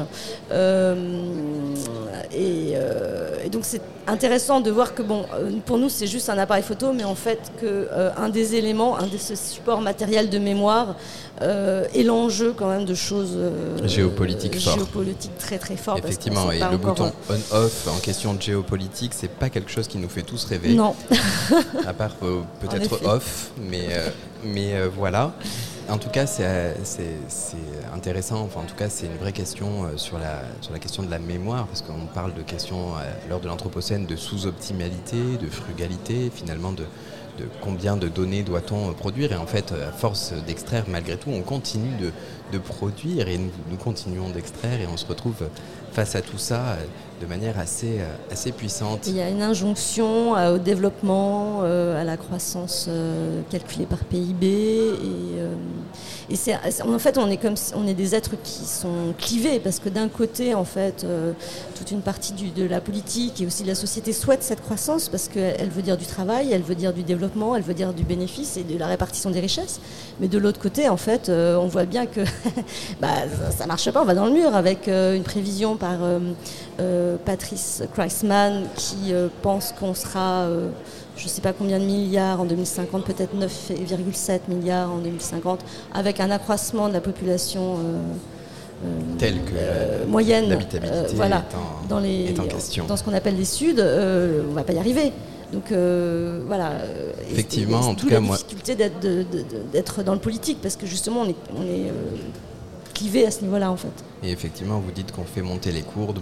Euh, 0.52 0.96
et, 2.34 2.74
et 3.46 3.50
donc 3.50 3.64
c'est 3.64 3.82
intéressant 4.08 4.60
de 4.60 4.72
voir 4.72 4.96
que 4.96 5.02
bon 5.04 5.26
pour 5.66 5.78
nous 5.78 5.88
c'est 5.90 6.08
juste 6.08 6.30
un 6.30 6.38
appareil 6.38 6.64
photo 6.64 6.94
mais 6.94 7.04
en 7.04 7.16
fait 7.16 7.40
que 7.62 7.88
un 8.18 8.30
des 8.30 8.56
éléments 8.56 8.98
un 8.98 9.08
des 9.08 9.18
supports 9.18 9.82
matériels 9.82 10.30
de 10.30 10.40
mémoire 10.40 10.96
est 11.42 12.04
l'enjeu 12.04 12.54
quand 12.58 12.70
même 12.70 12.86
de 12.86 12.96
choses 12.96 13.38
Géopolitiques 13.86 14.60
forts. 14.60 14.76
géopolitiques 14.76 15.38
très 15.38 15.58
très 15.58 15.76
qu'on 15.76 15.98
Effectivement, 15.98 16.52
et 16.52 16.60
le 16.60 16.78
bouton 16.78 17.12
on-off 17.30 17.88
en 17.88 18.00
question 18.00 18.34
de 18.34 18.42
géopolitique, 18.42 19.14
c'est 19.16 19.32
pas 19.32 19.50
quelque 19.50 19.72
chose 19.72 19.88
qui 19.88 19.98
nous 19.98 20.10
fait 20.10 20.24
tous 20.24 20.44
rêver. 20.46 20.74
non 20.74 20.96
À 21.88 21.94
part 21.94 22.16
peut-être 22.62 23.06
off, 23.06 23.52
mais, 23.70 23.88
mais 24.44 24.88
voilà. 24.88 25.34
En 25.92 25.98
tout 25.98 26.10
cas, 26.10 26.26
c'est 26.26 26.46
intéressant. 27.94 28.44
Enfin, 28.44 28.62
en 28.62 28.64
tout 28.64 28.78
cas, 28.78 28.88
c'est 28.88 29.08
une 29.08 29.18
vraie 29.18 29.34
question 29.34 29.84
euh, 29.84 29.98
sur 29.98 30.18
la, 30.18 30.80
question 30.80 31.04
de 31.04 31.12
la 31.12 31.20
mémoire, 31.20 31.68
parce 31.68 31.82
qu'on 31.82 32.06
parle 32.06 32.34
de 32.34 32.42
questions 32.42 32.96
euh, 32.96 33.12
lors 33.30 33.42
de 33.42 33.50
l'Anthropocène 33.50 34.06
de 34.06 34.16
sous-optimalité, 34.16 35.18
de 35.42 35.50
frugalité, 35.50 36.32
finalement 36.34 36.72
de, 36.72 36.86
combien 37.60 37.98
de 37.98 38.08
données 38.08 38.42
doit-on 38.44 38.92
euh, 38.92 38.94
produire. 38.94 39.34
Et 39.34 39.36
en 39.36 39.46
fait, 39.46 39.74
à 39.74 39.92
force 39.92 40.32
d'extraire, 40.48 40.86
malgré 40.88 41.18
tout, 41.18 41.30
on 41.30 41.42
continue 41.42 41.92
de, 42.52 42.58
produire 42.58 43.28
et 43.28 43.38
nous, 43.38 43.78
continuons 43.78 44.30
d'extraire 44.30 44.80
et 44.80 44.88
on 44.88 44.96
se 44.96 45.06
retrouve 45.06 45.50
face 45.92 46.16
à 46.16 46.22
tout 46.22 46.38
ça 46.38 46.78
de 47.22 47.28
manière 47.28 47.60
assez, 47.60 48.00
euh, 48.00 48.32
assez 48.32 48.52
puissante. 48.52 49.06
Il 49.08 49.16
y 49.16 49.22
a 49.22 49.30
une 49.30 49.44
injonction 49.44 50.36
euh, 50.36 50.56
au 50.56 50.58
développement, 50.58 51.60
euh, 51.62 52.02
à 52.02 52.04
la 52.04 52.18
croissance 52.18 52.90
calculée 53.50 53.86
par 53.86 54.00
PIB. 54.00 54.48
Et, 56.30 56.36
c'est, 56.36 56.56
en 56.84 56.98
fait, 56.98 57.18
on 57.18 57.30
est, 57.30 57.38
comme, 57.38 57.56
on 57.76 57.88
est 57.88 57.94
des 57.94 58.16
êtres 58.16 58.36
qui 58.42 58.66
sont 58.66 59.14
clivés 59.18 59.60
parce 59.60 59.80
que 59.80 59.90
d'un 59.90 60.08
côté, 60.08 60.56
en 60.56 60.64
fait, 60.64 61.06
toute 61.76 61.92
une 61.92 62.02
partie 62.02 62.32
de 62.34 62.66
la 62.66 62.80
politique 62.80 63.42
et 63.42 63.46
aussi 63.46 63.64
de 63.64 63.68
la 63.68 63.76
société 63.76 64.14
souhaite 64.14 64.42
cette 64.42 64.62
croissance 64.62 65.10
parce 65.10 65.28
qu'elle 65.28 65.58
elle 65.60 65.70
veut 65.70 65.82
dire 65.82 65.98
du 65.98 66.06
travail, 66.06 66.54
elle 66.54 66.62
veut 66.62 66.76
dire 66.76 66.94
du 66.94 67.04
développement, 67.04 67.56
elle 67.56 67.64
veut 67.64 67.74
dire 67.74 67.94
du 67.94 68.04
bénéfice 68.04 68.56
et 68.56 68.64
de 68.64 68.78
la 68.80 68.88
répartition 68.88 69.30
des 69.30 69.42
richesses. 69.42 69.82
Mais 70.22 70.30
de 70.30 70.38
l'autre 70.38 70.60
côté, 70.60 70.88
en 70.88 70.96
fait, 70.96 71.30
on 71.30 71.68
voit 71.68 71.86
bien 71.86 72.06
que 72.06 72.22
bah, 73.02 73.10
ça 73.50 73.64
ne 73.64 73.68
marche 73.68 73.92
pas, 73.92 74.02
on 74.02 74.06
va 74.06 74.16
dans 74.16 74.26
le 74.26 74.32
mur 74.32 74.56
avec 74.56 74.88
une 74.88 75.24
prévision 75.24 75.76
par 75.76 76.00
Patrice 77.18 77.84
Kreisman 77.94 78.64
qui 78.76 79.14
euh, 79.14 79.28
pense 79.42 79.74
qu'on 79.78 79.94
sera, 79.94 80.42
euh, 80.44 80.70
je 81.18 81.24
ne 81.26 81.30
sais 81.30 81.42
pas 81.42 81.54
combien 81.54 81.80
de 81.80 81.86
milliards 81.86 82.42
en 82.42 82.46
2050, 82.46 83.06
peut-être 83.06 83.36
9,7 83.36 84.40
milliards 84.50 84.92
en 84.92 84.98
2050, 84.98 85.60
avec 85.94 86.20
un 86.20 86.32
accroissement 86.32 86.88
de 86.88 86.94
la 86.94 87.02
population 87.02 87.76
euh, 87.76 87.78
euh, 88.86 88.88
Telle 89.20 89.36
que 89.44 89.52
euh, 89.56 90.00
la- 90.02 90.06
moyenne, 90.08 90.50
l'habitabilité 90.50 90.98
euh, 90.98 91.08
voilà, 91.16 91.38
est 91.52 91.56
en- 91.56 91.88
dans, 91.88 92.00
les, 92.00 92.26
est 92.32 92.40
en 92.40 92.44
question. 92.46 92.86
dans 92.88 92.98
ce 92.98 93.04
qu'on 93.04 93.14
appelle 93.14 93.36
les 93.38 93.46
Suds, 93.46 93.76
euh, 93.78 94.42
on 94.48 94.50
ne 94.52 94.56
va 94.56 94.64
pas 94.64 94.74
y 94.74 94.80
arriver. 94.80 95.12
Donc 95.54 95.72
euh, 95.72 96.42
voilà. 96.48 96.72
euh, 96.72 97.12
et- 97.30 97.34
Effectivement, 97.34 97.82
et 97.82 97.86
en 97.86 97.94
tout 97.96 98.08
cas, 98.08 98.16
la 98.16 98.20
moi- 98.22 98.38
difficulté 98.38 98.76
d'être, 98.76 100.04
dans 100.04 100.14
le 100.14 100.20
politique 100.20 100.60
parce 100.62 100.76
que 100.78 100.86
justement 100.88 101.22
on 101.22 101.30
est, 101.30 101.36
on 101.58 101.62
est 101.64 101.90
euh, 101.90 101.92
clivé 102.94 103.26
à 103.28 103.32
ce 103.32 103.42
niveau-là 103.42 103.70
en 103.72 103.76
fait. 103.78 103.90
Et 104.24 104.32
effectivement, 104.32 104.80
vous 104.80 104.92
dites 104.92 105.12
qu'on 105.12 105.24
fait 105.24 105.42
monter 105.42 105.72
les 105.72 105.82
courbes. 105.82 106.20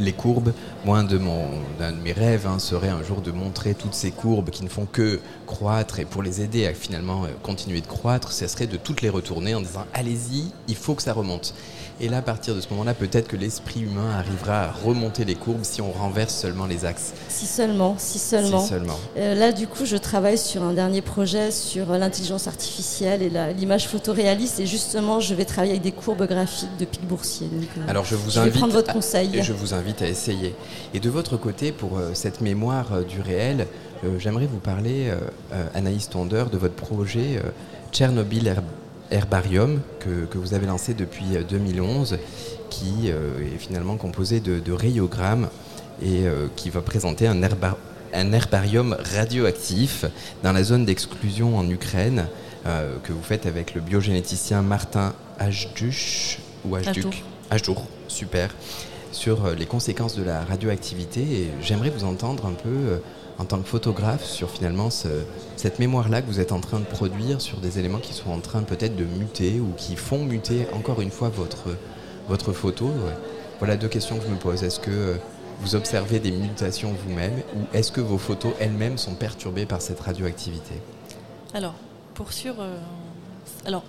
Les 0.00 0.12
courbes. 0.12 0.52
Moi, 0.84 0.98
un 0.98 1.04
de, 1.04 1.16
mon, 1.16 1.46
d'un 1.78 1.92
de 1.92 1.96
mes 1.96 2.12
rêves 2.12 2.46
hein, 2.46 2.58
serait 2.58 2.90
un 2.90 3.02
jour 3.02 3.22
de 3.22 3.30
montrer 3.30 3.74
toutes 3.74 3.94
ces 3.94 4.10
courbes 4.10 4.50
qui 4.50 4.64
ne 4.64 4.68
font 4.68 4.86
que 4.90 5.20
croître 5.46 5.98
et 5.98 6.04
pour 6.04 6.22
les 6.22 6.42
aider 6.42 6.66
à 6.66 6.74
finalement 6.74 7.24
euh, 7.24 7.28
continuer 7.42 7.80
de 7.80 7.86
croître, 7.86 8.32
ce 8.32 8.46
serait 8.46 8.66
de 8.66 8.76
toutes 8.76 9.00
les 9.00 9.08
retourner 9.08 9.54
en 9.54 9.60
disant 9.60 9.86
allez-y, 9.94 10.52
il 10.68 10.76
faut 10.76 10.94
que 10.94 11.02
ça 11.02 11.14
remonte. 11.14 11.54
Et 12.00 12.08
là, 12.08 12.18
à 12.18 12.22
partir 12.22 12.54
de 12.54 12.60
ce 12.60 12.68
moment-là, 12.70 12.94
peut-être 12.94 13.26
que 13.26 13.36
l'esprit 13.36 13.80
humain 13.80 14.10
arrivera 14.16 14.60
à 14.60 14.70
remonter 14.70 15.24
les 15.24 15.34
courbes 15.34 15.64
si 15.64 15.80
on 15.80 15.90
renverse 15.90 16.32
seulement 16.32 16.66
les 16.66 16.84
axes. 16.84 17.12
Si 17.28 17.44
seulement, 17.46 17.96
si 17.98 18.20
seulement. 18.20 18.60
Si 18.62 18.68
seulement. 18.68 18.98
Euh, 19.16 19.34
là, 19.34 19.50
du 19.50 19.66
coup, 19.66 19.84
je 19.84 19.96
travaille 19.96 20.38
sur 20.38 20.62
un 20.62 20.74
dernier 20.74 21.02
projet 21.02 21.50
sur 21.50 21.90
euh, 21.90 21.98
l'intelligence 21.98 22.46
artificielle 22.46 23.22
et 23.22 23.30
l'image 23.54 23.88
photoréaliste. 23.88 24.60
Et 24.60 24.66
justement, 24.66 25.18
je 25.18 25.34
vais 25.34 25.44
travailler 25.44 25.72
avec 25.72 25.82
des 25.82 25.92
courbes 25.92 26.26
graphiques 26.26 26.76
de 26.78 26.84
pic 26.84 27.04
boursier. 27.04 27.37
Donc, 27.46 27.68
euh, 27.78 27.80
Alors 27.88 28.04
je 28.04 28.14
vous 28.16 28.30
je 28.30 28.34
vais 28.36 28.40
invite 28.46 28.54
prendre 28.56 28.72
votre 28.72 28.92
conseil. 28.92 29.36
et 29.36 29.42
je 29.42 29.52
vous 29.52 29.74
invite 29.74 30.02
à 30.02 30.08
essayer. 30.08 30.54
Et 30.94 31.00
de 31.00 31.10
votre 31.10 31.36
côté, 31.36 31.72
pour 31.72 31.98
euh, 31.98 32.10
cette 32.14 32.40
mémoire 32.40 32.92
euh, 32.92 33.02
du 33.02 33.20
réel, 33.20 33.66
euh, 34.04 34.18
j'aimerais 34.18 34.46
vous 34.46 34.58
parler, 34.58 35.08
euh, 35.08 35.16
euh, 35.52 35.66
Anaïs 35.74 36.08
Tonder, 36.08 36.44
de 36.52 36.58
votre 36.58 36.74
projet 36.74 37.36
euh, 37.38 37.50
Tchernobyl 37.92 38.46
Herb- 38.48 38.62
Herbarium 39.10 39.80
que, 40.00 40.26
que 40.26 40.36
vous 40.38 40.52
avez 40.54 40.66
lancé 40.66 40.94
depuis 40.94 41.36
euh, 41.36 41.42
2011, 41.48 42.18
qui 42.70 43.10
euh, 43.10 43.30
est 43.54 43.58
finalement 43.58 43.96
composé 43.96 44.40
de, 44.40 44.58
de 44.58 44.72
rayogrammes 44.72 45.48
et 46.02 46.26
euh, 46.26 46.46
qui 46.56 46.68
va 46.70 46.80
présenter 46.82 47.26
un, 47.26 47.40
herba- 47.42 47.76
un 48.14 48.32
herbarium 48.32 48.96
radioactif 49.14 50.04
dans 50.42 50.52
la 50.52 50.62
zone 50.62 50.84
d'exclusion 50.84 51.56
en 51.56 51.68
Ukraine 51.68 52.26
euh, 52.66 52.96
que 53.02 53.12
vous 53.12 53.22
faites 53.22 53.46
avec 53.46 53.74
le 53.74 53.80
biogénéticien 53.80 54.60
Martin 54.62 55.14
Hajduch 55.38 56.38
ou 56.64 56.76
Hajduc. 56.76 57.24
Hajdour. 57.50 57.76
Hajdour, 57.76 57.86
super, 58.08 58.54
sur 59.12 59.44
euh, 59.46 59.54
les 59.54 59.66
conséquences 59.66 60.16
de 60.16 60.22
la 60.22 60.44
radioactivité. 60.44 61.20
Et 61.20 61.50
j'aimerais 61.62 61.90
vous 61.90 62.04
entendre 62.04 62.46
un 62.46 62.52
peu, 62.52 62.68
euh, 62.68 62.98
en 63.38 63.44
tant 63.44 63.58
que 63.60 63.68
photographe, 63.68 64.24
sur 64.24 64.50
finalement 64.50 64.90
ce- 64.90 65.08
cette 65.56 65.78
mémoire-là 65.78 66.22
que 66.22 66.26
vous 66.26 66.40
êtes 66.40 66.52
en 66.52 66.60
train 66.60 66.78
de 66.80 66.84
produire 66.84 67.40
sur 67.40 67.58
des 67.58 67.78
éléments 67.78 67.98
qui 67.98 68.12
sont 68.12 68.30
en 68.30 68.40
train 68.40 68.62
peut-être 68.62 68.96
de 68.96 69.04
muter 69.04 69.60
ou 69.60 69.72
qui 69.76 69.96
font 69.96 70.24
muter 70.24 70.66
encore 70.74 71.00
une 71.00 71.10
fois 71.10 71.28
votre, 71.28 71.68
votre 72.28 72.52
photo. 72.52 72.90
Voilà 73.58 73.76
deux 73.76 73.88
questions 73.88 74.18
que 74.18 74.24
je 74.24 74.30
me 74.30 74.36
pose. 74.36 74.62
Est-ce 74.64 74.80
que 74.80 74.90
euh, 74.90 75.14
vous 75.60 75.74
observez 75.74 76.20
des 76.20 76.30
mutations 76.30 76.94
vous-même 77.04 77.34
ou 77.56 77.60
est-ce 77.76 77.90
que 77.90 78.00
vos 78.00 78.18
photos 78.18 78.52
elles-mêmes 78.60 78.98
sont 78.98 79.14
perturbées 79.14 79.66
par 79.66 79.80
cette 79.82 80.00
radioactivité? 80.00 80.74
Alors, 81.54 81.74
pour 82.14 82.32
sûr, 82.32 82.54
alors, 83.64 83.82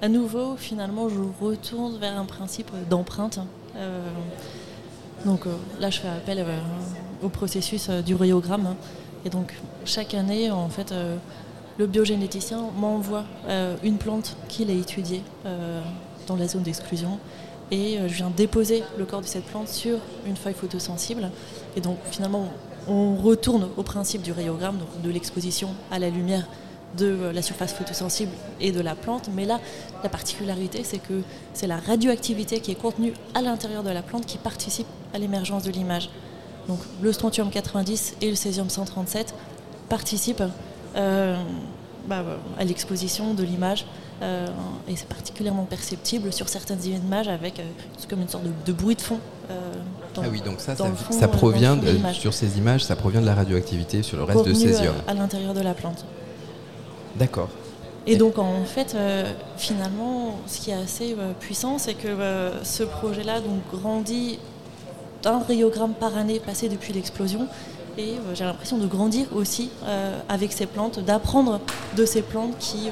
à 0.00 0.08
nouveau, 0.08 0.56
finalement, 0.56 1.08
je 1.08 1.20
retourne 1.44 1.98
vers 1.98 2.18
un 2.18 2.24
principe 2.24 2.70
d'empreinte. 2.88 3.40
Euh, 3.76 4.00
donc 5.24 5.46
euh, 5.46 5.54
là, 5.80 5.90
je 5.90 6.00
fais 6.00 6.08
appel 6.08 6.38
euh, 6.38 6.58
au 7.22 7.28
processus 7.28 7.90
du 7.90 8.14
rayogramme. 8.14 8.66
hein. 8.66 8.76
Et 9.24 9.30
donc, 9.30 9.54
chaque 9.84 10.14
année, 10.14 10.50
en 10.50 10.68
fait, 10.68 10.94
le 11.76 11.86
biogénéticien 11.88 12.62
m'envoie 12.78 13.24
une 13.82 13.98
plante 13.98 14.36
qu'il 14.48 14.70
a 14.70 14.74
étudiée 14.74 15.22
dans 16.28 16.36
la 16.36 16.46
zone 16.46 16.62
d'exclusion. 16.62 17.18
Et 17.72 17.98
je 18.06 18.14
viens 18.14 18.30
déposer 18.30 18.84
le 18.96 19.04
corps 19.04 19.20
de 19.20 19.26
cette 19.26 19.44
plante 19.44 19.66
sur 19.68 19.98
une 20.24 20.36
feuille 20.36 20.54
photosensible. 20.54 21.32
Et 21.74 21.80
donc, 21.80 21.96
finalement, 22.12 22.48
on 22.86 23.16
retourne 23.16 23.68
au 23.76 23.82
principe 23.82 24.22
du 24.22 24.30
rayogramme, 24.30 24.78
donc 24.78 25.02
de 25.02 25.10
l'exposition 25.10 25.70
à 25.90 25.98
la 25.98 26.08
lumière 26.08 26.46
de 26.96 27.06
euh, 27.06 27.32
la 27.32 27.42
surface 27.42 27.72
photosensible 27.72 28.32
et 28.60 28.72
de 28.72 28.80
la 28.80 28.94
plante. 28.94 29.28
Mais 29.34 29.44
là, 29.44 29.60
la 30.02 30.08
particularité, 30.08 30.82
c'est 30.84 30.98
que 30.98 31.22
c'est 31.54 31.66
la 31.66 31.76
radioactivité 31.76 32.60
qui 32.60 32.70
est 32.70 32.80
contenue 32.80 33.12
à 33.34 33.42
l'intérieur 33.42 33.82
de 33.82 33.90
la 33.90 34.02
plante 34.02 34.24
qui 34.26 34.38
participe 34.38 34.86
à 35.14 35.18
l'émergence 35.18 35.64
de 35.64 35.70
l'image. 35.70 36.08
Donc 36.68 36.78
le 37.02 37.12
strontium 37.12 37.50
90 37.50 38.16
et 38.22 38.30
le 38.30 38.36
césium 38.36 38.68
137 38.70 39.34
participent 39.88 40.42
euh, 40.96 41.36
bah, 42.06 42.24
à 42.58 42.64
l'exposition 42.64 43.34
de 43.34 43.42
l'image. 43.42 43.86
euh, 44.22 44.46
et 44.88 44.96
c'est 44.96 45.08
particulièrement 45.08 45.64
perceptible 45.64 46.32
sur 46.32 46.48
certaines 46.48 46.84
images 46.84 47.28
avec 47.28 47.60
euh, 47.60 47.62
comme 48.08 48.20
une 48.22 48.28
sorte 48.28 48.44
de, 48.44 48.50
de 48.66 48.72
bruit 48.72 48.96
de 48.96 49.00
fond. 49.00 49.18
dans- 50.14 50.22
Ah 50.22 50.26
oui, 50.30 50.40
donc 50.42 50.60
ça, 50.60 50.74
ça, 50.74 50.90
fond, 50.90 51.28
provient 51.28 51.76
de 51.76 51.86
sur 52.12 52.34
ces 52.34 52.58
images, 52.58 52.82
ça 52.84 52.96
provient 52.96 53.20
de 53.20 53.26
la 53.26 53.34
radioactivité 53.34 54.02
sur 54.02 54.16
le 54.16 54.24
reste 54.24 54.44
de 54.44 54.52
césium. 54.54 54.94
à 55.06 55.14
l'intérieur 55.14 55.54
de 55.54 55.60
la 55.60 55.72
plante. 55.74 56.04
D'accord. 57.18 57.48
Et 58.06 58.16
donc 58.16 58.38
en 58.38 58.64
fait, 58.64 58.94
euh, 58.94 59.30
finalement, 59.58 60.38
ce 60.46 60.60
qui 60.60 60.70
est 60.70 60.74
assez 60.74 61.14
euh, 61.18 61.32
puissant, 61.38 61.76
c'est 61.76 61.92
que 61.92 62.08
euh, 62.08 62.64
ce 62.64 62.82
projet-là 62.82 63.40
donc 63.40 63.60
grandit 63.70 64.38
d'un 65.22 65.40
rayogramme 65.40 65.92
par 65.92 66.16
année 66.16 66.40
passé 66.40 66.70
depuis 66.70 66.94
l'explosion. 66.94 67.48
Et 67.98 68.14
j'ai 68.32 68.44
l'impression 68.44 68.78
de 68.78 68.86
grandir 68.86 69.26
aussi 69.34 69.70
avec 70.28 70.52
ces 70.52 70.66
plantes, 70.66 71.00
d'apprendre 71.00 71.60
de 71.96 72.04
ces 72.04 72.22
plantes 72.22 72.56
qui 72.60 72.90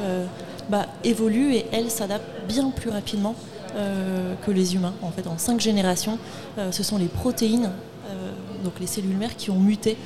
bah, 0.69 0.87
évoluent 1.05 1.55
et 1.55 1.65
elles 1.71 1.93
s'adaptent 1.93 2.49
bien 2.49 2.71
plus 2.71 2.91
rapidement 2.91 3.37
que 3.77 4.51
les 4.51 4.75
humains. 4.75 4.95
En 5.03 5.13
fait, 5.13 5.29
en 5.29 5.39
cinq 5.39 5.61
générations, 5.61 6.19
ce 6.73 6.83
sont 6.83 6.99
les 6.99 7.07
protéines, 7.07 7.71
donc 8.65 8.73
les 8.81 8.89
cellules 8.89 9.17
mères, 9.17 9.37
qui 9.37 9.53
ont 9.53 9.61
muté 9.61 9.97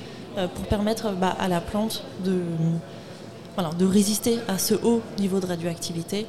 pour 0.55 0.67
permettre 0.67 1.13
bah, 1.13 1.35
à 1.41 1.49
la 1.49 1.63
plante 1.63 2.05
de 2.23 2.35
de 3.79 3.87
résister 3.87 4.39
à 4.49 4.59
ce 4.59 4.75
haut 4.75 5.03
niveau 5.19 5.41
de 5.41 5.47
radioactivité. 5.47 6.27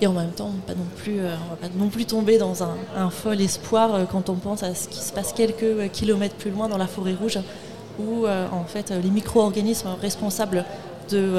Et 0.00 0.06
en 0.06 0.12
même 0.12 0.32
temps, 0.32 0.50
pas 0.66 0.74
non 0.74 0.86
plus, 0.96 1.20
euh, 1.20 1.34
va 1.50 1.56
pas 1.56 1.74
non 1.76 1.88
plus 1.88 2.04
tomber 2.04 2.36
dans 2.36 2.62
un, 2.62 3.10
fol 3.10 3.40
espoir 3.40 3.94
euh, 3.94 4.04
quand 4.10 4.28
on 4.28 4.34
pense 4.34 4.62
à 4.62 4.74
ce 4.74 4.88
qui 4.88 4.98
se 4.98 5.12
passe 5.12 5.32
quelques 5.32 5.62
euh, 5.62 5.88
kilomètres 5.88 6.34
plus 6.34 6.50
loin 6.50 6.68
dans 6.68 6.78
la 6.78 6.86
forêt 6.86 7.14
rouge, 7.14 7.38
où 8.00 8.26
en 8.26 8.64
fait 8.64 8.90
les 8.90 9.08
micro-organismes 9.08 9.90
responsables 10.02 10.64
de, 11.12 11.30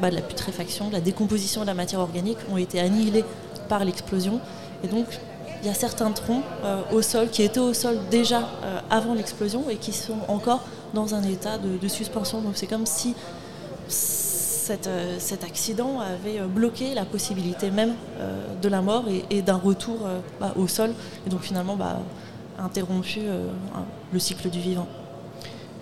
bah, 0.00 0.08
de 0.08 0.14
la 0.14 0.22
putréfaction, 0.22 0.88
de 0.88 0.94
la 0.94 1.02
décomposition 1.02 1.60
de 1.60 1.66
la 1.66 1.74
matière 1.74 2.00
organique 2.00 2.38
ont 2.50 2.56
été 2.56 2.80
annihilés 2.80 3.26
par 3.68 3.84
l'explosion. 3.84 4.40
Et 4.82 4.88
donc, 4.88 5.04
il 5.60 5.68
y 5.68 5.70
a 5.70 5.74
certains 5.74 6.10
troncs 6.12 6.42
au 6.94 7.02
sol 7.02 7.28
qui 7.28 7.42
étaient 7.42 7.60
au 7.60 7.74
sol 7.74 7.98
déjà 8.10 8.48
avant 8.88 9.12
l'explosion 9.12 9.68
et 9.68 9.76
qui 9.76 9.92
sont 9.92 10.16
encore 10.28 10.62
dans 10.94 11.14
un 11.14 11.22
état 11.24 11.58
de, 11.58 11.76
de 11.76 11.88
suspension. 11.88 12.40
Donc 12.40 12.52
c'est 12.54 12.66
comme 12.66 12.86
si 12.86 13.14
cet, 14.68 14.86
euh, 14.86 15.16
cet 15.18 15.44
accident 15.44 16.00
avait 16.00 16.40
euh, 16.40 16.46
bloqué 16.46 16.92
la 16.92 17.06
possibilité 17.06 17.70
même 17.70 17.94
euh, 18.20 18.54
de 18.60 18.68
la 18.68 18.82
mort 18.82 19.06
et, 19.30 19.40
d'un 19.40 19.56
retour 19.56 20.06
bah, 20.40 20.52
au 20.56 20.66
sol, 20.66 20.90
et 21.26 21.30
donc 21.30 21.40
finalement 21.40 21.76
bah, 21.76 22.00
interrompu 22.58 23.20
le 24.12 24.18
cycle 24.18 24.50
du 24.50 24.60
vivant. 24.60 24.86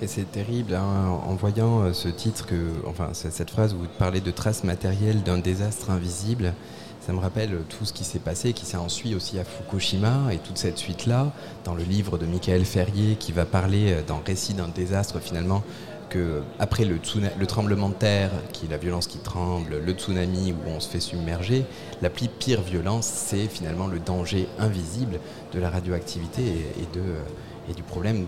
Et 0.03 0.07
c'est 0.07 0.30
terrible 0.30 0.74
hein, 0.74 1.18
en 1.26 1.34
voyant 1.34 1.93
ce 1.93 2.09
titre, 2.09 2.47
enfin 2.87 3.09
cette 3.12 3.51
phrase 3.51 3.72
où 3.74 3.78
vous 3.78 3.87
parlez 3.99 4.20
de 4.20 4.30
traces 4.30 4.62
matérielles 4.62 5.22
d'un 5.22 5.39
désastre 5.39 5.91
invisible. 5.91 6.53
Ça 7.01 7.12
me 7.12 7.18
rappelle 7.18 7.59
tout 7.68 7.84
ce 7.84 7.93
qui 7.93 8.05
s'est 8.05 8.18
passé, 8.18 8.53
qui 8.53 8.66
s'est 8.66 8.76
ensuite 8.76 9.14
aussi 9.14 9.39
à 9.39 9.45
Fukushima 9.45 10.32
et 10.32 10.39
toute 10.39 10.59
cette 10.59 10.76
suite-là, 10.76 11.32
dans 11.64 11.74
le 11.74 11.82
livre 11.82 12.18
de 12.18 12.26
Michael 12.26 12.64
Ferrier 12.64 13.16
qui 13.16 13.32
va 13.32 13.47
parler 13.47 13.97
dans 14.07 14.20
Récit 14.24 14.55
d'un 14.55 14.68
désastre 14.68 15.18
finalement, 15.20 15.62
que 16.09 16.42
après 16.59 16.84
le, 16.84 16.98
tremblement 17.46 17.88
de 17.88 17.94
terre, 17.94 18.30
qui 18.52 18.66
est 18.66 18.70
la 18.70 18.76
violence 18.76 19.07
qui 19.07 19.18
tremble, 19.18 19.78
le 19.84 19.92
tsunami 19.92 20.52
où 20.52 20.70
on 20.70 20.80
se 20.80 20.88
fait 20.88 21.00
submerger, 21.00 21.64
la 22.02 22.11
plus 22.11 22.28
pire 22.28 22.62
violence, 22.62 23.07
c'est 23.07 23.46
finalement 23.46 23.86
le 23.86 23.98
danger 23.98 24.48
invisible 24.59 25.18
de 25.52 25.61
la 25.61 25.70
radioactivité 25.70 26.42
et, 26.80 27.74
du 27.74 27.82
problème 27.82 28.26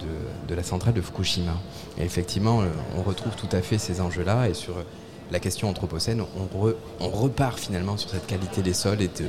de, 0.49 0.55
la 0.55 0.63
centrale 0.63 0.95
de 0.95 1.01
Fukushima. 1.01 1.53
Et 1.99 2.05
effectivement, 2.05 2.63
euh, 2.63 2.67
on 2.97 3.03
retrouve 3.03 3.37
tout 3.37 3.49
à 3.53 3.63
fait 3.63 3.79
ces 3.79 4.01
enjeux-là 4.01 4.49
et 4.49 4.55
sur 4.55 4.75
la 5.31 5.39
question 5.39 5.69
anthropocène, 5.69 6.23
on, 6.37 6.67
re- 6.67 6.75
on 7.01 7.09
repart 7.09 7.59
finalement 7.59 7.97
sur 7.97 8.11
cette 8.11 8.27
qualité 8.27 8.63
des 8.63 8.73
sols 8.73 9.03
et 9.03 9.09
de, 9.09 9.27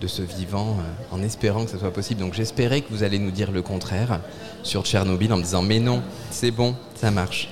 de 0.00 0.06
ce 0.08 0.22
vivant 0.22 0.78
euh, 0.80 1.14
en 1.14 1.22
espérant 1.22 1.64
que 1.64 1.70
ça 1.70 1.78
soit 1.78 1.92
possible. 1.92 2.20
Donc 2.20 2.34
j'espérais 2.34 2.80
que 2.80 2.90
vous 2.90 3.02
allez 3.04 3.18
nous 3.18 3.30
dire 3.30 3.52
le 3.52 3.62
contraire 3.62 4.20
sur 4.62 4.84
Tchernobyl 4.84 5.32
en 5.32 5.36
me 5.36 5.42
disant 5.42 5.62
mais 5.62 5.78
non, 5.78 6.02
c'est 6.30 6.50
bon, 6.50 6.74
ça 6.96 7.10
marche. 7.10 7.48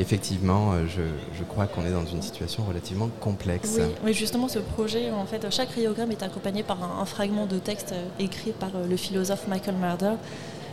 Effectivement, 0.00 0.72
euh, 0.72 0.86
je, 0.88 1.44
crois 1.44 1.66
qu'on 1.66 1.84
est 1.84 1.90
dans 1.90 2.06
une 2.06 2.22
situation 2.22 2.64
relativement 2.64 3.10
complexe. 3.20 3.78
Oui, 4.02 4.14
justement, 4.14 4.48
ce 4.48 4.58
projet, 4.58 5.10
en 5.10 5.26
fait, 5.26 5.46
chaque 5.50 5.70
radiogramme 5.70 6.10
est 6.10 6.22
accompagné 6.22 6.62
par 6.62 6.78
un, 6.82 7.04
fragment 7.04 7.44
de 7.44 7.58
texte 7.58 7.92
euh, 7.92 8.08
écrit 8.18 8.52
par 8.52 8.70
euh, 8.74 8.86
le 8.88 8.96
philosophe 8.96 9.46
Michael 9.46 9.76
Marder, 9.76 10.14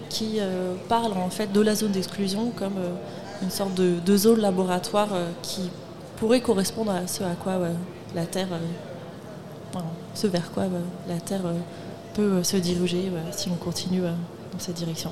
qui 0.09 0.39
parle 0.88 1.11
en 1.17 1.30
fait 1.30 1.51
de 1.51 1.59
la 1.59 1.75
zone 1.75 1.91
d'exclusion 1.91 2.51
comme 2.51 2.78
une 3.41 3.49
sorte 3.49 3.73
de, 3.73 3.95
de 3.99 4.15
zone 4.15 4.39
laboratoire 4.39 5.09
qui 5.41 5.69
pourrait 6.15 6.39
correspondre 6.39 6.91
à 6.91 7.05
ce 7.07 7.23
à 7.25 7.36
quoi 7.36 7.59
la 8.15 8.25
Terre, 8.25 8.47
voilà, 9.73 9.88
ce 10.13 10.28
vers 10.28 10.49
quoi 10.51 10.63
la 11.09 11.19
Terre 11.19 11.41
peut 12.13 12.41
se 12.41 12.55
diriger 12.55 13.11
si 13.32 13.49
on 13.49 13.55
continue 13.55 13.99
dans 13.99 14.59
cette 14.59 14.75
direction. 14.75 15.11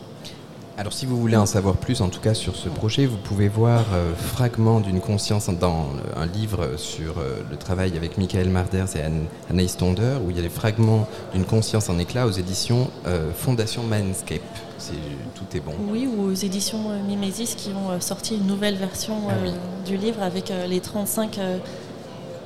Alors 0.78 0.92
si 0.92 1.06
vous 1.06 1.18
voulez 1.18 1.38
en 1.38 1.46
savoir 1.46 1.78
plus, 1.78 2.02
en 2.02 2.10
tout 2.10 2.20
cas 2.20 2.34
sur 2.34 2.58
ce 2.58 2.68
projet, 2.68 3.06
vous 3.06 3.16
pouvez 3.16 3.48
voir 3.48 3.86
euh, 3.94 4.14
Fragment 4.14 4.82
d'une 4.82 5.00
conscience 5.00 5.50
dans 5.50 5.88
un 6.18 6.26
livre 6.26 6.76
sur 6.76 7.18
euh, 7.18 7.40
le 7.50 7.56
travail 7.56 7.96
avec 7.96 8.18
Michael 8.18 8.50
Marders 8.50 8.94
et 8.98 9.02
Anne- 9.02 9.28
Anaïs 9.50 9.78
Tonder, 9.78 10.18
où 10.26 10.32
il 10.32 10.36
y 10.36 10.40
a 10.40 10.42
les 10.44 10.50
fragments 10.50 11.08
d'une 11.34 11.46
conscience 11.46 11.88
en 11.90 11.98
éclat 11.98 12.28
aux 12.28 12.32
éditions 12.32 12.90
euh, 13.08 13.32
Fondation 13.34 13.84
Manscape. 13.84 14.42
Tout 15.34 15.58
est 15.58 15.62
bon. 15.62 15.72
Oui, 15.90 16.08
ou 16.08 16.24
aux 16.24 16.34
éditions 16.34 16.92
euh, 16.92 17.02
Mimesis 17.08 17.56
qui 17.56 17.70
ont 17.70 17.98
sorti 18.02 18.36
une 18.36 18.46
nouvelle 18.46 18.76
version 18.76 19.16
Ah 19.30 19.34
oui. 19.42 19.52
du 19.86 19.96
livre 19.96 20.22
avec 20.22 20.52
les 20.68 20.82
35 20.82 21.38
euh, 21.38 21.58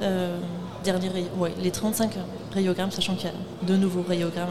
euh, 0.04 0.38
derniers 0.84 1.10
ouais, 1.40 1.52
les 1.60 1.72
35 1.72 2.12
rayogrammes, 2.54 2.92
sachant 2.92 3.16
qu'il 3.16 3.26
y 3.26 3.32
a 3.32 3.36
deux 3.66 3.76
nouveaux 3.78 4.04
rayogrammes 4.08 4.50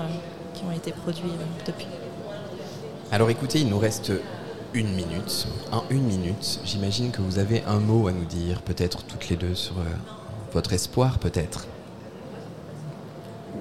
qui 0.55 0.65
ont 0.65 0.73
été 0.73 0.91
produits 0.91 1.31
depuis. 1.65 1.87
Alors 3.13 3.31
écoutez, 3.31 3.61
il 3.61 3.69
nous 3.69 3.79
reste 3.79 4.13
une 4.75 4.89
minute. 4.95 5.47
En 5.73 5.83
une 5.91 6.03
minute, 6.03 6.61
j'imagine 6.65 7.11
que 7.11 7.23
vous 7.23 7.39
avez 7.39 7.63
un 7.67 7.79
mot 7.79 8.09
à 8.09 8.13
nous 8.13 8.25
dire, 8.27 8.61
peut-être 8.63 9.03
toutes 9.05 9.29
les 9.29 9.37
deux, 9.37 9.55
sur 9.55 9.73
euh, 9.79 9.85
votre 10.53 10.73
espoir, 10.73 11.19
peut-être, 11.19 11.67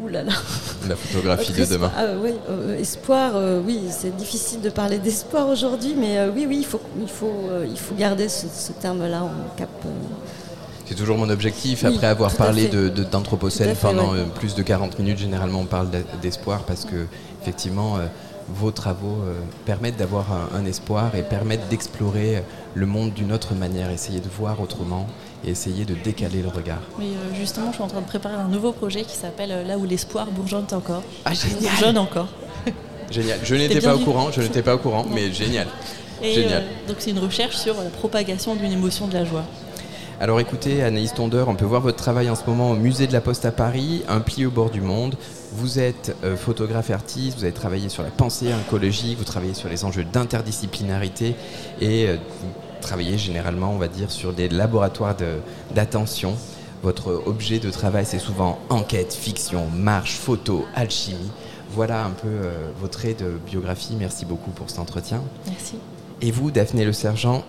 Ouh 0.03 0.09
là 0.09 0.23
là. 0.23 0.33
la 0.87 0.95
photographie 0.95 1.53
de 1.53 1.65
demain. 1.65 1.87
espoir- 1.87 1.91
ah, 1.97 2.05
oui, 2.21 2.33
euh, 2.49 2.77
espoir, 2.77 3.31
euh, 3.35 3.61
oui, 3.65 3.81
c'est 3.89 4.15
difficile 4.15 4.61
de 4.61 4.69
parler 4.69 4.99
d'espoir 4.99 5.47
aujourd'hui, 5.47 5.95
mais 5.97 6.27
oui, 6.35 6.45
oui, 6.47 6.57
il 6.59 6.65
faut, 6.65 6.81
il 7.01 7.07
faut, 7.07 7.33
il 7.67 7.77
faut 7.79 7.95
garder 7.95 8.27
ce, 8.29 8.47
ce 8.53 8.73
terme-là 8.73 9.23
en 9.23 9.31
cap. 9.57 9.69
C'est 10.85 10.95
toujours 10.95 11.17
mon 11.17 11.29
objectif. 11.29 11.83
Oui, 11.83 11.95
Après 11.95 12.07
avoir 12.07 12.33
parlé 12.35 12.63
fait. 12.63 12.69
de- 12.77 12.89
de- 12.89 13.03
d'Anthropocène 13.03 13.75
fait, 13.75 13.81
pendant 13.87 14.11
ouais. 14.13 14.23
plus 14.35 14.55
de 14.55 14.61
40 14.61 14.99
minutes, 14.99 15.17
généralement 15.17 15.59
on 15.61 15.65
parle 15.65 15.87
d'espoir 16.21 16.63
parce 16.63 16.85
que 16.85 17.07
effectivement 17.41 17.97
vos 18.49 18.71
travaux 18.71 19.21
euh, 19.25 19.33
permettent 19.65 19.97
d'avoir 19.97 20.31
un, 20.31 20.49
un 20.57 20.65
espoir 20.65 21.15
et 21.15 21.23
permettent 21.23 21.67
d'explorer 21.69 22.37
euh, 22.37 22.41
le 22.75 22.85
monde 22.85 23.13
d'une 23.13 23.31
autre 23.33 23.53
manière, 23.55 23.89
essayer 23.91 24.19
de 24.19 24.29
voir 24.29 24.61
autrement 24.61 25.05
et 25.45 25.49
essayer 25.51 25.83
de 25.85 25.93
décaler 25.95 26.41
le 26.41 26.47
regard. 26.49 26.79
Mais 26.97 27.05
euh, 27.05 27.35
justement, 27.35 27.67
je 27.71 27.75
suis 27.75 27.83
en 27.83 27.87
train 27.87 28.01
de 28.01 28.05
préparer 28.05 28.35
un 28.35 28.47
nouveau 28.47 28.71
projet 28.71 29.03
qui 29.03 29.15
s'appelle 29.15 29.65
Là 29.67 29.77
où 29.77 29.85
l'espoir 29.85 30.27
bourgeonne 30.27 30.65
encore. 30.71 31.03
Ah 31.25 31.33
génial 31.33 31.59
Bourgeonne 31.61 31.97
encore. 31.97 32.27
Génial. 33.11 33.39
Je 33.43 33.55
n'étais 33.55 33.79
pas 33.79 33.95
au 33.95 33.99
courant, 33.99 34.31
je 34.31 34.41
n'étais 34.41 34.61
pas 34.61 34.75
au 34.75 34.79
courant, 34.79 35.05
mais 35.09 35.31
génial. 35.31 35.67
Et 36.21 36.33
Génial. 36.33 36.63
euh, 36.63 36.87
donc 36.89 36.97
c'est 36.99 37.11
une 37.11 37.19
recherche 37.19 37.55
sur 37.55 37.75
la 37.81 37.89
propagation 37.89 38.55
d'une 38.55 38.71
émotion 38.71 39.07
de 39.07 39.13
la 39.13 39.23
joie. 39.23 39.43
Alors 40.19 40.39
écoutez, 40.39 40.81
Anaïs 40.81 41.13
Tonder, 41.13 41.43
on 41.47 41.53
peut 41.55 41.65
voir 41.65 41.81
votre 41.81 41.97
travail 41.97 42.27
en 42.29 42.35
ce 42.35 42.43
moment 42.47 42.71
au 42.71 42.75
musée 42.75 43.05
de 43.05 43.13
la 43.13 43.21
Poste 43.21 43.45
à 43.45 43.51
Paris, 43.51 44.01
un 44.09 44.19
pli 44.19 44.47
au 44.47 44.51
bord 44.51 44.71
du 44.71 44.81
monde. 44.81 45.15
Vous 45.53 45.77
êtes 45.77 46.15
euh, 46.23 46.35
photographe 46.35 46.89
artiste, 46.89 47.37
vous 47.37 47.43
avez 47.43 47.53
travaillé 47.53 47.87
sur 47.87 48.01
la 48.01 48.09
pensée 48.09 48.47
écologique, 48.65 49.19
vous 49.19 49.23
travaillez 49.23 49.53
sur 49.53 49.69
les 49.69 49.85
enjeux 49.85 50.03
d'interdisciplinarité 50.05 51.35
et 51.81 52.07
euh, 52.07 52.15
vous 52.41 52.49
travaillez 52.81 53.19
généralement, 53.19 53.71
on 53.73 53.77
va 53.77 53.87
dire, 53.87 54.09
sur 54.09 54.33
des 54.33 54.49
laboratoires 54.49 55.15
de- 55.15 55.37
d'attention. 55.75 56.33
Votre 56.81 57.21
objet 57.27 57.59
de 57.59 57.69
travail, 57.69 58.05
c'est 58.07 58.19
souvent 58.19 58.57
enquête, 58.69 59.13
fiction, 59.13 59.67
marche, 59.75 60.15
photo, 60.15 60.65
alchimie. 60.75 61.29
Voilà 61.71 62.03
un 62.03 62.11
peu 62.11 62.27
euh, 62.27 62.69
vos 62.81 62.87
traits 62.87 63.19
de 63.23 63.37
biographie. 63.45 63.95
Merci 63.99 64.25
beaucoup 64.25 64.49
pour 64.51 64.67
cet 64.71 64.79
entretien. 64.79 65.21
Merci. 65.47 65.75
Et 66.21 66.31
vous, 66.31 66.49
Daphné 66.49 66.85
Le 66.85 66.93
Sergent, 66.93 67.43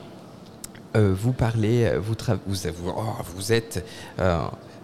euh, 0.96 1.14
vous 1.16 1.32
parlez, 1.32 1.84
euh, 1.84 1.98
vous, 2.00 2.14
vous, 2.46 2.54
vous- 2.54 2.90
oh, 2.96 3.52
êtes, 3.52 3.84
euh, 4.18 4.38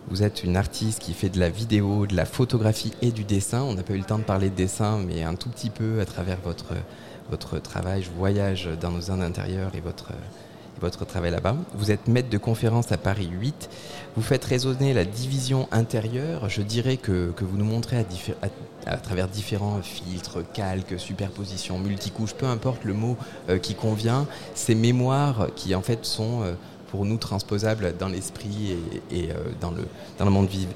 vous 0.09 0.23
êtes 0.23 0.45
une 0.45 0.57
artiste 0.57 0.99
qui 1.01 1.15
fait 1.15 1.29
de 1.31 1.41
la 1.41 1.49
vidéo, 1.51 2.07
de 2.07 2.15
la 2.15 2.25
photographie 2.27 2.93
et 3.03 3.11
du 3.11 3.25
dessin. 3.25 3.63
On 3.63 3.75
n'a 3.75 3.83
pas 3.83 3.95
eu 3.95 3.99
le 3.99 4.05
temps 4.05 4.19
de 4.19 4.25
parler 4.25 4.51
de 4.51 4.55
dessin, 4.55 4.99
mais 4.99 5.23
un 5.23 5.35
tout 5.35 5.49
petit 5.49 5.71
peu 5.71 6.01
à 6.01 6.05
travers 6.05 6.39
votre, 6.45 6.75
votre 7.31 7.59
travail. 7.59 8.03
Je 8.03 8.11
voyage 8.11 8.69
dans 8.81 8.91
nos 8.91 9.11
Indes 9.11 9.23
intérieures 9.23 9.73
et 9.75 9.81
votre, 9.81 10.09
votre 10.85 11.05
travail 11.07 11.31
là-bas. 11.31 11.57
Vous 11.75 11.91
êtes 11.91 12.07
maître 12.09 12.29
de 12.29 12.39
conférence 12.39 12.93
à 12.93 12.99
Paris 12.99 13.29
8. 13.33 13.69
Vous 14.17 14.23
faites 14.23 14.45
résonner 14.45 14.93
la 14.93 15.05
division 15.05 15.67
intérieure. 15.73 16.49
Je 16.51 16.61
dirais 16.63 16.99
que, 16.99 17.33
que 17.33 17.45
vous 17.45 17.57
nous 17.57 17.65
montrez 17.65 18.05
à, 18.87 18.97
travers 18.99 19.29
différents 19.29 19.81
filtres, 19.83 20.39
calques, 20.53 20.99
superpositions, 20.99 21.79
multicouches, 21.79 22.35
peu 22.35 22.47
importe 22.47 22.85
le 22.85 22.93
mot 22.93 23.17
euh, 23.49 23.59
qui 23.59 23.75
convient, 23.75 24.27
ces 24.55 24.75
mémoires 24.75 25.49
qui 25.57 25.75
en 25.75 25.81
fait 25.83 26.05
sont 26.05 26.43
euh, 26.43 26.53
pour 26.91 27.05
nous 27.07 27.17
transposables 27.17 27.95
dans 27.99 28.09
l'esprit 28.09 28.77
et, 29.11 29.31
euh, 29.31 29.35
dans, 29.61 29.71
le, 29.71 29.85
dans 30.19 30.27
le 30.27 30.31
monde 30.31 30.49
vi- 30.49 30.69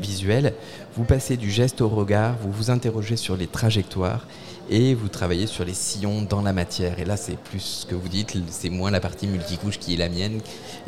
visuel. 0.00 0.54
Vous 0.96 1.04
passez 1.04 1.36
du 1.36 1.50
geste 1.50 1.80
au 1.80 1.88
regard, 1.88 2.36
vous 2.42 2.52
vous 2.52 2.70
interrogez 2.70 3.16
sur 3.16 3.36
les 3.36 3.46
trajectoires 3.46 4.26
et 4.70 4.94
vous 4.94 5.08
travaillez 5.08 5.46
sur 5.46 5.64
les 5.64 5.72
sillons 5.72 6.22
dans 6.22 6.42
la 6.42 6.52
matière. 6.52 6.98
Et 6.98 7.04
là, 7.04 7.16
c'est 7.16 7.38
plus 7.38 7.60
ce 7.60 7.86
que 7.86 7.94
vous 7.94 8.08
dites, 8.08 8.36
c'est 8.50 8.68
moins 8.68 8.90
la 8.90 9.00
partie 9.00 9.26
multicouche 9.26 9.78
qui 9.78 9.94
est 9.94 9.96
la 9.96 10.08
mienne 10.08 10.40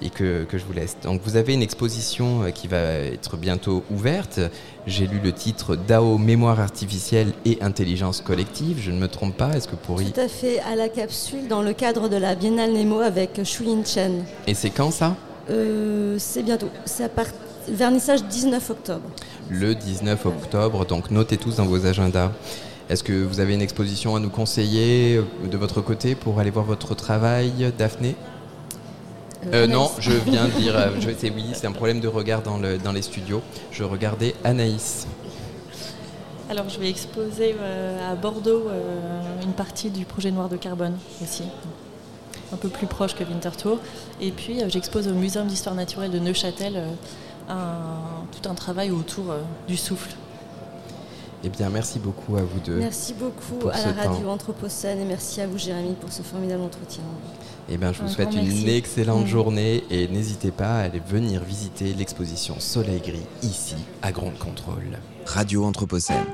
et 0.03 0.11
que, 0.11 0.45
que 0.45 0.59
je 0.59 0.65
vous 0.65 0.73
laisse. 0.73 0.97
Donc 1.03 1.23
vous 1.25 1.37
avez 1.37 1.55
une 1.55 1.63
exposition 1.63 2.43
euh, 2.43 2.51
qui 2.51 2.69
va 2.69 2.79
être 2.79 3.37
bientôt 3.37 3.83
ouverte. 3.91 4.41
J'ai 4.87 5.07
lu 5.07 5.19
le 5.23 5.33
titre 5.33 5.77
DAO, 5.77 6.19
mémoire 6.19 6.61
artificielle 6.61 7.33
et 7.45 7.59
intelligence 7.63 8.21
collective. 8.21 8.79
Je 8.81 8.91
ne 8.91 8.99
me 8.99 9.09
trompe 9.09 9.37
pas, 9.37 9.53
est-ce 9.57 9.69
que 9.69 9.77
pour 9.77 10.03
y... 10.03 10.13
Tout 10.13 10.21
à 10.21 10.29
fait 10.29 10.61
à 10.61 10.77
la 10.77 10.89
capsule 10.89 11.49
dans 11.49 11.63
le 11.63 11.73
cadre 11.73 12.09
de 12.09 12.17
la 12.17 12.35
Biennale 12.35 12.73
Nemo 12.73 13.01
avec 13.01 13.41
Shu 13.45 13.65
Yin 13.65 13.85
Chen. 13.85 14.25
Et 14.47 14.55
c'est 14.55 14.71
quand 14.71 14.91
ça? 14.91 15.17
Euh, 15.49 16.17
c'est 16.19 16.43
bientôt. 16.43 16.69
C'est 16.85 17.05
à 17.05 17.09
part... 17.09 17.27
vernissage 17.69 18.25
19 18.25 18.71
octobre. 18.71 19.09
le 19.51 19.75
19 19.75 20.27
octobre, 20.27 20.87
donc 20.87 21.11
notez 21.11 21.37
tous 21.37 21.57
dans 21.57 21.67
vos 21.67 21.87
agendas. 21.87 22.31
Est-ce 22.89 23.05
que 23.05 23.13
vous 23.25 23.41
avez 23.41 23.55
une 23.55 23.63
exposition 23.63 24.17
à 24.17 24.21
nous 24.21 24.31
conseiller 24.31 25.17
euh, 25.17 25.49
de 25.49 25.57
votre 25.57 25.81
côté 25.81 26.15
pour 26.15 26.41
aller 26.41 26.51
voir 26.51 26.65
votre 26.65 26.95
travail, 26.95 27.73
Daphné? 27.79 28.17
Euh, 29.47 29.65
Anaïs. 29.65 29.73
Non, 29.73 29.91
je 29.99 30.13
viens 30.13 30.47
de 30.47 30.51
dire, 30.51 30.75
euh, 30.77 30.89
je 31.01 31.11
sais 31.11 31.31
oui, 31.35 31.45
c'est 31.55 31.67
un 31.67 31.73
problème 31.73 32.01
de 32.01 32.09
regard 32.09 32.43
dans, 32.43 32.59
le, 32.59 32.79
dans 32.79 32.93
les 32.93 33.03
studios. 33.03 33.43
Je 33.71 33.85
regardais 33.85 34.35
Anaïs. 34.45 35.07
Alors 36.51 36.69
je 36.69 36.81
vais 36.81 36.91
exposer 36.91 37.55
euh, 37.61 38.13
à 38.13 38.17
Bordeaux 38.17 38.65
euh, 38.69 39.21
une 39.45 39.53
partie 39.53 39.89
du 39.89 40.05
projet 40.05 40.33
Noir 40.33 40.49
de 40.49 40.57
Carbone 40.57 40.97
aussi, 41.23 41.45
un 42.53 42.57
peu 42.57 42.69
plus 42.69 42.89
proche 42.89 43.15
que 43.15 43.23
Winterthur. 43.23 43.79
Et 44.21 44.33
puis 44.33 44.61
euh, 44.61 44.69
j'expose 44.69 45.07
au 45.07 45.13
Muséum 45.13 45.47
d'histoire 45.47 45.77
naturelle 45.77 46.11
de 46.11 46.19
Neuchâtel 46.19 46.73
euh, 46.77 46.87
un- 47.51 48.25
tout 48.33 48.49
un 48.49 48.55
travail 48.55 48.91
autour 48.91 49.31
euh, 49.31 49.41
du 49.69 49.77
souffle. 49.77 50.11
Eh 51.43 51.49
bien, 51.49 51.71
merci 51.71 51.99
beaucoup 51.99 52.37
à 52.37 52.43
vous 52.43 52.61
deux. 52.61 52.77
Merci 52.77 53.15
beaucoup 53.15 53.55
pour 53.61 53.71
à 53.71 53.79
la 53.79 53.93
radio 53.93 54.25
temps. 54.27 54.33
Anthropocène 54.33 55.01
et 55.01 55.05
merci 55.07 55.41
à 55.41 55.47
vous 55.47 55.57
Jérémy 55.57 55.95
pour 55.99 56.13
ce 56.13 56.21
formidable 56.23 56.63
entretien. 56.63 57.03
Eh 57.71 57.79
bien, 57.79 57.93
je 57.95 58.01
vous 58.03 58.07
Un 58.09 58.09
souhaite 58.09 58.35
une 58.35 58.43
merci. 58.47 58.69
excellente 58.71 59.25
Mm. 59.25 59.29
journée 59.29 59.85
et 59.91 60.07
n'hésitez 60.09 60.51
pas 60.51 60.77
à 60.81 60.83
aller 60.83 61.01
venir 61.01 61.43
visiter 61.43 61.95
l'exposition 61.95 62.57
Soleil 62.59 63.01
Gris 63.01 63.23
ici 63.43 63.77
à 64.03 64.13
Grande 64.13 64.37
Contrôle. 64.39 64.99
Radio 65.25 65.65
Anthropocène. 65.65 66.25